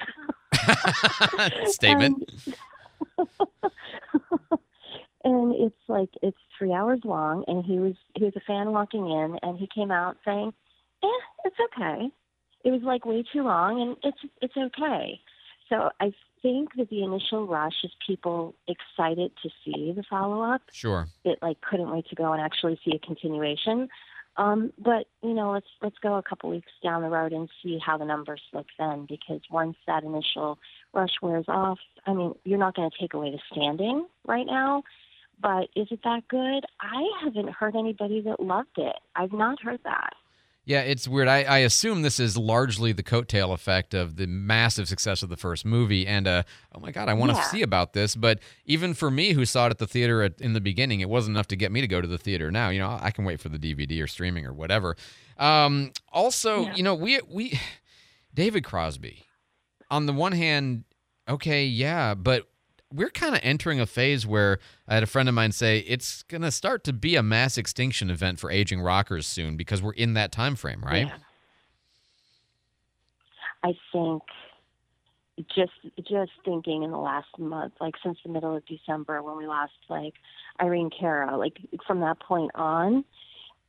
Statement. 1.66 2.30
and 5.24 5.54
it's 5.54 5.74
like 5.88 6.10
it's 6.22 6.38
three 6.56 6.72
hours 6.72 7.00
long 7.04 7.44
and 7.46 7.64
he 7.64 7.78
was 7.78 7.94
he 8.16 8.24
was 8.24 8.32
a 8.36 8.40
fan 8.40 8.72
walking 8.72 9.10
in 9.10 9.38
and 9.42 9.58
he 9.58 9.68
came 9.74 9.90
out 9.90 10.16
saying 10.24 10.52
eh 11.02 11.20
it's 11.44 11.56
okay. 11.72 12.10
It 12.64 12.70
was 12.70 12.82
like 12.82 13.04
way 13.06 13.24
too 13.32 13.42
long 13.42 13.80
and 13.80 13.96
it's 14.02 14.32
it's 14.42 14.56
okay. 14.56 15.20
So 15.68 15.90
i 16.00 16.12
think 16.42 16.70
that 16.76 16.88
the 16.88 17.02
initial 17.04 17.46
rush 17.46 17.84
is 17.84 17.90
people 18.06 18.54
excited 18.66 19.30
to 19.42 19.50
see 19.64 19.92
the 19.94 20.02
follow 20.08 20.42
up 20.42 20.62
Sure. 20.72 21.06
that 21.24 21.36
like 21.42 21.60
couldn't 21.60 21.90
wait 21.90 22.06
to 22.08 22.14
go 22.16 22.32
and 22.32 22.40
actually 22.40 22.78
see 22.84 22.92
a 22.94 22.98
continuation. 23.06 23.88
Um 24.36 24.72
but 24.78 25.06
you 25.22 25.34
know 25.34 25.52
let's 25.52 25.66
let's 25.82 25.98
go 25.98 26.14
a 26.14 26.22
couple 26.22 26.50
weeks 26.50 26.72
down 26.82 27.02
the 27.02 27.08
road 27.08 27.32
and 27.32 27.48
see 27.62 27.78
how 27.84 27.98
the 27.98 28.04
numbers 28.04 28.42
look 28.52 28.66
then 28.78 29.06
because 29.08 29.40
once 29.50 29.76
that 29.86 30.02
initial 30.04 30.58
rush 30.94 31.14
wears 31.22 31.46
off 31.48 31.78
i 32.06 32.12
mean 32.12 32.34
you're 32.44 32.58
not 32.58 32.74
going 32.76 32.88
to 32.90 32.96
take 32.98 33.12
away 33.14 33.30
the 33.30 33.40
standing 33.52 34.06
right 34.26 34.46
now 34.46 34.82
but 35.42 35.68
is 35.74 35.88
it 35.90 36.00
that 36.04 36.28
good? 36.28 36.64
I 36.80 37.02
haven't 37.22 37.50
heard 37.50 37.74
anybody 37.74 38.20
that 38.22 38.40
loved 38.40 38.76
it. 38.76 38.96
I've 39.16 39.32
not 39.32 39.60
heard 39.62 39.80
that 39.84 40.10
Yeah, 40.70 40.82
it's 40.82 41.08
weird. 41.08 41.26
I, 41.26 41.42
I 41.42 41.58
assume 41.58 42.02
this 42.02 42.20
is 42.20 42.36
largely 42.36 42.92
the 42.92 43.02
coattail 43.02 43.52
effect 43.52 43.92
of 43.92 44.14
the 44.14 44.28
massive 44.28 44.86
success 44.86 45.20
of 45.24 45.28
the 45.28 45.36
first 45.36 45.64
movie, 45.64 46.06
and 46.06 46.28
uh, 46.28 46.44
oh 46.72 46.78
my 46.78 46.92
god, 46.92 47.08
I 47.08 47.14
want 47.14 47.32
to 47.32 47.38
Yeah. 47.38 47.44
see 47.50 47.62
about 47.62 47.92
this. 47.92 48.14
But 48.14 48.38
even 48.66 48.94
for 48.94 49.10
me, 49.10 49.32
who 49.32 49.44
saw 49.44 49.66
it 49.66 49.70
at 49.70 49.78
the 49.78 49.88
theater 49.88 50.22
at, 50.22 50.40
in 50.40 50.52
the 50.52 50.60
beginning, 50.60 51.00
it 51.00 51.08
wasn't 51.08 51.34
enough 51.36 51.48
to 51.48 51.56
get 51.56 51.72
me 51.72 51.80
to 51.80 51.88
go 51.88 52.00
to 52.00 52.06
the 52.06 52.18
theater. 52.18 52.52
Now, 52.52 52.68
you 52.68 52.78
know, 52.78 52.96
I 53.00 53.10
can 53.10 53.24
wait 53.24 53.40
for 53.40 53.48
the 53.48 53.58
DVD 53.58 54.00
or 54.00 54.06
streaming 54.06 54.46
or 54.46 54.52
whatever. 54.52 54.96
Um, 55.38 55.90
also, 56.12 56.62
Yeah. 56.66 56.74
you 56.76 56.82
know, 56.84 56.94
we 56.94 57.18
we 57.28 57.58
David 58.32 58.62
Crosby. 58.62 59.24
On 59.90 60.06
the 60.06 60.12
one 60.12 60.32
hand, 60.32 60.84
okay, 61.28 61.64
yeah, 61.66 62.14
but 62.14 62.46
we're 62.92 63.10
kind 63.10 63.34
of 63.34 63.40
entering 63.44 63.80
a 63.80 63.86
phase 63.86 64.26
where 64.26 64.58
I 64.88 64.94
had 64.94 65.02
a 65.02 65.06
friend 65.06 65.28
of 65.28 65.34
mine 65.34 65.52
say 65.52 65.78
it's 65.80 66.22
going 66.24 66.42
to 66.42 66.50
start 66.50 66.84
to 66.84 66.92
be 66.92 67.16
a 67.16 67.22
mass 67.22 67.56
extinction 67.56 68.10
event 68.10 68.38
for 68.38 68.50
aging 68.50 68.80
rockers 68.80 69.26
soon 69.26 69.56
because 69.56 69.80
we're 69.80 69.92
in 69.92 70.14
that 70.14 70.32
time 70.32 70.56
frame, 70.56 70.82
right? 70.84 71.06
Yeah. 71.06 71.16
I 73.62 73.74
think 73.92 74.22
just 75.54 75.72
just 76.08 76.32
thinking 76.44 76.82
in 76.82 76.90
the 76.90 76.98
last 76.98 77.38
month, 77.38 77.74
like 77.80 77.94
since 78.02 78.18
the 78.24 78.30
middle 78.32 78.56
of 78.56 78.64
December 78.66 79.22
when 79.22 79.36
we 79.36 79.46
lost 79.46 79.72
like 79.88 80.14
Irene 80.60 80.90
Cara, 80.90 81.36
like 81.36 81.58
from 81.86 82.00
that 82.00 82.20
point 82.20 82.50
on, 82.54 83.04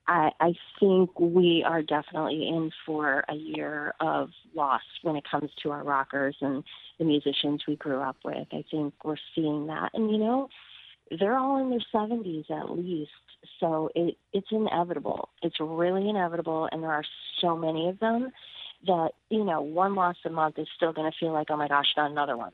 I, 0.07 0.31
I 0.39 0.53
think 0.79 1.19
we 1.19 1.63
are 1.65 1.81
definitely 1.81 2.47
in 2.47 2.71
for 2.85 3.23
a 3.29 3.35
year 3.35 3.93
of 3.99 4.29
loss 4.55 4.81
when 5.03 5.15
it 5.15 5.23
comes 5.29 5.51
to 5.63 5.71
our 5.71 5.83
rockers 5.83 6.35
and 6.41 6.63
the 6.99 7.05
musicians 7.05 7.63
we 7.67 7.75
grew 7.75 8.01
up 8.01 8.17
with. 8.23 8.47
I 8.51 8.63
think 8.69 8.93
we're 9.03 9.15
seeing 9.35 9.67
that, 9.67 9.91
and 9.93 10.11
you 10.11 10.17
know, 10.17 10.49
they're 11.19 11.37
all 11.37 11.61
in 11.61 11.69
their 11.69 11.83
70s 11.93 12.49
at 12.49 12.71
least, 12.71 13.11
so 13.59 13.89
it 13.95 14.17
it's 14.33 14.47
inevitable. 14.51 15.29
It's 15.43 15.59
really 15.59 16.09
inevitable, 16.09 16.67
and 16.71 16.81
there 16.83 16.91
are 16.91 17.05
so 17.39 17.55
many 17.55 17.89
of 17.89 17.99
them 17.99 18.31
that 18.87 19.11
you 19.29 19.43
know 19.43 19.61
one 19.61 19.95
loss 19.95 20.15
a 20.25 20.29
month 20.29 20.57
is 20.57 20.67
still 20.75 20.93
going 20.93 21.11
to 21.11 21.17
feel 21.17 21.33
like 21.33 21.47
oh 21.49 21.57
my 21.57 21.67
gosh, 21.67 21.87
not 21.95 22.11
another 22.11 22.37
one. 22.37 22.51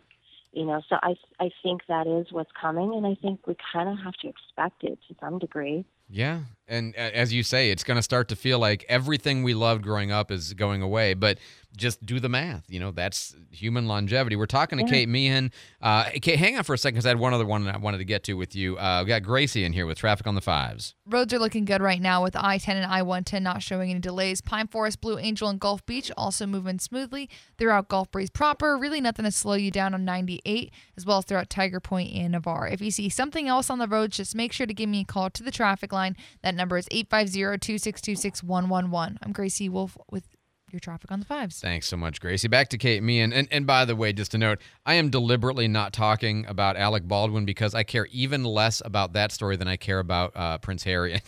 You 0.51 0.65
know, 0.65 0.81
so 0.89 0.97
I 1.01 1.15
I 1.39 1.49
think 1.63 1.81
that 1.87 2.07
is 2.07 2.31
what's 2.31 2.51
coming, 2.59 2.93
and 2.93 3.05
I 3.05 3.15
think 3.21 3.45
we 3.47 3.55
kind 3.73 3.89
of 3.89 4.03
have 4.03 4.15
to 4.15 4.27
expect 4.27 4.83
it 4.83 4.99
to 5.07 5.15
some 5.19 5.39
degree. 5.39 5.85
Yeah. 6.09 6.41
And 6.69 6.95
as 6.97 7.31
you 7.33 7.43
say, 7.43 7.71
it's 7.71 7.83
going 7.85 7.95
to 7.95 8.01
start 8.03 8.27
to 8.29 8.35
feel 8.35 8.59
like 8.59 8.85
everything 8.89 9.43
we 9.43 9.53
loved 9.53 9.83
growing 9.83 10.11
up 10.11 10.31
is 10.31 10.53
going 10.53 10.81
away. 10.81 11.13
But 11.13 11.37
just 11.77 12.05
do 12.05 12.19
the 12.19 12.27
math. 12.27 12.65
You 12.67 12.79
know, 12.79 12.91
that's 12.91 13.35
human 13.51 13.87
longevity. 13.87 14.35
We're 14.35 14.47
talking 14.47 14.79
to 14.79 14.83
Yeah. 14.83 14.89
Kate 14.91 15.07
Meehan. 15.09 15.51
Uh, 15.81 16.05
Kate, 16.21 16.39
hang 16.39 16.57
on 16.57 16.63
for 16.63 16.73
a 16.73 16.77
second 16.77 16.95
because 16.95 17.05
I 17.05 17.09
had 17.09 17.19
one 17.19 17.33
other 17.33 17.45
one 17.45 17.67
I 17.67 17.77
wanted 17.77 17.99
to 17.99 18.05
get 18.05 18.23
to 18.25 18.33
with 18.33 18.55
you. 18.55 18.77
Uh, 18.77 19.03
we 19.03 19.09
got 19.09 19.23
Gracie 19.23 19.63
in 19.63 19.73
here 19.73 19.85
with 19.85 19.97
traffic 19.97 20.27
on 20.27 20.35
the 20.35 20.41
fives. 20.41 20.95
Roads 21.05 21.33
are 21.33 21.39
looking 21.39 21.65
good 21.65 21.81
right 21.81 22.01
now 22.01 22.23
with 22.23 22.35
I 22.35 22.57
10 22.57 22.75
and 22.77 22.85
I 22.91 23.01
110 23.03 23.43
not 23.43 23.61
showing 23.61 23.91
any 23.91 23.99
delays. 23.99 24.41
Pine 24.41 24.67
Forest, 24.67 24.99
Blue 24.99 25.17
Angel, 25.19 25.47
and 25.47 25.59
Gulf 25.59 25.85
Beach 25.85 26.11
also 26.17 26.45
moving 26.47 26.79
smoothly 26.79 27.29
throughout 27.57 27.87
Gulf 27.87 28.11
Breeze 28.11 28.29
proper. 28.31 28.77
Really 28.77 28.99
nothing 28.99 29.23
to 29.25 29.31
slow 29.31 29.53
you 29.53 29.71
down 29.71 29.93
on 29.93 30.03
98, 30.03 30.71
as 30.97 31.05
well 31.05 31.19
as 31.19 31.25
throughout 31.25 31.49
Tiger 31.49 31.79
Point 31.79 32.11
and 32.13 32.31
Navarre. 32.31 32.67
If 32.67 32.81
you 32.81 32.91
see 32.91 33.07
something 33.07 33.47
else 33.47 33.69
on 33.69 33.77
the 33.79 33.87
roads, 33.87 34.17
just 34.17 34.35
make 34.35 34.51
sure 34.51 34.65
to 34.67 34.73
give 34.73 34.89
me 34.89 35.01
a 35.01 35.05
call 35.05 35.29
to 35.29 35.43
the 35.43 35.51
traffic 35.51 35.93
line. 35.93 35.96
That 36.43 36.55
number 36.55 36.77
is 36.77 36.87
850 36.91 37.39
262 37.59 38.15
6111. 38.15 39.19
I'm 39.21 39.31
Gracie 39.31 39.69
Wolf 39.69 39.97
with 40.09 40.23
your 40.71 40.79
traffic 40.79 41.11
on 41.11 41.19
the 41.19 41.25
fives. 41.25 41.59
Thanks 41.59 41.87
so 41.87 41.95
much, 41.95 42.19
Gracie. 42.19 42.47
Back 42.47 42.69
to 42.69 42.77
Kate 42.77 43.01
Meehan. 43.01 43.31
And, 43.31 43.47
and 43.51 43.65
by 43.65 43.85
the 43.85 43.95
way, 43.95 44.11
just 44.11 44.33
a 44.33 44.37
note, 44.37 44.59
I 44.85 44.95
am 44.95 45.09
deliberately 45.09 45.67
not 45.67 45.93
talking 45.93 46.45
about 46.45 46.75
Alec 46.75 47.07
Baldwin 47.07 47.45
because 47.45 47.73
I 47.73 47.83
care 47.83 48.07
even 48.11 48.43
less 48.43 48.81
about 48.83 49.13
that 49.13 49.31
story 49.31 49.55
than 49.55 49.67
I 49.67 49.77
care 49.77 49.99
about 49.99 50.33
uh, 50.35 50.57
Prince 50.57 50.83
Harry. 50.83 51.21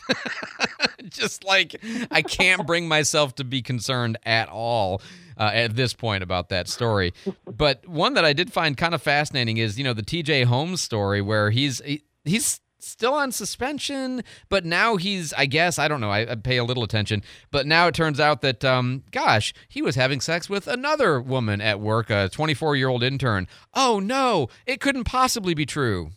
just 1.09 1.45
like 1.45 1.81
I 2.11 2.21
can't 2.21 2.67
bring 2.67 2.87
myself 2.87 3.35
to 3.35 3.43
be 3.43 3.61
concerned 3.61 4.17
at 4.25 4.49
all. 4.49 5.01
Uh, 5.37 5.51
at 5.53 5.73
this 5.73 5.93
point 5.93 6.21
about 6.21 6.49
that 6.49 6.67
story, 6.67 7.13
but 7.49 7.87
one 7.87 8.15
that 8.15 8.25
I 8.25 8.33
did 8.33 8.51
find 8.51 8.75
kind 8.75 8.93
of 8.93 9.01
fascinating 9.01 9.55
is 9.55 9.77
you 9.77 9.85
know 9.85 9.93
the 9.93 10.03
T.J. 10.03 10.43
Holmes 10.43 10.81
story 10.81 11.21
where 11.21 11.49
he's 11.49 11.79
he, 11.85 12.03
he's 12.25 12.59
still 12.79 13.13
on 13.13 13.31
suspension, 13.31 14.23
but 14.49 14.65
now 14.65 14.95
he's, 14.97 15.33
I 15.33 15.45
guess, 15.45 15.77
I 15.79 15.87
don't 15.87 16.01
know, 16.01 16.09
I, 16.09 16.31
I 16.31 16.35
pay 16.35 16.57
a 16.57 16.63
little 16.63 16.83
attention, 16.83 17.23
but 17.51 17.67
now 17.67 17.87
it 17.87 17.95
turns 17.95 18.19
out 18.19 18.41
that, 18.41 18.63
um, 18.65 19.03
gosh, 19.11 19.53
he 19.67 19.81
was 19.81 19.95
having 19.95 20.21
sex 20.21 20.49
with 20.49 20.67
another 20.67 21.21
woman 21.21 21.61
at 21.61 21.79
work, 21.79 22.09
a 22.09 22.29
24 22.29 22.75
year 22.75 22.89
old 22.89 23.03
intern. 23.03 23.47
Oh 23.73 23.99
no, 23.99 24.47
it 24.65 24.81
couldn't 24.81 25.05
possibly 25.05 25.53
be 25.53 25.65
true. 25.65 26.11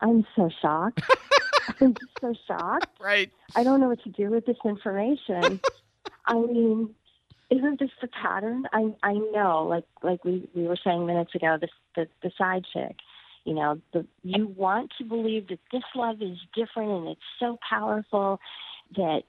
I'm 0.00 0.26
so 0.34 0.48
shocked. 0.62 1.02
I'm 1.80 1.94
so 2.20 2.34
shocked. 2.46 2.88
Right. 3.00 3.30
I 3.54 3.62
don't 3.62 3.80
know 3.80 3.88
what 3.88 4.02
to 4.04 4.10
do 4.10 4.30
with 4.30 4.46
this 4.46 4.56
information. 4.64 5.60
I 6.26 6.34
mean, 6.34 6.94
isn't 7.50 7.80
this 7.80 7.90
the 8.00 8.08
pattern? 8.08 8.66
I 8.72 8.94
I 9.02 9.14
know, 9.14 9.66
like 9.68 9.84
like 10.02 10.24
we 10.24 10.48
we 10.54 10.66
were 10.66 10.78
saying 10.82 11.06
minutes 11.06 11.34
ago, 11.34 11.58
this 11.60 11.70
the 11.96 12.06
the 12.22 12.30
side 12.38 12.64
chick. 12.72 12.96
You 13.44 13.54
know, 13.54 13.80
the 13.92 14.06
you 14.22 14.46
want 14.48 14.92
to 14.98 15.04
believe 15.04 15.48
that 15.48 15.60
this 15.72 15.82
love 15.94 16.20
is 16.20 16.38
different 16.54 16.90
and 16.90 17.08
it's 17.08 17.20
so 17.38 17.58
powerful 17.68 18.38
that 18.96 19.22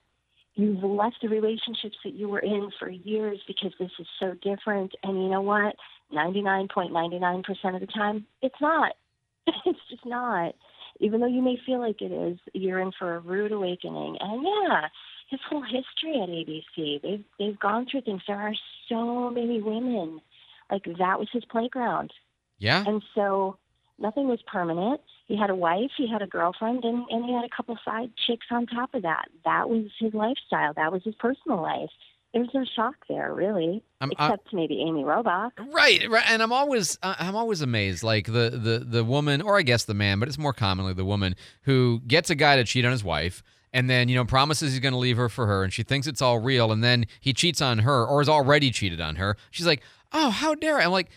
you've 0.56 0.84
left 0.84 1.18
the 1.22 1.30
relationships 1.30 1.98
that 2.04 2.14
you 2.14 2.28
were 2.28 2.40
in 2.40 2.72
for 2.78 2.90
years 2.90 3.40
because 3.48 3.72
this 3.80 3.92
is 4.00 4.08
so 4.20 4.36
different. 4.42 4.94
And 5.04 5.24
you 5.24 5.30
know 5.30 5.42
what? 5.42 5.76
Ninety 6.12 6.42
nine 6.42 6.68
point 6.68 6.92
ninety 6.92 7.20
nine 7.20 7.44
percent 7.44 7.76
of 7.76 7.82
the 7.82 7.88
time, 7.88 8.26
it's 8.42 8.60
not. 8.60 8.94
it's 9.66 9.80
just 9.90 10.06
not. 10.06 10.56
Even 11.00 11.22
though 11.22 11.28
you 11.28 11.42
may 11.42 11.58
feel 11.66 11.80
like 11.80 12.02
it 12.02 12.12
is, 12.12 12.38
you're 12.54 12.80
in 12.80 12.92
for 12.98 13.16
a 13.16 13.20
rude 13.20 13.52
awakening. 13.52 14.18
And 14.20 14.44
yeah, 14.44 14.88
his 15.30 15.40
whole 15.50 15.64
history 15.64 16.22
at 16.22 16.30
ABC, 16.30 17.02
they've 17.02 17.24
they've 17.40 17.60
gone 17.60 17.88
through 17.90 18.02
things. 18.02 18.22
There 18.28 18.40
are 18.40 18.54
so 18.90 19.30
many 19.30 19.62
women. 19.62 20.22
Like 20.70 20.84
that 21.00 21.20
was 21.20 21.28
his 21.32 21.44
playground. 21.46 22.14
Yeah. 22.60 22.84
And 22.86 23.02
so 23.16 23.58
nothing 24.02 24.28
was 24.28 24.40
permanent. 24.52 25.02
He 25.28 25.38
had 25.38 25.50
a 25.50 25.56
wife, 25.56 25.92
he 25.98 26.10
had 26.10 26.22
a 26.22 26.28
girlfriend, 26.28 26.84
and, 26.84 27.06
and 27.10 27.24
he 27.26 27.34
had 27.34 27.46
a 27.46 27.50
couple 27.56 27.78
side 27.86 28.12
chicks 28.28 28.46
on 28.52 28.66
top 28.68 28.94
of 28.94 29.04
that. 29.04 29.26
That 29.46 29.70
was 29.70 29.86
his 30.00 30.14
lifestyle. 30.14 30.74
That 30.76 30.92
was 30.92 31.04
his 31.04 31.16
personal 31.16 31.62
life. 31.62 31.90
There's 32.34 32.50
no 32.54 32.64
shock 32.76 32.96
there, 33.10 33.34
really, 33.34 33.84
I'm- 34.00 34.12
I- 34.18 34.26
except 34.28 34.54
maybe 34.54 34.82
Amy 34.82 35.04
Robach. 35.04 35.52
Right, 35.74 36.10
right, 36.10 36.24
and 36.30 36.42
I'm 36.42 36.54
always 36.54 36.98
uh, 37.04 37.16
I'm 37.20 37.36
always 37.36 37.62
amazed, 37.62 38.04
like 38.04 38.26
the 38.28 38.50
the 38.52 38.86
the 38.88 39.04
woman, 39.04 39.42
or 39.42 39.58
I 39.58 39.64
guess 39.64 39.84
the 39.84 39.94
man, 39.94 40.18
but 40.20 40.30
it's 40.30 40.38
more 40.38 40.54
commonly 40.54 40.94
the 40.94 41.04
woman 41.06 41.36
who 41.64 42.02
gets 42.08 42.30
a 42.30 42.36
guy 42.36 42.56
to 42.56 42.64
cheat 42.64 42.86
on 42.86 42.92
his 42.94 43.04
wife, 43.04 43.44
and 43.74 43.90
then 43.90 44.08
you 44.08 44.16
know 44.16 44.24
promises 44.24 44.72
he's 44.72 44.80
going 44.80 44.94
to 44.94 44.98
leave 44.98 45.18
her 45.18 45.28
for 45.28 45.46
her, 45.46 45.64
and 45.66 45.74
she 45.74 45.84
thinks 45.84 46.08
it's 46.08 46.22
all 46.22 46.40
real, 46.40 46.72
and 46.72 46.82
then 46.82 47.06
he 47.20 47.34
cheats 47.34 47.62
on 47.62 47.80
her, 47.80 48.06
or 48.06 48.22
has 48.22 48.30
already 48.30 48.72
cheated 48.72 49.02
on 49.02 49.18
her. 49.18 49.36
She's 49.52 49.68
like, 49.68 49.82
"Oh, 50.14 50.30
how 50.30 50.56
dare 50.56 50.78
I?" 50.78 50.86
I'm 50.86 50.92
like, 50.92 51.10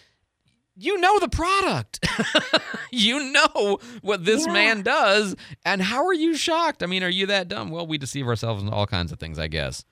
"You 0.76 0.98
know 0.98 1.18
the 1.20 1.28
product, 1.28 2.06
you 2.92 3.32
know 3.32 3.78
what 4.02 4.24
this 4.24 4.46
Yeah. 4.46 4.52
man 4.52 4.82
does, 4.82 5.36
and 5.64 5.80
how 5.82 6.04
are 6.06 6.12
you 6.14 6.36
shocked? 6.36 6.82
I 6.82 6.86
mean, 6.86 7.02
are 7.04 7.08
you 7.08 7.26
that 7.26 7.48
dumb? 7.48 7.70
Well, 7.70 7.86
we 7.86 7.98
deceive 7.98 8.26
ourselves 8.26 8.62
in 8.62 8.68
all 8.68 8.86
kinds 8.86 9.12
of 9.12 9.18
things, 9.18 9.38
I 9.38 9.46
guess." 9.48 9.84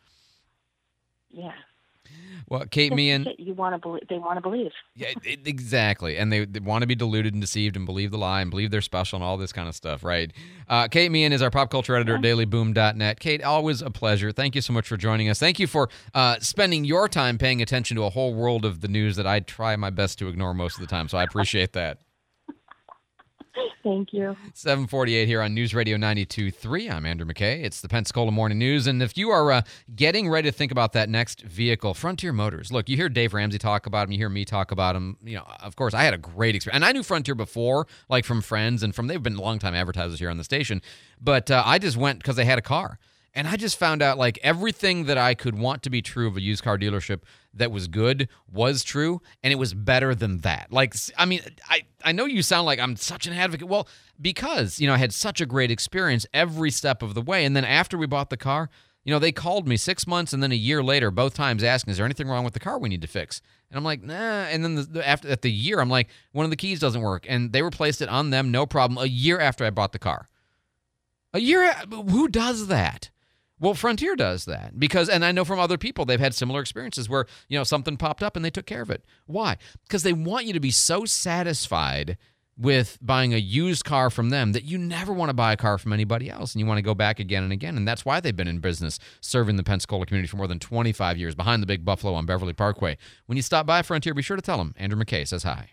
Yeah. 1.30 1.53
Well, 2.53 2.66
Kate 2.70 2.90
That's 2.90 2.96
Meehan. 2.98 3.26
it. 3.28 3.40
You 3.40 3.55
want 3.55 3.74
to 3.74 3.78
believe? 3.78 4.03
They 4.11 4.18
want 4.18 4.36
to 4.36 4.42
believe. 4.42 4.72
Yeah, 4.94 5.14
it- 5.24 5.48
exactly. 5.48 6.18
And 6.18 6.30
they, 6.30 6.44
they 6.44 6.61
want 6.61 6.82
to 6.82 6.86
be 6.86 6.94
deluded 6.94 7.32
and 7.32 7.40
deceived 7.40 7.76
and 7.76 7.86
believe 7.86 8.11
the 8.11 8.18
lie 8.18 8.42
and 8.42 8.50
believe 8.50 8.70
they're 8.70 8.82
special 8.82 9.16
and 9.16 9.24
all 9.24 9.38
this 9.38 9.55
kind 9.55 9.70
of 9.70 9.74
stuff, 9.74 10.05
right? 10.05 10.30
Uh, 10.68 10.86
Kate 10.86 11.11
Meehan 11.11 11.32
is 11.32 11.40
our 11.40 11.50
pop 11.50 11.70
culture 11.70 11.96
editor 11.96 12.16
at 12.16 12.20
dailyboom.net. 12.20 13.20
Kate, 13.20 13.42
always 13.42 13.80
a 13.80 13.88
pleasure. 13.88 14.32
Thank 14.32 14.55
you 14.55 14.61
so 14.61 14.74
much 14.74 14.86
for 14.86 14.98
joining 14.98 15.30
us. 15.30 15.38
Thank 15.38 15.59
you 15.61 15.66
for 15.66 15.88
uh, 16.12 16.40
spending 16.40 16.84
your 16.84 17.09
time 17.09 17.38
paying 17.38 17.62
attention 17.62 17.96
to 17.96 18.05
a 18.05 18.11
whole 18.11 18.34
world 18.34 18.66
of 18.66 18.82
the 18.82 18.88
news 18.88 19.16
that 19.16 19.26
I 19.26 19.40
try 19.40 19.74
my 19.76 19.88
best 19.88 20.18
to 20.18 20.28
ignore 20.28 20.53
most 20.53 20.74
of 20.74 20.82
the 20.82 20.86
time. 20.88 21.09
So 21.09 21.16
I 21.16 21.22
appreciate 21.22 21.72
that. 21.72 22.00
Thank 23.82 24.12
you. 24.12 24.36
748 24.55 25.26
here 25.26 25.42
on 25.42 25.55
News 25.55 25.74
Radio 25.74 25.96
92.3. 25.96 26.90
I'm 26.90 27.05
Andrew 27.05 27.26
McKay. 27.26 27.64
It's 27.64 27.80
the 27.80 27.88
Pensacola 27.88 28.30
Morning 28.30 28.59
News. 28.59 28.86
And 28.86 29.03
if 29.03 29.16
you 29.18 29.30
are 29.30 29.53
uh, 29.53 29.62
getting 29.94 30.28
ready 30.30 30.50
to 30.50 30.57
think 30.57 30.72
about 30.72 30.92
that 30.92 31.09
next 31.09 31.42
vehicle, 31.42 31.92
Frontier 31.92 32.32
Motors. 32.32 32.72
Look, 32.72 32.88
you 32.88 32.96
hear 32.96 33.09
Dave 33.09 33.34
Ramsey 33.34 33.59
talk 33.59 33.86
about 33.86 34.05
him. 34.05 34.12
You 34.12 34.18
hear 34.18 34.28
me 34.28 34.44
talk 34.44 34.70
about 34.70 34.96
him. 34.96 35.16
You 35.22 35.36
know, 35.36 35.46
of 35.61 35.76
course, 35.76 35.94
I 35.94 36.03
had 36.05 36.14
a 36.14 36.18
great 36.18 36.55
experience. 36.55 36.76
And 36.76 36.84
I 36.84 36.92
knew 36.92 37.03
Frontier 37.03 37.34
before, 37.34 37.86
like 38.09 38.24
from 38.24 38.40
friends 38.40 38.82
and 38.82 38.94
from, 38.94 39.07
they've 39.09 39.22
been 39.22 39.36
longtime 39.36 39.74
advertisers 39.74 40.18
here 40.18 40.30
on 40.30 40.38
the 40.38 40.44
station. 40.44 40.80
But 41.20 41.50
uh, 41.50 41.62
I 41.66 41.78
just 41.78 41.96
went 41.96 42.20
because 42.20 42.36
they 42.36 42.44
had 42.44 42.59
a 42.59 42.62
car. 42.62 42.98
And 43.34 43.48
I 43.48 43.57
just 43.57 43.78
found 43.78 44.03
out 44.03 44.18
like 44.18 44.38
everything 44.42 45.05
that 45.05 45.18
I 45.18 45.34
could 45.34 45.59
want 45.59 45.82
to 45.84 45.90
be 45.90 46.03
true 46.03 46.28
of 46.28 46.36
a 46.36 46.42
used 46.42 46.62
car 46.62 46.78
dealership 46.78 47.22
that 47.55 47.70
was 47.70 47.88
good 47.88 48.28
was 48.50 48.82
true, 48.82 49.20
and 49.42 49.53
it 49.53 49.57
was 49.57 49.74
better 49.74 50.14
than 50.14 50.38
that. 50.38 50.72
Like, 50.72 50.94
i 51.16 51.24
mean, 51.24 51.40
I, 51.68 51.82
I 52.05 52.12
know 52.12 52.24
you 52.24 52.42
sound 52.42 52.66
like 52.66 52.78
I'm 52.78 52.96
such 52.96 53.26
an 53.26 53.32
advocate. 53.32 53.68
Well, 53.68 53.88
because, 54.20 54.80
you 54.80 54.86
know, 54.86 54.94
I 54.94 54.98
had 54.98 55.12
such 55.12 55.40
a 55.40 55.46
great 55.46 55.70
experience 55.70 56.26
every 56.32 56.70
step 56.70 57.03
of 57.03 57.14
the 57.14 57.22
way. 57.22 57.44
And 57.44 57.57
then 57.57 57.64
after 57.64 57.98
we 57.98 58.07
bought 58.07 58.30
the 58.30 58.36
car, 58.36 58.70
you 59.05 59.12
know, 59.12 59.18
they 59.18 59.32
called 59.32 59.66
me 59.66 59.76
six 59.76 60.07
months 60.07 60.32
and 60.32 60.42
then 60.42 60.53
a 60.53 60.57
year 60.57 60.82
later, 60.82 61.11
both 61.11 61.34
times 61.34 61.64
asking, 61.64 61.90
is 61.90 61.96
there 61.96 62.07
anything 62.07 62.28
wrong 62.28 62.44
with 62.44 62.55
the 62.55 62.61
car 62.61 62.78
we 62.78 62.88
need 62.88 63.03
to 63.03 63.09
fix? 63.09 63.42
And 63.70 63.76
I'm 63.76 63.84
like, 63.84 64.03
nah. 64.03 64.44
And 64.44 64.64
then 64.64 64.74
the, 64.76 65.07
after 65.07 65.28
at 65.28 65.42
the 65.42 65.50
year, 65.50 65.80
I'm 65.80 65.90
like, 65.90 66.09
one 66.30 66.44
of 66.44 66.50
the 66.50 66.57
keys 66.57 66.78
doesn't 66.78 67.00
work. 67.00 67.26
And 67.28 67.53
they 67.53 67.62
replaced 67.62 68.00
it 68.00 68.09
on 68.09 68.30
them, 68.30 68.50
no 68.50 68.64
problem, 68.64 69.03
a 69.03 69.09
year 69.09 69.40
after 69.40 69.64
I 69.64 69.70
bought 69.70 69.92
the 69.92 69.98
car. 69.98 70.28
A 71.34 71.40
year, 71.40 71.72
who 71.90 72.28
does 72.28 72.68
that? 72.68 73.11
Well, 73.62 73.74
Frontier 73.74 74.16
does 74.16 74.44
that 74.46 74.80
because, 74.80 75.08
and 75.08 75.24
I 75.24 75.30
know 75.30 75.44
from 75.44 75.60
other 75.60 75.78
people, 75.78 76.04
they've 76.04 76.18
had 76.18 76.34
similar 76.34 76.60
experiences 76.60 77.08
where, 77.08 77.26
you 77.48 77.56
know, 77.56 77.62
something 77.62 77.96
popped 77.96 78.20
up 78.20 78.34
and 78.34 78.44
they 78.44 78.50
took 78.50 78.66
care 78.66 78.82
of 78.82 78.90
it. 78.90 79.04
Why? 79.26 79.56
Because 79.84 80.02
they 80.02 80.12
want 80.12 80.46
you 80.46 80.52
to 80.52 80.58
be 80.58 80.72
so 80.72 81.04
satisfied 81.04 82.18
with 82.58 82.98
buying 83.00 83.32
a 83.32 83.38
used 83.38 83.84
car 83.84 84.10
from 84.10 84.30
them 84.30 84.50
that 84.50 84.64
you 84.64 84.78
never 84.78 85.12
want 85.12 85.28
to 85.28 85.34
buy 85.34 85.52
a 85.52 85.56
car 85.56 85.78
from 85.78 85.92
anybody 85.92 86.28
else 86.28 86.52
and 86.52 86.60
you 86.60 86.66
want 86.66 86.78
to 86.78 86.82
go 86.82 86.92
back 86.92 87.20
again 87.20 87.44
and 87.44 87.52
again. 87.52 87.76
And 87.76 87.86
that's 87.86 88.04
why 88.04 88.18
they've 88.18 88.34
been 88.34 88.48
in 88.48 88.58
business 88.58 88.98
serving 89.20 89.54
the 89.54 89.62
Pensacola 89.62 90.06
community 90.06 90.28
for 90.28 90.38
more 90.38 90.48
than 90.48 90.58
25 90.58 91.16
years 91.16 91.36
behind 91.36 91.62
the 91.62 91.66
Big 91.68 91.84
Buffalo 91.84 92.14
on 92.14 92.26
Beverly 92.26 92.52
Parkway. 92.52 92.98
When 93.26 93.36
you 93.36 93.42
stop 93.42 93.64
by 93.64 93.82
Frontier, 93.82 94.12
be 94.12 94.22
sure 94.22 94.36
to 94.36 94.42
tell 94.42 94.58
them 94.58 94.74
Andrew 94.76 95.00
McKay 95.00 95.26
says 95.26 95.44
hi. 95.44 95.70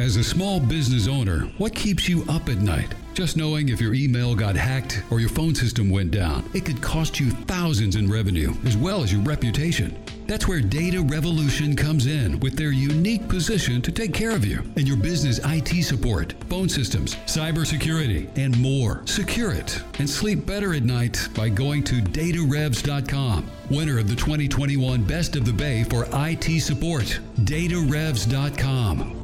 As 0.00 0.16
a 0.16 0.24
small 0.24 0.58
business 0.58 1.06
owner, 1.06 1.42
what 1.56 1.72
keeps 1.72 2.08
you 2.08 2.24
up 2.28 2.48
at 2.48 2.58
night? 2.58 2.92
Just 3.12 3.36
knowing 3.36 3.68
if 3.68 3.80
your 3.80 3.94
email 3.94 4.34
got 4.34 4.56
hacked 4.56 5.04
or 5.08 5.20
your 5.20 5.28
phone 5.28 5.54
system 5.54 5.88
went 5.88 6.10
down, 6.10 6.50
it 6.52 6.64
could 6.64 6.82
cost 6.82 7.20
you 7.20 7.30
thousands 7.30 7.94
in 7.94 8.10
revenue 8.10 8.52
as 8.66 8.76
well 8.76 9.04
as 9.04 9.12
your 9.12 9.22
reputation. 9.22 9.96
That's 10.26 10.48
where 10.48 10.60
Data 10.60 11.00
Revolution 11.00 11.76
comes 11.76 12.06
in 12.08 12.40
with 12.40 12.56
their 12.56 12.72
unique 12.72 13.28
position 13.28 13.80
to 13.82 13.92
take 13.92 14.12
care 14.12 14.32
of 14.32 14.44
you 14.44 14.64
and 14.74 14.88
your 14.88 14.96
business 14.96 15.38
IT 15.44 15.84
support, 15.84 16.34
phone 16.50 16.68
systems, 16.68 17.14
cybersecurity, 17.26 18.28
and 18.36 18.58
more. 18.60 19.00
Secure 19.06 19.52
it 19.52 19.80
and 20.00 20.10
sleep 20.10 20.44
better 20.44 20.74
at 20.74 20.82
night 20.82 21.28
by 21.36 21.48
going 21.48 21.84
to 21.84 22.02
datarevs.com. 22.02 23.48
Winner 23.70 24.00
of 24.00 24.08
the 24.08 24.16
2021 24.16 25.04
Best 25.04 25.36
of 25.36 25.44
the 25.44 25.52
Bay 25.52 25.84
for 25.84 26.08
IT 26.12 26.60
support, 26.62 27.20
datarevs.com. 27.42 29.23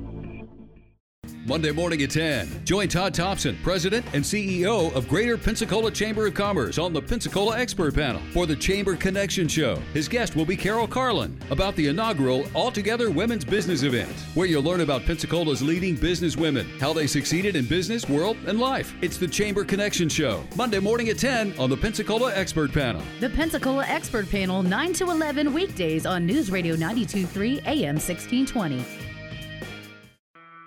Monday 1.47 1.73
morning 1.73 2.03
at 2.03 2.11
10. 2.11 2.67
Join 2.67 2.87
Todd 2.87 3.15
Thompson, 3.15 3.57
President 3.63 4.05
and 4.13 4.23
CEO 4.23 4.95
of 4.95 5.09
Greater 5.09 5.39
Pensacola 5.39 5.91
Chamber 5.91 6.27
of 6.27 6.35
Commerce, 6.35 6.77
on 6.77 6.93
the 6.93 7.01
Pensacola 7.01 7.59
Expert 7.59 7.95
Panel 7.95 8.21
for 8.33 8.45
the 8.45 8.55
Chamber 8.55 8.95
Connection 8.95 9.49
Show. 9.49 9.77
His 9.95 10.07
guest 10.07 10.37
will 10.37 10.45
be 10.45 10.57
Carol 10.57 10.87
Carlin 10.87 11.39
about 11.51 11.75
the 11.77 11.87
inaugural 11.87 12.45
Altogether 12.55 13.11
Women's 13.11 13.45
Business 13.45 13.85
event, 13.85 14.11
where 14.35 14.47
you'll 14.47 14.63
learn 14.63 14.83
about 14.83 15.07
Pensacola's 15.07 15.63
leading 15.63 15.97
business 15.97 16.37
women, 16.37 16.69
how 16.79 16.93
they 16.93 17.07
succeeded 17.07 17.57
in 17.57 17.65
business, 17.65 18.07
world, 18.07 18.37
and 18.47 18.61
life. 18.61 18.95
It's 19.01 19.17
the 19.17 19.29
Chamber 19.29 19.65
Connection 19.65 20.11
Show, 20.11 20.45
Monday 20.57 20.79
morning 20.79 21.09
at 21.09 21.19
10 21.19 21.55
on 21.59 21.71
the 21.71 21.77
Pensacola 21.77 22.35
Expert 22.35 22.71
Panel. 22.71 23.03
The 23.19 23.31
Pensacola 23.31 23.87
Expert 23.87 24.31
Panel, 24.31 24.63
9 24.63 24.93
to 24.93 25.11
11 25.11 25.55
weekdays 25.55 26.05
on 26.05 26.27
News 26.27 26.51
Radio 26.51 26.75
923 26.75 27.61
AM 27.61 27.97
1620. 27.97 29.10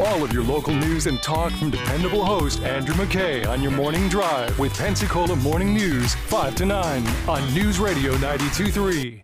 All 0.00 0.24
of 0.24 0.32
your 0.32 0.44
local 0.44 0.72
news 0.72 1.06
and 1.06 1.22
talk 1.22 1.52
from 1.52 1.70
dependable 1.70 2.24
host 2.24 2.62
Andrew 2.62 2.94
McKay 2.94 3.46
on 3.46 3.60
your 3.60 3.72
morning 3.72 4.08
drive 4.08 4.58
with 4.58 4.72
Pensacola 4.72 5.36
Morning 5.36 5.74
News, 5.74 6.14
5 6.14 6.54
to 6.54 6.64
9 6.64 7.06
on 7.28 7.54
News 7.54 7.78
Radio 7.78 8.14
92.3. 8.14 9.22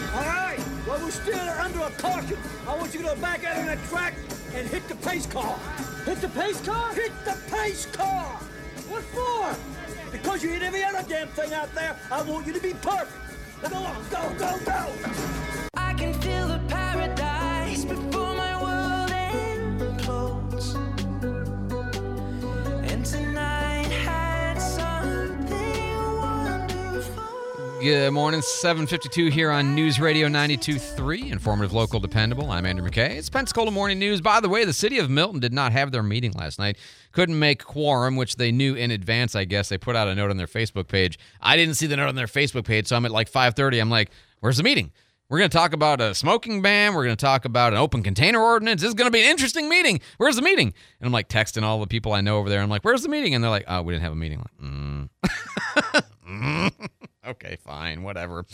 All 0.00 0.20
right, 0.22 0.58
well, 0.84 1.00
we're 1.00 1.12
still 1.12 1.38
under 1.38 1.78
a 1.78 1.90
caution. 1.90 2.36
I 2.66 2.76
want 2.76 2.92
you 2.92 3.00
to 3.02 3.06
go 3.06 3.16
back 3.16 3.44
out 3.44 3.56
on 3.58 3.66
that 3.66 3.78
track 3.84 4.14
and 4.52 4.66
hit 4.66 4.88
the 4.88 4.96
pace 4.96 5.26
car. 5.26 5.56
Hit 6.04 6.20
the 6.20 6.28
pace 6.30 6.60
car? 6.60 6.92
Hit 6.92 7.12
the 7.24 7.38
pace 7.48 7.86
car! 7.86 8.24
What 8.88 9.04
for? 9.04 10.10
Because 10.10 10.42
you 10.42 10.48
hit 10.48 10.62
every 10.62 10.82
other 10.82 11.04
damn 11.08 11.28
thing 11.28 11.52
out 11.52 11.72
there. 11.72 11.96
I 12.10 12.22
want 12.22 12.48
you 12.48 12.52
to 12.52 12.60
be 12.60 12.74
perfect. 12.74 13.12
Go 13.70 13.76
on, 13.76 13.96
go, 14.10 14.34
go, 14.38 14.58
go! 14.64 14.92
I 15.74 15.94
can 15.94 16.14
feel 16.14 16.48
the 16.48 16.60
paradise 16.68 17.84
before 17.84 18.35
Good 27.80 28.10
morning, 28.12 28.40
752 28.40 29.26
here 29.26 29.50
on 29.50 29.74
News 29.74 30.00
Radio 30.00 30.28
92.3, 30.28 31.30
informative, 31.30 31.74
local, 31.74 32.00
dependable. 32.00 32.50
I'm 32.50 32.64
Andrew 32.64 32.88
McKay. 32.88 33.16
It's 33.16 33.28
Pensacola 33.28 33.70
Morning 33.70 33.98
News. 33.98 34.22
By 34.22 34.40
the 34.40 34.48
way, 34.48 34.64
the 34.64 34.72
city 34.72 34.98
of 34.98 35.10
Milton 35.10 35.40
did 35.40 35.52
not 35.52 35.72
have 35.72 35.92
their 35.92 36.02
meeting 36.02 36.32
last 36.32 36.58
night. 36.58 36.78
Couldn't 37.12 37.38
make 37.38 37.62
quorum, 37.62 38.16
which 38.16 38.36
they 38.36 38.50
knew 38.50 38.74
in 38.74 38.90
advance, 38.90 39.36
I 39.36 39.44
guess. 39.44 39.68
They 39.68 39.76
put 39.76 39.94
out 39.94 40.08
a 40.08 40.14
note 40.14 40.30
on 40.30 40.38
their 40.38 40.46
Facebook 40.46 40.88
page. 40.88 41.18
I 41.42 41.58
didn't 41.58 41.74
see 41.74 41.86
the 41.86 41.96
note 41.98 42.08
on 42.08 42.14
their 42.14 42.26
Facebook 42.26 42.64
page, 42.64 42.86
so 42.86 42.96
I'm 42.96 43.04
at 43.04 43.10
like 43.10 43.30
5.30. 43.30 43.78
I'm 43.78 43.90
like, 43.90 44.10
where's 44.40 44.56
the 44.56 44.62
meeting? 44.62 44.90
We're 45.28 45.38
going 45.38 45.50
to 45.50 45.56
talk 45.56 45.74
about 45.74 46.00
a 46.00 46.14
smoking 46.14 46.62
ban. 46.62 46.94
We're 46.94 47.04
going 47.04 47.16
to 47.16 47.24
talk 47.24 47.44
about 47.44 47.74
an 47.74 47.78
open 47.78 48.02
container 48.02 48.40
ordinance. 48.40 48.80
This 48.80 48.88
is 48.88 48.94
going 48.94 49.08
to 49.08 49.12
be 49.12 49.20
an 49.20 49.30
interesting 49.30 49.68
meeting. 49.68 50.00
Where's 50.16 50.36
the 50.36 50.42
meeting? 50.42 50.72
And 51.00 51.06
I'm 51.06 51.12
like 51.12 51.28
texting 51.28 51.62
all 51.62 51.80
the 51.80 51.86
people 51.86 52.12
I 52.12 52.22
know 52.22 52.38
over 52.38 52.48
there. 52.48 52.62
I'm 52.62 52.70
like, 52.70 52.84
where's 52.84 53.02
the 53.02 53.08
meeting? 53.08 53.34
And 53.34 53.44
they're 53.44 53.50
like, 53.50 53.64
oh, 53.68 53.82
we 53.82 53.92
didn't 53.92 54.04
have 54.04 54.12
a 54.12 54.16
meeting. 54.16 54.38
Like, 54.38 55.10
mm. 56.30 56.70
Okay, 57.26 57.56
fine, 57.64 58.02
whatever. 58.02 58.44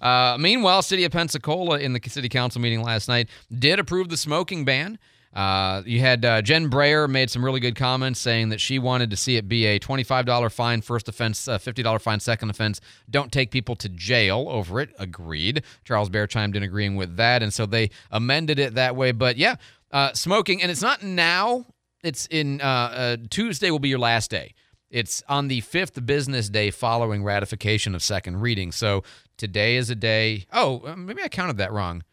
Uh, 0.00 0.36
meanwhile, 0.38 0.82
City 0.82 1.04
of 1.04 1.12
Pensacola 1.12 1.78
in 1.78 1.92
the 1.92 2.00
city 2.08 2.28
council 2.28 2.60
meeting 2.60 2.82
last 2.82 3.08
night 3.08 3.28
did 3.56 3.78
approve 3.78 4.08
the 4.08 4.16
smoking 4.16 4.64
ban. 4.64 4.98
Uh, 5.34 5.82
you 5.84 5.98
had 5.98 6.24
uh, 6.24 6.40
Jen 6.40 6.70
Brahier 6.70 7.10
made 7.10 7.28
some 7.28 7.44
really 7.44 7.58
good 7.58 7.74
comments 7.74 8.20
saying 8.20 8.50
that 8.50 8.60
she 8.60 8.78
wanted 8.78 9.10
to 9.10 9.16
see 9.16 9.36
it 9.36 9.48
be 9.48 9.66
a 9.66 9.80
$25 9.80 10.52
fine 10.52 10.80
first 10.80 11.08
offense, 11.08 11.48
uh, 11.48 11.58
$50 11.58 12.00
fine 12.00 12.20
second 12.20 12.50
offense. 12.50 12.80
Don't 13.10 13.32
take 13.32 13.50
people 13.50 13.74
to 13.76 13.88
jail 13.88 14.46
over 14.48 14.80
it. 14.80 14.90
Agreed. 14.98 15.64
Charles 15.84 16.08
Bare 16.08 16.28
chimed 16.28 16.54
in 16.54 16.62
agreeing 16.62 16.94
with 16.94 17.16
that, 17.16 17.42
and 17.42 17.52
so 17.52 17.66
they 17.66 17.90
amended 18.12 18.60
it 18.60 18.74
that 18.74 18.94
way. 18.94 19.10
But 19.10 19.36
yeah, 19.36 19.56
uh, 19.90 20.12
smoking, 20.12 20.62
and 20.62 20.70
it's 20.70 20.82
not 20.82 21.02
now. 21.02 21.66
It's 22.04 22.26
in 22.26 22.60
uh, 22.60 23.16
Tuesday 23.28 23.70
will 23.70 23.78
be 23.80 23.88
your 23.88 23.98
last 23.98 24.30
day. 24.30 24.54
It's 24.94 25.24
on 25.28 25.48
the 25.48 25.60
fifth 25.60 26.06
business 26.06 26.48
day 26.48 26.70
following 26.70 27.24
ratification 27.24 27.96
of 27.96 28.02
second 28.02 28.40
reading. 28.40 28.70
So 28.70 29.02
today 29.36 29.74
is 29.74 29.90
a 29.90 29.96
day. 29.96 30.46
Oh, 30.52 30.82
uh, 30.86 30.94
maybe 30.94 31.20
I 31.20 31.26
counted 31.26 31.56
that 31.56 31.72
wrong. 31.72 32.04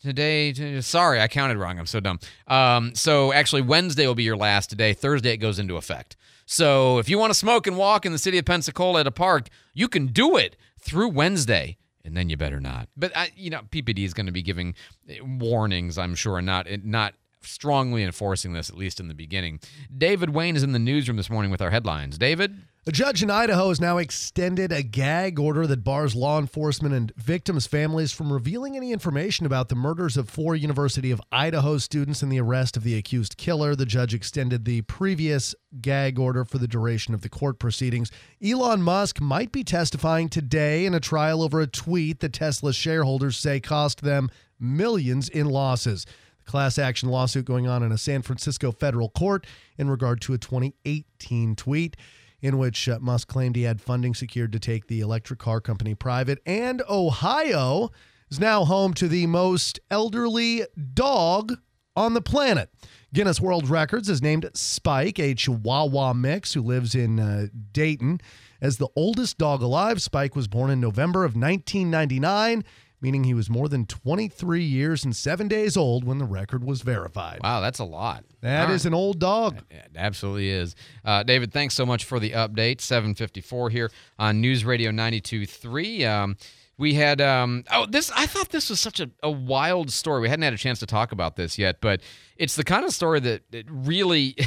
Today, 0.00 0.80
sorry, 0.80 1.20
I 1.20 1.28
counted 1.28 1.58
wrong. 1.58 1.78
I'm 1.78 1.84
so 1.84 2.00
dumb. 2.00 2.18
Um, 2.48 2.94
so 2.94 3.30
actually, 3.34 3.60
Wednesday 3.60 4.06
will 4.06 4.14
be 4.14 4.22
your 4.22 4.38
last 4.38 4.74
day. 4.74 4.94
Thursday, 4.94 5.32
it 5.32 5.36
goes 5.36 5.58
into 5.58 5.76
effect. 5.76 6.16
So 6.46 6.96
if 6.96 7.10
you 7.10 7.18
want 7.18 7.30
to 7.30 7.38
smoke 7.38 7.66
and 7.66 7.76
walk 7.76 8.06
in 8.06 8.12
the 8.12 8.18
city 8.18 8.38
of 8.38 8.46
Pensacola 8.46 9.00
at 9.00 9.06
a 9.06 9.10
park, 9.10 9.48
you 9.74 9.86
can 9.86 10.06
do 10.06 10.38
it 10.38 10.56
through 10.80 11.10
Wednesday. 11.10 11.76
And 12.06 12.16
then 12.16 12.30
you 12.30 12.38
better 12.38 12.58
not. 12.58 12.88
But 12.96 13.14
I, 13.14 13.32
you 13.36 13.50
know, 13.50 13.60
PPD 13.70 13.98
is 13.98 14.14
going 14.14 14.26
to 14.26 14.32
be 14.32 14.42
giving 14.42 14.74
eh, 15.10 15.18
warnings, 15.22 15.98
I'm 15.98 16.14
sure, 16.14 16.40
not 16.40 16.66
not 16.84 17.14
strongly 17.46 18.02
enforcing 18.02 18.52
this 18.52 18.70
at 18.70 18.76
least 18.76 19.00
in 19.00 19.08
the 19.08 19.14
beginning. 19.14 19.60
David 19.96 20.30
Wayne 20.30 20.56
is 20.56 20.62
in 20.62 20.72
the 20.72 20.78
newsroom 20.78 21.16
this 21.16 21.30
morning 21.30 21.50
with 21.50 21.62
our 21.62 21.70
headlines. 21.70 22.18
David. 22.18 22.56
A 22.86 22.92
judge 22.92 23.22
in 23.22 23.30
Idaho 23.30 23.70
has 23.70 23.80
now 23.80 23.96
extended 23.96 24.70
a 24.70 24.82
gag 24.82 25.38
order 25.38 25.66
that 25.66 25.82
bars 25.84 26.14
law 26.14 26.38
enforcement 26.38 26.94
and 26.94 27.14
victims' 27.16 27.66
families 27.66 28.12
from 28.12 28.30
revealing 28.30 28.76
any 28.76 28.92
information 28.92 29.46
about 29.46 29.70
the 29.70 29.74
murders 29.74 30.18
of 30.18 30.28
four 30.28 30.54
University 30.54 31.10
of 31.10 31.22
Idaho 31.32 31.78
students 31.78 32.22
and 32.22 32.30
the 32.30 32.40
arrest 32.40 32.76
of 32.76 32.82
the 32.82 32.98
accused 32.98 33.38
killer. 33.38 33.74
The 33.74 33.86
judge 33.86 34.12
extended 34.12 34.66
the 34.66 34.82
previous 34.82 35.54
gag 35.80 36.18
order 36.18 36.44
for 36.44 36.58
the 36.58 36.68
duration 36.68 37.14
of 37.14 37.22
the 37.22 37.30
court 37.30 37.58
proceedings. 37.58 38.10
Elon 38.44 38.82
Musk 38.82 39.18
might 39.18 39.50
be 39.50 39.64
testifying 39.64 40.28
today 40.28 40.84
in 40.84 40.92
a 40.92 41.00
trial 41.00 41.42
over 41.42 41.62
a 41.62 41.66
tweet 41.66 42.20
that 42.20 42.34
Tesla 42.34 42.74
shareholders 42.74 43.38
say 43.38 43.60
cost 43.60 44.02
them 44.02 44.28
millions 44.60 45.30
in 45.30 45.46
losses. 45.46 46.04
Class 46.44 46.78
action 46.78 47.08
lawsuit 47.08 47.44
going 47.44 47.66
on 47.66 47.82
in 47.82 47.92
a 47.92 47.98
San 47.98 48.22
Francisco 48.22 48.72
federal 48.72 49.08
court 49.10 49.46
in 49.78 49.88
regard 49.88 50.20
to 50.22 50.34
a 50.34 50.38
2018 50.38 51.56
tweet 51.56 51.96
in 52.44 52.58
which 52.58 52.88
uh, 52.90 52.98
Musk 53.00 53.26
claimed 53.28 53.56
he 53.56 53.62
had 53.62 53.80
funding 53.80 54.14
secured 54.14 54.52
to 54.52 54.58
take 54.58 54.86
the 54.86 55.00
electric 55.00 55.38
car 55.38 55.62
company 55.62 55.94
private. 55.94 56.40
And 56.44 56.82
Ohio 56.90 57.90
is 58.30 58.38
now 58.38 58.66
home 58.66 58.92
to 58.94 59.08
the 59.08 59.26
most 59.26 59.80
elderly 59.90 60.62
dog 60.92 61.54
on 61.96 62.14
the 62.14 62.20
planet. 62.20 62.70
Guinness 63.14 63.40
World 63.40 63.68
Records 63.70 64.08
has 64.08 64.20
named 64.20 64.50
Spike, 64.54 65.18
a 65.18 65.34
Chihuahua 65.34 66.12
mix 66.12 66.52
who 66.52 66.60
lives 66.60 66.94
in 66.94 67.20
uh, 67.20 67.46
Dayton, 67.72 68.20
as 68.60 68.76
the 68.76 68.88
oldest 68.96 69.38
dog 69.38 69.62
alive. 69.62 70.02
Spike 70.02 70.34
was 70.34 70.48
born 70.48 70.70
in 70.70 70.80
November 70.80 71.24
of 71.24 71.36
1999 71.36 72.64
meaning 73.04 73.22
he 73.24 73.34
was 73.34 73.50
more 73.50 73.68
than 73.68 73.84
23 73.84 74.64
years 74.64 75.04
and 75.04 75.14
seven 75.14 75.46
days 75.46 75.76
old 75.76 76.04
when 76.04 76.16
the 76.16 76.24
record 76.24 76.64
was 76.64 76.80
verified. 76.80 77.38
Wow, 77.44 77.60
that's 77.60 77.78
a 77.78 77.84
lot. 77.84 78.24
That 78.40 78.68
All 78.68 78.74
is 78.74 78.86
an 78.86 78.94
old 78.94 79.18
dog. 79.18 79.58
It 79.70 79.90
absolutely 79.94 80.48
is. 80.48 80.74
Uh, 81.04 81.22
David, 81.22 81.52
thanks 81.52 81.74
so 81.74 81.84
much 81.84 82.06
for 82.06 82.18
the 82.18 82.30
update. 82.30 82.80
754 82.80 83.68
here 83.68 83.90
on 84.18 84.40
News 84.40 84.64
Radio 84.64 84.90
92.3. 84.90 86.08
Um, 86.08 86.36
we 86.78 86.94
had, 86.94 87.20
um, 87.20 87.64
oh, 87.70 87.84
this, 87.84 88.10
I 88.16 88.24
thought 88.24 88.48
this 88.48 88.70
was 88.70 88.80
such 88.80 89.00
a, 89.00 89.10
a 89.22 89.30
wild 89.30 89.90
story. 89.90 90.22
We 90.22 90.30
hadn't 90.30 90.44
had 90.44 90.54
a 90.54 90.56
chance 90.56 90.78
to 90.78 90.86
talk 90.86 91.12
about 91.12 91.36
this 91.36 91.58
yet, 91.58 91.82
but 91.82 92.00
it's 92.38 92.56
the 92.56 92.64
kind 92.64 92.86
of 92.86 92.94
story 92.94 93.20
that 93.20 93.42
it 93.52 93.66
really. 93.68 94.34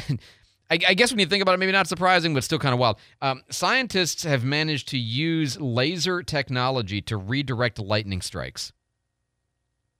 I, 0.70 0.78
I 0.88 0.94
guess 0.94 1.10
when 1.10 1.18
you 1.18 1.26
think 1.26 1.42
about 1.42 1.54
it, 1.54 1.58
maybe 1.58 1.72
not 1.72 1.86
surprising, 1.86 2.34
but 2.34 2.44
still 2.44 2.58
kind 2.58 2.72
of 2.74 2.78
wild. 2.78 2.98
Um, 3.22 3.42
scientists 3.50 4.24
have 4.24 4.44
managed 4.44 4.88
to 4.88 4.98
use 4.98 5.60
laser 5.60 6.22
technology 6.22 7.00
to 7.02 7.16
redirect 7.16 7.78
lightning 7.78 8.20
strikes. 8.20 8.72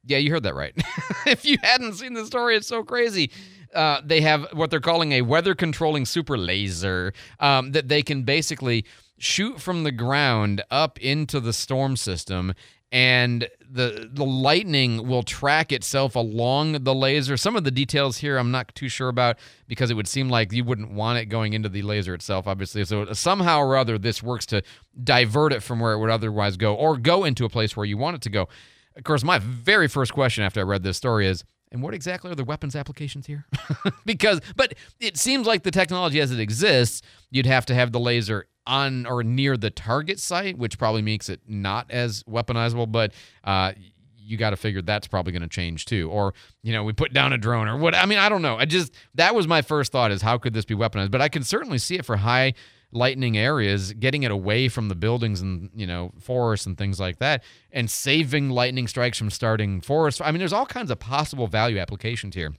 Yeah, 0.04 0.18
you 0.18 0.30
heard 0.30 0.44
that 0.44 0.54
right. 0.54 0.74
if 1.26 1.44
you 1.44 1.58
hadn't 1.62 1.94
seen 1.94 2.14
the 2.14 2.26
story, 2.26 2.56
it's 2.56 2.66
so 2.66 2.82
crazy. 2.82 3.30
Uh, 3.74 4.00
they 4.04 4.20
have 4.22 4.46
what 4.52 4.70
they're 4.70 4.80
calling 4.80 5.12
a 5.12 5.22
weather 5.22 5.54
controlling 5.54 6.06
super 6.06 6.38
laser 6.38 7.12
um, 7.40 7.72
that 7.72 7.88
they 7.88 8.02
can 8.02 8.22
basically 8.22 8.84
shoot 9.18 9.60
from 9.60 9.82
the 9.82 9.92
ground 9.92 10.62
up 10.70 10.98
into 11.00 11.40
the 11.40 11.52
storm 11.52 11.96
system 11.96 12.54
and 12.90 13.48
the 13.70 14.08
the 14.10 14.24
lightning 14.24 15.06
will 15.06 15.22
track 15.22 15.72
itself 15.72 16.14
along 16.14 16.84
the 16.84 16.94
laser. 16.94 17.36
Some 17.36 17.56
of 17.56 17.64
the 17.64 17.70
details 17.70 18.18
here 18.18 18.38
I'm 18.38 18.50
not 18.50 18.74
too 18.74 18.88
sure 18.88 19.08
about 19.08 19.38
because 19.66 19.90
it 19.90 19.94
would 19.94 20.08
seem 20.08 20.30
like 20.30 20.52
you 20.52 20.64
wouldn't 20.64 20.92
want 20.92 21.18
it 21.18 21.26
going 21.26 21.52
into 21.52 21.68
the 21.68 21.82
laser 21.82 22.14
itself, 22.14 22.46
obviously. 22.46 22.84
So 22.84 23.12
somehow 23.12 23.60
or 23.60 23.76
other, 23.76 23.98
this 23.98 24.22
works 24.22 24.46
to 24.46 24.62
divert 25.02 25.52
it 25.52 25.62
from 25.62 25.80
where 25.80 25.92
it 25.92 25.98
would 25.98 26.10
otherwise 26.10 26.56
go, 26.56 26.74
or 26.74 26.96
go 26.96 27.24
into 27.24 27.44
a 27.44 27.50
place 27.50 27.76
where 27.76 27.86
you 27.86 27.98
want 27.98 28.16
it 28.16 28.22
to 28.22 28.30
go. 28.30 28.48
Of 28.96 29.04
course, 29.04 29.22
my 29.22 29.38
very 29.38 29.86
first 29.86 30.12
question 30.12 30.42
after 30.44 30.60
I 30.60 30.64
read 30.64 30.82
this 30.82 30.96
story 30.96 31.26
is, 31.26 31.44
and 31.70 31.82
what 31.82 31.94
exactly 31.94 32.30
are 32.30 32.34
the 32.34 32.44
weapons 32.44 32.74
applications 32.74 33.26
here? 33.26 33.46
because, 34.04 34.40
but 34.56 34.74
it 35.00 35.16
seems 35.16 35.46
like 35.46 35.62
the 35.62 35.70
technology 35.70 36.20
as 36.20 36.30
it 36.30 36.40
exists, 36.40 37.02
you'd 37.30 37.46
have 37.46 37.66
to 37.66 37.74
have 37.74 37.92
the 37.92 38.00
laser 38.00 38.46
on 38.66 39.06
or 39.06 39.22
near 39.22 39.56
the 39.56 39.70
target 39.70 40.18
site, 40.20 40.58
which 40.58 40.78
probably 40.78 41.02
makes 41.02 41.28
it 41.28 41.40
not 41.46 41.90
as 41.90 42.22
weaponizable. 42.24 42.90
But 42.90 43.12
uh, 43.44 43.72
you 44.16 44.36
got 44.36 44.50
to 44.50 44.56
figure 44.56 44.82
that's 44.82 45.06
probably 45.06 45.32
going 45.32 45.42
to 45.42 45.48
change 45.48 45.86
too. 45.86 46.10
Or 46.10 46.34
you 46.62 46.72
know, 46.72 46.84
we 46.84 46.92
put 46.92 47.12
down 47.12 47.32
a 47.32 47.38
drone 47.38 47.66
or 47.66 47.76
what? 47.76 47.94
I 47.94 48.06
mean, 48.06 48.18
I 48.18 48.28
don't 48.28 48.42
know. 48.42 48.56
I 48.56 48.66
just 48.66 48.92
that 49.14 49.34
was 49.34 49.48
my 49.48 49.62
first 49.62 49.90
thought 49.90 50.12
is 50.12 50.22
how 50.22 50.38
could 50.38 50.54
this 50.54 50.64
be 50.64 50.74
weaponized? 50.74 51.10
But 51.10 51.22
I 51.22 51.28
can 51.28 51.42
certainly 51.42 51.78
see 51.78 51.96
it 51.96 52.04
for 52.04 52.16
high 52.16 52.54
lightning 52.92 53.36
areas, 53.36 53.92
getting 53.92 54.22
it 54.22 54.30
away 54.30 54.68
from 54.68 54.88
the 54.88 54.94
buildings 54.94 55.40
and 55.40 55.70
you 55.74 55.86
know 55.86 56.12
forests 56.18 56.66
and 56.66 56.78
things 56.78 56.98
like 56.98 57.18
that, 57.18 57.42
and 57.70 57.90
saving 57.90 58.50
lightning 58.50 58.88
strikes 58.88 59.18
from 59.18 59.30
starting 59.30 59.80
forests. 59.80 60.20
I 60.20 60.30
mean, 60.30 60.38
there's 60.38 60.52
all 60.52 60.66
kinds 60.66 60.90
of 60.90 60.98
possible 60.98 61.46
value 61.46 61.78
applications 61.78 62.34
here. 62.34 62.54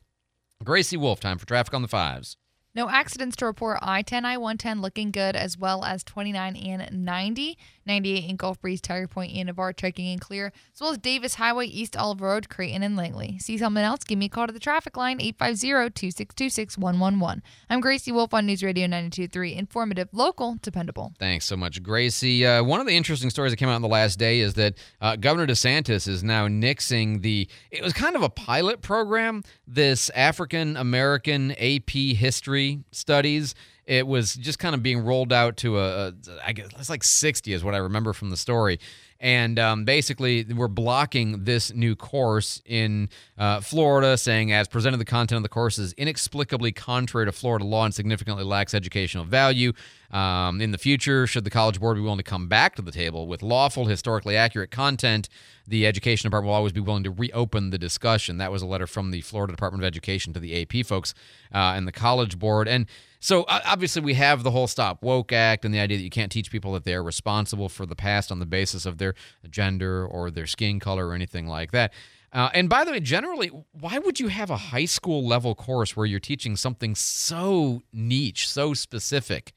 Gracie 0.64 0.98
Wolf, 0.98 1.20
time 1.20 1.38
for 1.38 1.46
traffic 1.46 1.74
on 1.74 1.82
the 1.82 1.88
fives. 1.88 2.38
No 2.76 2.88
accidents 2.88 3.36
to 3.38 3.46
report. 3.46 3.80
I 3.82 4.04
10, 4.04 4.26
I 4.26 4.38
110 4.38 4.82
looking 4.82 5.12
good, 5.12 5.36
as 5.36 5.58
well 5.58 5.84
as 5.84 6.04
29 6.04 6.56
and 6.56 7.04
90. 7.04 7.58
98 7.90 8.30
in 8.30 8.36
Gulf 8.36 8.62
Breeze, 8.62 8.80
Tiger 8.80 9.08
Point, 9.08 9.36
and 9.36 9.48
Navarre 9.48 9.74
checking 9.74 10.06
in 10.06 10.20
clear, 10.20 10.54
as 10.74 10.80
well 10.80 10.92
as 10.92 10.98
Davis 11.00 11.36
Highway, 11.36 11.66
East 11.66 11.98
Olive 11.98 12.22
Road, 12.22 12.48
Creighton, 12.48 12.84
and 12.84 12.96
Langley. 12.96 13.38
See 13.40 13.58
something 13.58 13.84
else? 13.84 14.04
Give 14.04 14.18
me 14.18 14.28
a 14.28 14.30
call 14.30 14.48
to 14.48 14.54
the 14.54 14.60
traffic 14.60 14.96
line, 14.96 15.20
850 15.20 15.68
262 16.00 16.50
6111. 16.50 17.44
I'm 17.70 17.82
Gracie 17.82 18.12
Wolf 18.12 18.34
on 18.34 18.46
News 18.46 18.64
Radio 18.64 18.86
923. 18.86 19.56
Informative, 19.56 20.08
local, 20.14 20.58
dependable. 20.62 21.14
Thanks 21.20 21.46
so 21.46 21.58
much, 21.58 21.82
Gracie. 21.82 22.46
Uh, 22.46 22.64
one 22.64 22.80
of 22.80 22.86
the 22.86 22.96
interesting 22.96 23.32
stories 23.32 23.52
that 23.52 23.58
came 23.58 23.70
out 23.70 23.76
in 23.76 23.82
the 23.82 23.88
last 23.88 24.20
day 24.20 24.40
is 24.40 24.54
that 24.54 24.76
uh, 25.02 25.16
Governor 25.16 25.48
DeSantis 25.48 26.08
is 26.08 26.24
now 26.24 26.48
nixing 26.48 27.24
the, 27.24 27.50
it 27.72 27.84
was 27.84 27.94
kind 27.94 28.16
of 28.16 28.22
a 28.22 28.30
pilot 28.30 28.82
program, 28.82 29.44
this 29.68 30.12
African 30.12 30.78
American 30.78 31.52
AP 31.54 31.90
history 31.90 32.84
studies 32.92 33.56
it 33.90 34.06
was 34.06 34.36
just 34.36 34.60
kind 34.60 34.76
of 34.76 34.84
being 34.84 35.04
rolled 35.04 35.34
out 35.34 35.58
to 35.58 35.80
a, 35.80 36.10
a 36.10 36.14
I 36.46 36.54
guess 36.54 36.68
it's 36.78 36.92
like 36.92 37.04
60 37.04 37.52
is 37.52 37.64
what 37.64 37.74
I 37.74 37.80
remember 37.80 38.14
from 38.14 38.30
the 38.30 38.38
story. 38.38 38.80
And 39.22 39.60
um, 39.60 39.84
basically, 39.84 40.46
we're 40.46 40.70
blocking 40.70 41.44
this 41.44 41.74
new 41.74 41.96
course 41.96 42.62
in 42.66 43.10
uh, 43.38 43.60
Florida, 43.60 44.18
saying, 44.18 44.54
as 44.54 44.70
presented, 44.70 44.98
the 44.98 45.06
content 45.06 45.38
of 45.38 45.44
the 45.44 45.50
course 45.50 45.78
is 45.78 45.92
inexplicably 45.94 46.72
contrary 46.72 47.26
to 47.26 47.34
Florida 47.34 47.66
law 47.66 47.84
and 47.84 47.94
significantly 47.94 48.46
lacks 48.46 48.74
educational 48.74 49.26
value. 49.26 49.74
Um, 50.12 50.62
in 50.62 50.72
the 50.72 50.78
future, 50.78 51.28
should 51.28 51.44
the 51.44 51.50
College 51.50 51.80
Board 51.80 51.98
be 51.98 52.02
willing 52.02 52.18
to 52.18 52.24
come 52.24 52.48
back 52.48 52.76
to 52.78 52.82
the 52.82 52.92
table 52.92 53.28
with 53.28 53.44
lawful, 53.44 53.86
historically 53.86 54.38
accurate 54.38 54.72
content, 54.72 55.28
the 55.68 55.86
Education 55.86 56.28
Department 56.28 56.48
will 56.48 56.56
always 56.56 56.74
be 56.74 56.80
willing 56.80 57.04
to 57.04 57.12
reopen 57.12 57.70
the 57.70 57.78
discussion. 57.78 58.38
That 58.38 58.52
was 58.52 58.62
a 58.62 58.66
letter 58.66 58.88
from 58.88 59.12
the 59.12 59.22
Florida 59.22 59.54
Department 59.54 59.84
of 59.84 59.88
Education 59.88 60.34
to 60.34 60.40
the 60.40 60.62
AP 60.62 60.86
folks 60.86 61.14
uh, 61.54 61.74
and 61.76 61.88
the 61.88 61.92
College 61.92 62.40
Board. 62.40 62.68
And 62.68 62.88
so 63.20 63.46
obviously 63.48 64.02
we 64.02 64.16
have 64.16 64.44
the 64.44 64.52
whole 64.52 64.66
Stop 64.66 65.04
Woke 65.04 65.32
Act 65.32 65.66
and 65.66 65.74
the 65.74 65.80
idea 65.80 65.98
that 65.98 66.04
you 66.04 66.10
can't 66.10 66.32
teach 66.32 66.50
people 66.50 66.74
that 66.74 66.86
they're 66.86 67.04
responsible 67.04 67.70
for 67.70 67.86
the 67.86 67.96
past 67.96 68.32
on 68.32 68.40
the 68.40 68.46
basis 68.46 68.86
of 68.86 68.98
their 68.98 69.09
gender 69.50 70.06
or 70.06 70.32
their 70.32 70.48
skin 70.48 70.80
color 70.80 71.08
or 71.08 71.14
anything 71.14 71.48
like 71.48 71.72
that. 71.72 71.94
Uh, 72.32 72.50
and 72.54 72.70
by 72.70 72.84
the 72.84 72.92
way, 72.92 73.00
generally, 73.00 73.50
why 73.72 73.98
would 73.98 74.20
you 74.20 74.28
have 74.28 74.50
a 74.50 74.58
high 74.58 74.86
school 74.86 75.26
level 75.26 75.56
course 75.56 75.96
where 75.96 76.06
you're 76.06 76.20
teaching 76.20 76.56
something 76.56 76.94
so 76.94 77.82
niche, 77.92 78.48
so 78.48 78.74
specific? 78.74 79.54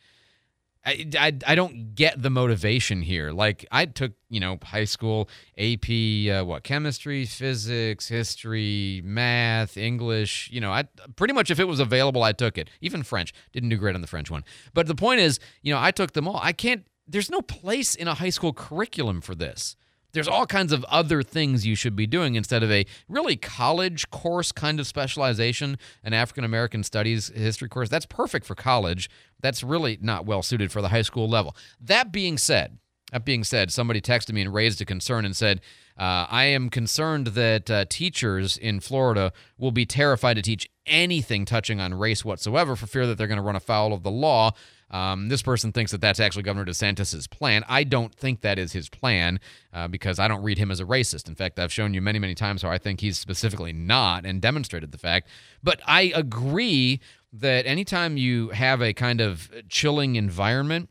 I, 0.84 1.06
I, 1.16 1.32
I 1.46 1.54
don't 1.54 1.94
get 1.94 2.20
the 2.20 2.30
motivation 2.30 3.02
here. 3.02 3.30
Like 3.30 3.64
I 3.70 3.86
took, 3.86 4.12
you 4.28 4.40
know, 4.40 4.58
high 4.62 4.84
school 4.84 5.28
AP, 5.56 5.88
uh, 6.28 6.44
what 6.44 6.64
chemistry, 6.64 7.24
physics, 7.24 8.08
history, 8.08 9.00
math, 9.04 9.76
English. 9.76 10.48
You 10.50 10.60
know, 10.60 10.72
I 10.72 10.84
pretty 11.14 11.34
much 11.34 11.50
if 11.50 11.60
it 11.60 11.68
was 11.68 11.78
available, 11.78 12.24
I 12.24 12.32
took 12.32 12.58
it. 12.58 12.68
Even 12.80 13.04
French 13.04 13.32
didn't 13.52 13.68
do 13.68 13.76
great 13.76 13.94
on 13.94 14.00
the 14.00 14.08
French 14.08 14.30
one. 14.30 14.44
But 14.74 14.88
the 14.88 14.96
point 14.96 15.20
is, 15.20 15.38
you 15.62 15.72
know, 15.72 15.80
I 15.80 15.92
took 15.92 16.12
them 16.12 16.26
all. 16.26 16.40
I 16.42 16.52
can't. 16.52 16.84
There's 17.06 17.30
no 17.30 17.42
place 17.42 17.94
in 17.94 18.08
a 18.08 18.14
high 18.14 18.30
school 18.30 18.52
curriculum 18.52 19.20
for 19.20 19.34
this. 19.34 19.76
There's 20.12 20.28
all 20.28 20.46
kinds 20.46 20.72
of 20.72 20.84
other 20.84 21.22
things 21.22 21.66
you 21.66 21.74
should 21.74 21.96
be 21.96 22.06
doing 22.06 22.34
instead 22.34 22.62
of 22.62 22.70
a 22.70 22.84
really 23.08 23.36
college 23.36 24.10
course 24.10 24.52
kind 24.52 24.78
of 24.78 24.86
specialization, 24.86 25.78
an 26.04 26.12
African 26.12 26.44
American 26.44 26.82
studies 26.82 27.28
history 27.34 27.68
course. 27.68 27.88
That's 27.88 28.06
perfect 28.06 28.44
for 28.44 28.54
college. 28.54 29.08
That's 29.40 29.62
really 29.62 29.98
not 30.02 30.26
well 30.26 30.42
suited 30.42 30.70
for 30.70 30.82
the 30.82 30.88
high 30.88 31.02
school 31.02 31.28
level. 31.28 31.56
That 31.80 32.12
being 32.12 32.36
said, 32.36 32.78
that 33.10 33.24
being 33.24 33.44
said, 33.44 33.70
somebody 33.70 34.00
texted 34.00 34.32
me 34.32 34.42
and 34.42 34.52
raised 34.52 34.80
a 34.82 34.84
concern 34.84 35.24
and 35.24 35.36
said, 35.36 35.60
uh, 35.98 36.26
I 36.30 36.44
am 36.44 36.70
concerned 36.70 37.28
that 37.28 37.70
uh, 37.70 37.84
teachers 37.88 38.56
in 38.56 38.80
Florida 38.80 39.32
will 39.58 39.70
be 39.70 39.84
terrified 39.86 40.34
to 40.34 40.42
teach 40.42 40.68
anything 40.86 41.44
touching 41.44 41.80
on 41.80 41.94
race 41.94 42.24
whatsoever 42.24 42.74
for 42.74 42.86
fear 42.86 43.06
that 43.06 43.18
they're 43.18 43.26
going 43.26 43.36
to 43.36 43.42
run 43.42 43.56
afoul 43.56 43.92
of 43.92 44.02
the 44.02 44.10
law. 44.10 44.52
Um, 44.92 45.28
this 45.28 45.42
person 45.42 45.72
thinks 45.72 45.90
that 45.92 46.00
that's 46.02 46.20
actually 46.20 46.42
Governor 46.42 46.66
DeSantis's 46.66 47.26
plan. 47.26 47.64
I 47.66 47.82
don't 47.82 48.14
think 48.14 48.42
that 48.42 48.58
is 48.58 48.72
his 48.72 48.88
plan 48.90 49.40
uh, 49.72 49.88
because 49.88 50.18
I 50.18 50.28
don't 50.28 50.42
read 50.42 50.58
him 50.58 50.70
as 50.70 50.80
a 50.80 50.84
racist. 50.84 51.28
In 51.28 51.34
fact, 51.34 51.58
I've 51.58 51.72
shown 51.72 51.94
you 51.94 52.02
many, 52.02 52.18
many 52.18 52.34
times 52.34 52.62
how 52.62 52.70
I 52.70 52.78
think 52.78 53.00
he's 53.00 53.18
specifically 53.18 53.72
not 53.72 54.26
and 54.26 54.40
demonstrated 54.40 54.92
the 54.92 54.98
fact. 54.98 55.28
But 55.62 55.80
I 55.86 56.12
agree 56.14 57.00
that 57.32 57.66
anytime 57.66 58.18
you 58.18 58.50
have 58.50 58.82
a 58.82 58.92
kind 58.92 59.22
of 59.22 59.50
chilling 59.70 60.16
environment, 60.16 60.90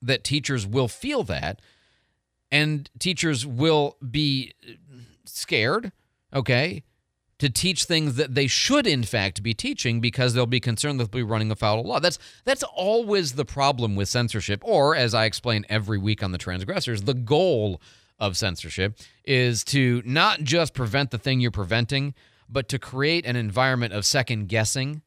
that 0.00 0.24
teachers 0.24 0.66
will 0.66 0.88
feel 0.88 1.22
that 1.24 1.60
and 2.50 2.88
teachers 2.98 3.46
will 3.46 3.96
be 4.08 4.52
scared, 5.24 5.92
okay? 6.32 6.84
To 7.38 7.50
teach 7.50 7.84
things 7.84 8.14
that 8.14 8.34
they 8.34 8.46
should 8.46 8.86
in 8.86 9.02
fact 9.02 9.42
be 9.42 9.54
teaching 9.54 10.00
because 10.00 10.34
they'll 10.34 10.46
be 10.46 10.60
concerned 10.60 10.98
that 10.98 11.12
they'll 11.12 11.20
be 11.20 11.30
running 11.30 11.50
afoul 11.50 11.80
of 11.80 11.86
law. 11.86 12.00
That's 12.00 12.18
that's 12.44 12.62
always 12.62 13.32
the 13.34 13.44
problem 13.44 13.96
with 13.96 14.08
censorship, 14.08 14.62
or 14.64 14.96
as 14.96 15.14
I 15.14 15.24
explain 15.24 15.66
every 15.68 15.98
week 15.98 16.22
on 16.22 16.32
the 16.32 16.38
transgressors, 16.38 17.02
the 17.02 17.14
goal 17.14 17.80
of 18.18 18.36
censorship 18.36 18.98
is 19.24 19.62
to 19.64 20.02
not 20.04 20.40
just 20.40 20.74
prevent 20.74 21.10
the 21.10 21.18
thing 21.18 21.40
you're 21.40 21.50
preventing, 21.50 22.14
but 22.48 22.68
to 22.70 22.78
create 22.78 23.26
an 23.26 23.36
environment 23.36 23.92
of 23.92 24.04
second 24.06 24.48
guessing 24.48 25.02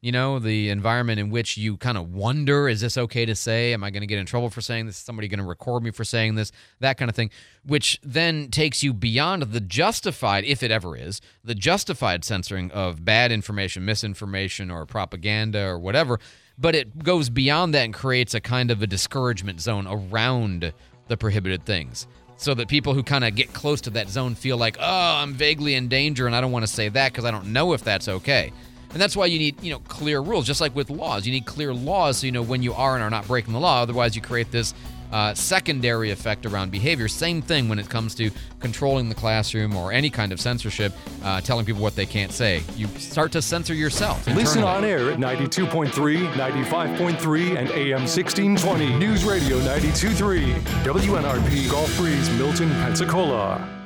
you 0.00 0.12
know, 0.12 0.38
the 0.38 0.70
environment 0.70 1.20
in 1.20 1.28
which 1.28 1.58
you 1.58 1.76
kind 1.76 1.98
of 1.98 2.10
wonder, 2.12 2.68
is 2.68 2.80
this 2.80 2.96
okay 2.96 3.26
to 3.26 3.34
say? 3.34 3.74
Am 3.74 3.84
I 3.84 3.90
going 3.90 4.00
to 4.00 4.06
get 4.06 4.18
in 4.18 4.24
trouble 4.24 4.48
for 4.48 4.62
saying 4.62 4.86
this? 4.86 4.96
Is 4.96 5.02
somebody 5.02 5.28
going 5.28 5.40
to 5.40 5.44
record 5.44 5.82
me 5.82 5.90
for 5.90 6.04
saying 6.04 6.36
this? 6.36 6.52
That 6.80 6.96
kind 6.96 7.10
of 7.10 7.14
thing, 7.14 7.30
which 7.66 8.00
then 8.02 8.48
takes 8.48 8.82
you 8.82 8.94
beyond 8.94 9.42
the 9.42 9.60
justified, 9.60 10.44
if 10.44 10.62
it 10.62 10.70
ever 10.70 10.96
is, 10.96 11.20
the 11.44 11.54
justified 11.54 12.24
censoring 12.24 12.70
of 12.70 13.04
bad 13.04 13.30
information, 13.30 13.84
misinformation, 13.84 14.70
or 14.70 14.86
propaganda 14.86 15.66
or 15.66 15.78
whatever. 15.78 16.18
But 16.56 16.74
it 16.74 17.02
goes 17.02 17.28
beyond 17.28 17.74
that 17.74 17.84
and 17.84 17.94
creates 17.94 18.32
a 18.34 18.40
kind 18.40 18.70
of 18.70 18.80
a 18.80 18.86
discouragement 18.86 19.60
zone 19.60 19.86
around 19.86 20.72
the 21.08 21.16
prohibited 21.16 21.66
things 21.66 22.06
so 22.36 22.54
that 22.54 22.68
people 22.68 22.94
who 22.94 23.02
kind 23.02 23.24
of 23.24 23.34
get 23.34 23.52
close 23.52 23.82
to 23.82 23.90
that 23.90 24.08
zone 24.08 24.34
feel 24.34 24.56
like, 24.56 24.78
oh, 24.80 25.14
I'm 25.16 25.34
vaguely 25.34 25.74
in 25.74 25.88
danger 25.88 26.26
and 26.26 26.34
I 26.34 26.40
don't 26.40 26.52
want 26.52 26.62
to 26.62 26.72
say 26.72 26.88
that 26.88 27.12
because 27.12 27.26
I 27.26 27.30
don't 27.30 27.52
know 27.52 27.74
if 27.74 27.84
that's 27.84 28.08
okay. 28.08 28.50
And 28.92 29.00
that's 29.00 29.16
why 29.16 29.26
you 29.26 29.38
need, 29.38 29.62
you 29.62 29.70
know, 29.70 29.78
clear 29.80 30.20
rules, 30.20 30.46
just 30.46 30.60
like 30.60 30.74
with 30.74 30.90
laws. 30.90 31.26
You 31.26 31.32
need 31.32 31.46
clear 31.46 31.72
laws 31.72 32.18
so 32.18 32.26
you 32.26 32.32
know 32.32 32.42
when 32.42 32.62
you 32.62 32.72
are 32.72 32.94
and 32.94 33.02
are 33.02 33.10
not 33.10 33.26
breaking 33.26 33.52
the 33.52 33.60
law. 33.60 33.82
Otherwise, 33.82 34.16
you 34.16 34.22
create 34.22 34.50
this 34.50 34.74
uh, 35.12 35.34
secondary 35.34 36.10
effect 36.10 36.46
around 36.46 36.70
behavior. 36.70 37.08
Same 37.08 37.42
thing 37.42 37.68
when 37.68 37.78
it 37.78 37.88
comes 37.88 38.14
to 38.16 38.30
controlling 38.60 39.08
the 39.08 39.14
classroom 39.14 39.76
or 39.76 39.92
any 39.92 40.10
kind 40.10 40.32
of 40.32 40.40
censorship, 40.40 40.92
uh, 41.24 41.40
telling 41.40 41.64
people 41.64 41.82
what 41.82 41.96
they 41.96 42.06
can't 42.06 42.32
say. 42.32 42.62
You 42.76 42.86
start 42.98 43.32
to 43.32 43.42
censor 43.42 43.74
yourself. 43.74 44.18
Internally. 44.18 44.44
Listen 44.44 44.62
on 44.62 44.84
air 44.84 45.10
at 45.10 45.18
92.3, 45.18 46.32
95.3, 46.32 47.56
and 47.56 47.70
AM 47.70 48.02
1620. 48.02 48.98
News 48.98 49.24
Radio 49.24 49.58
92.3. 49.60 50.54
WNRP 50.84 51.70
Gulf 51.70 51.96
Breeze, 51.96 52.30
Milton, 52.38 52.70
Pensacola. 52.70 53.79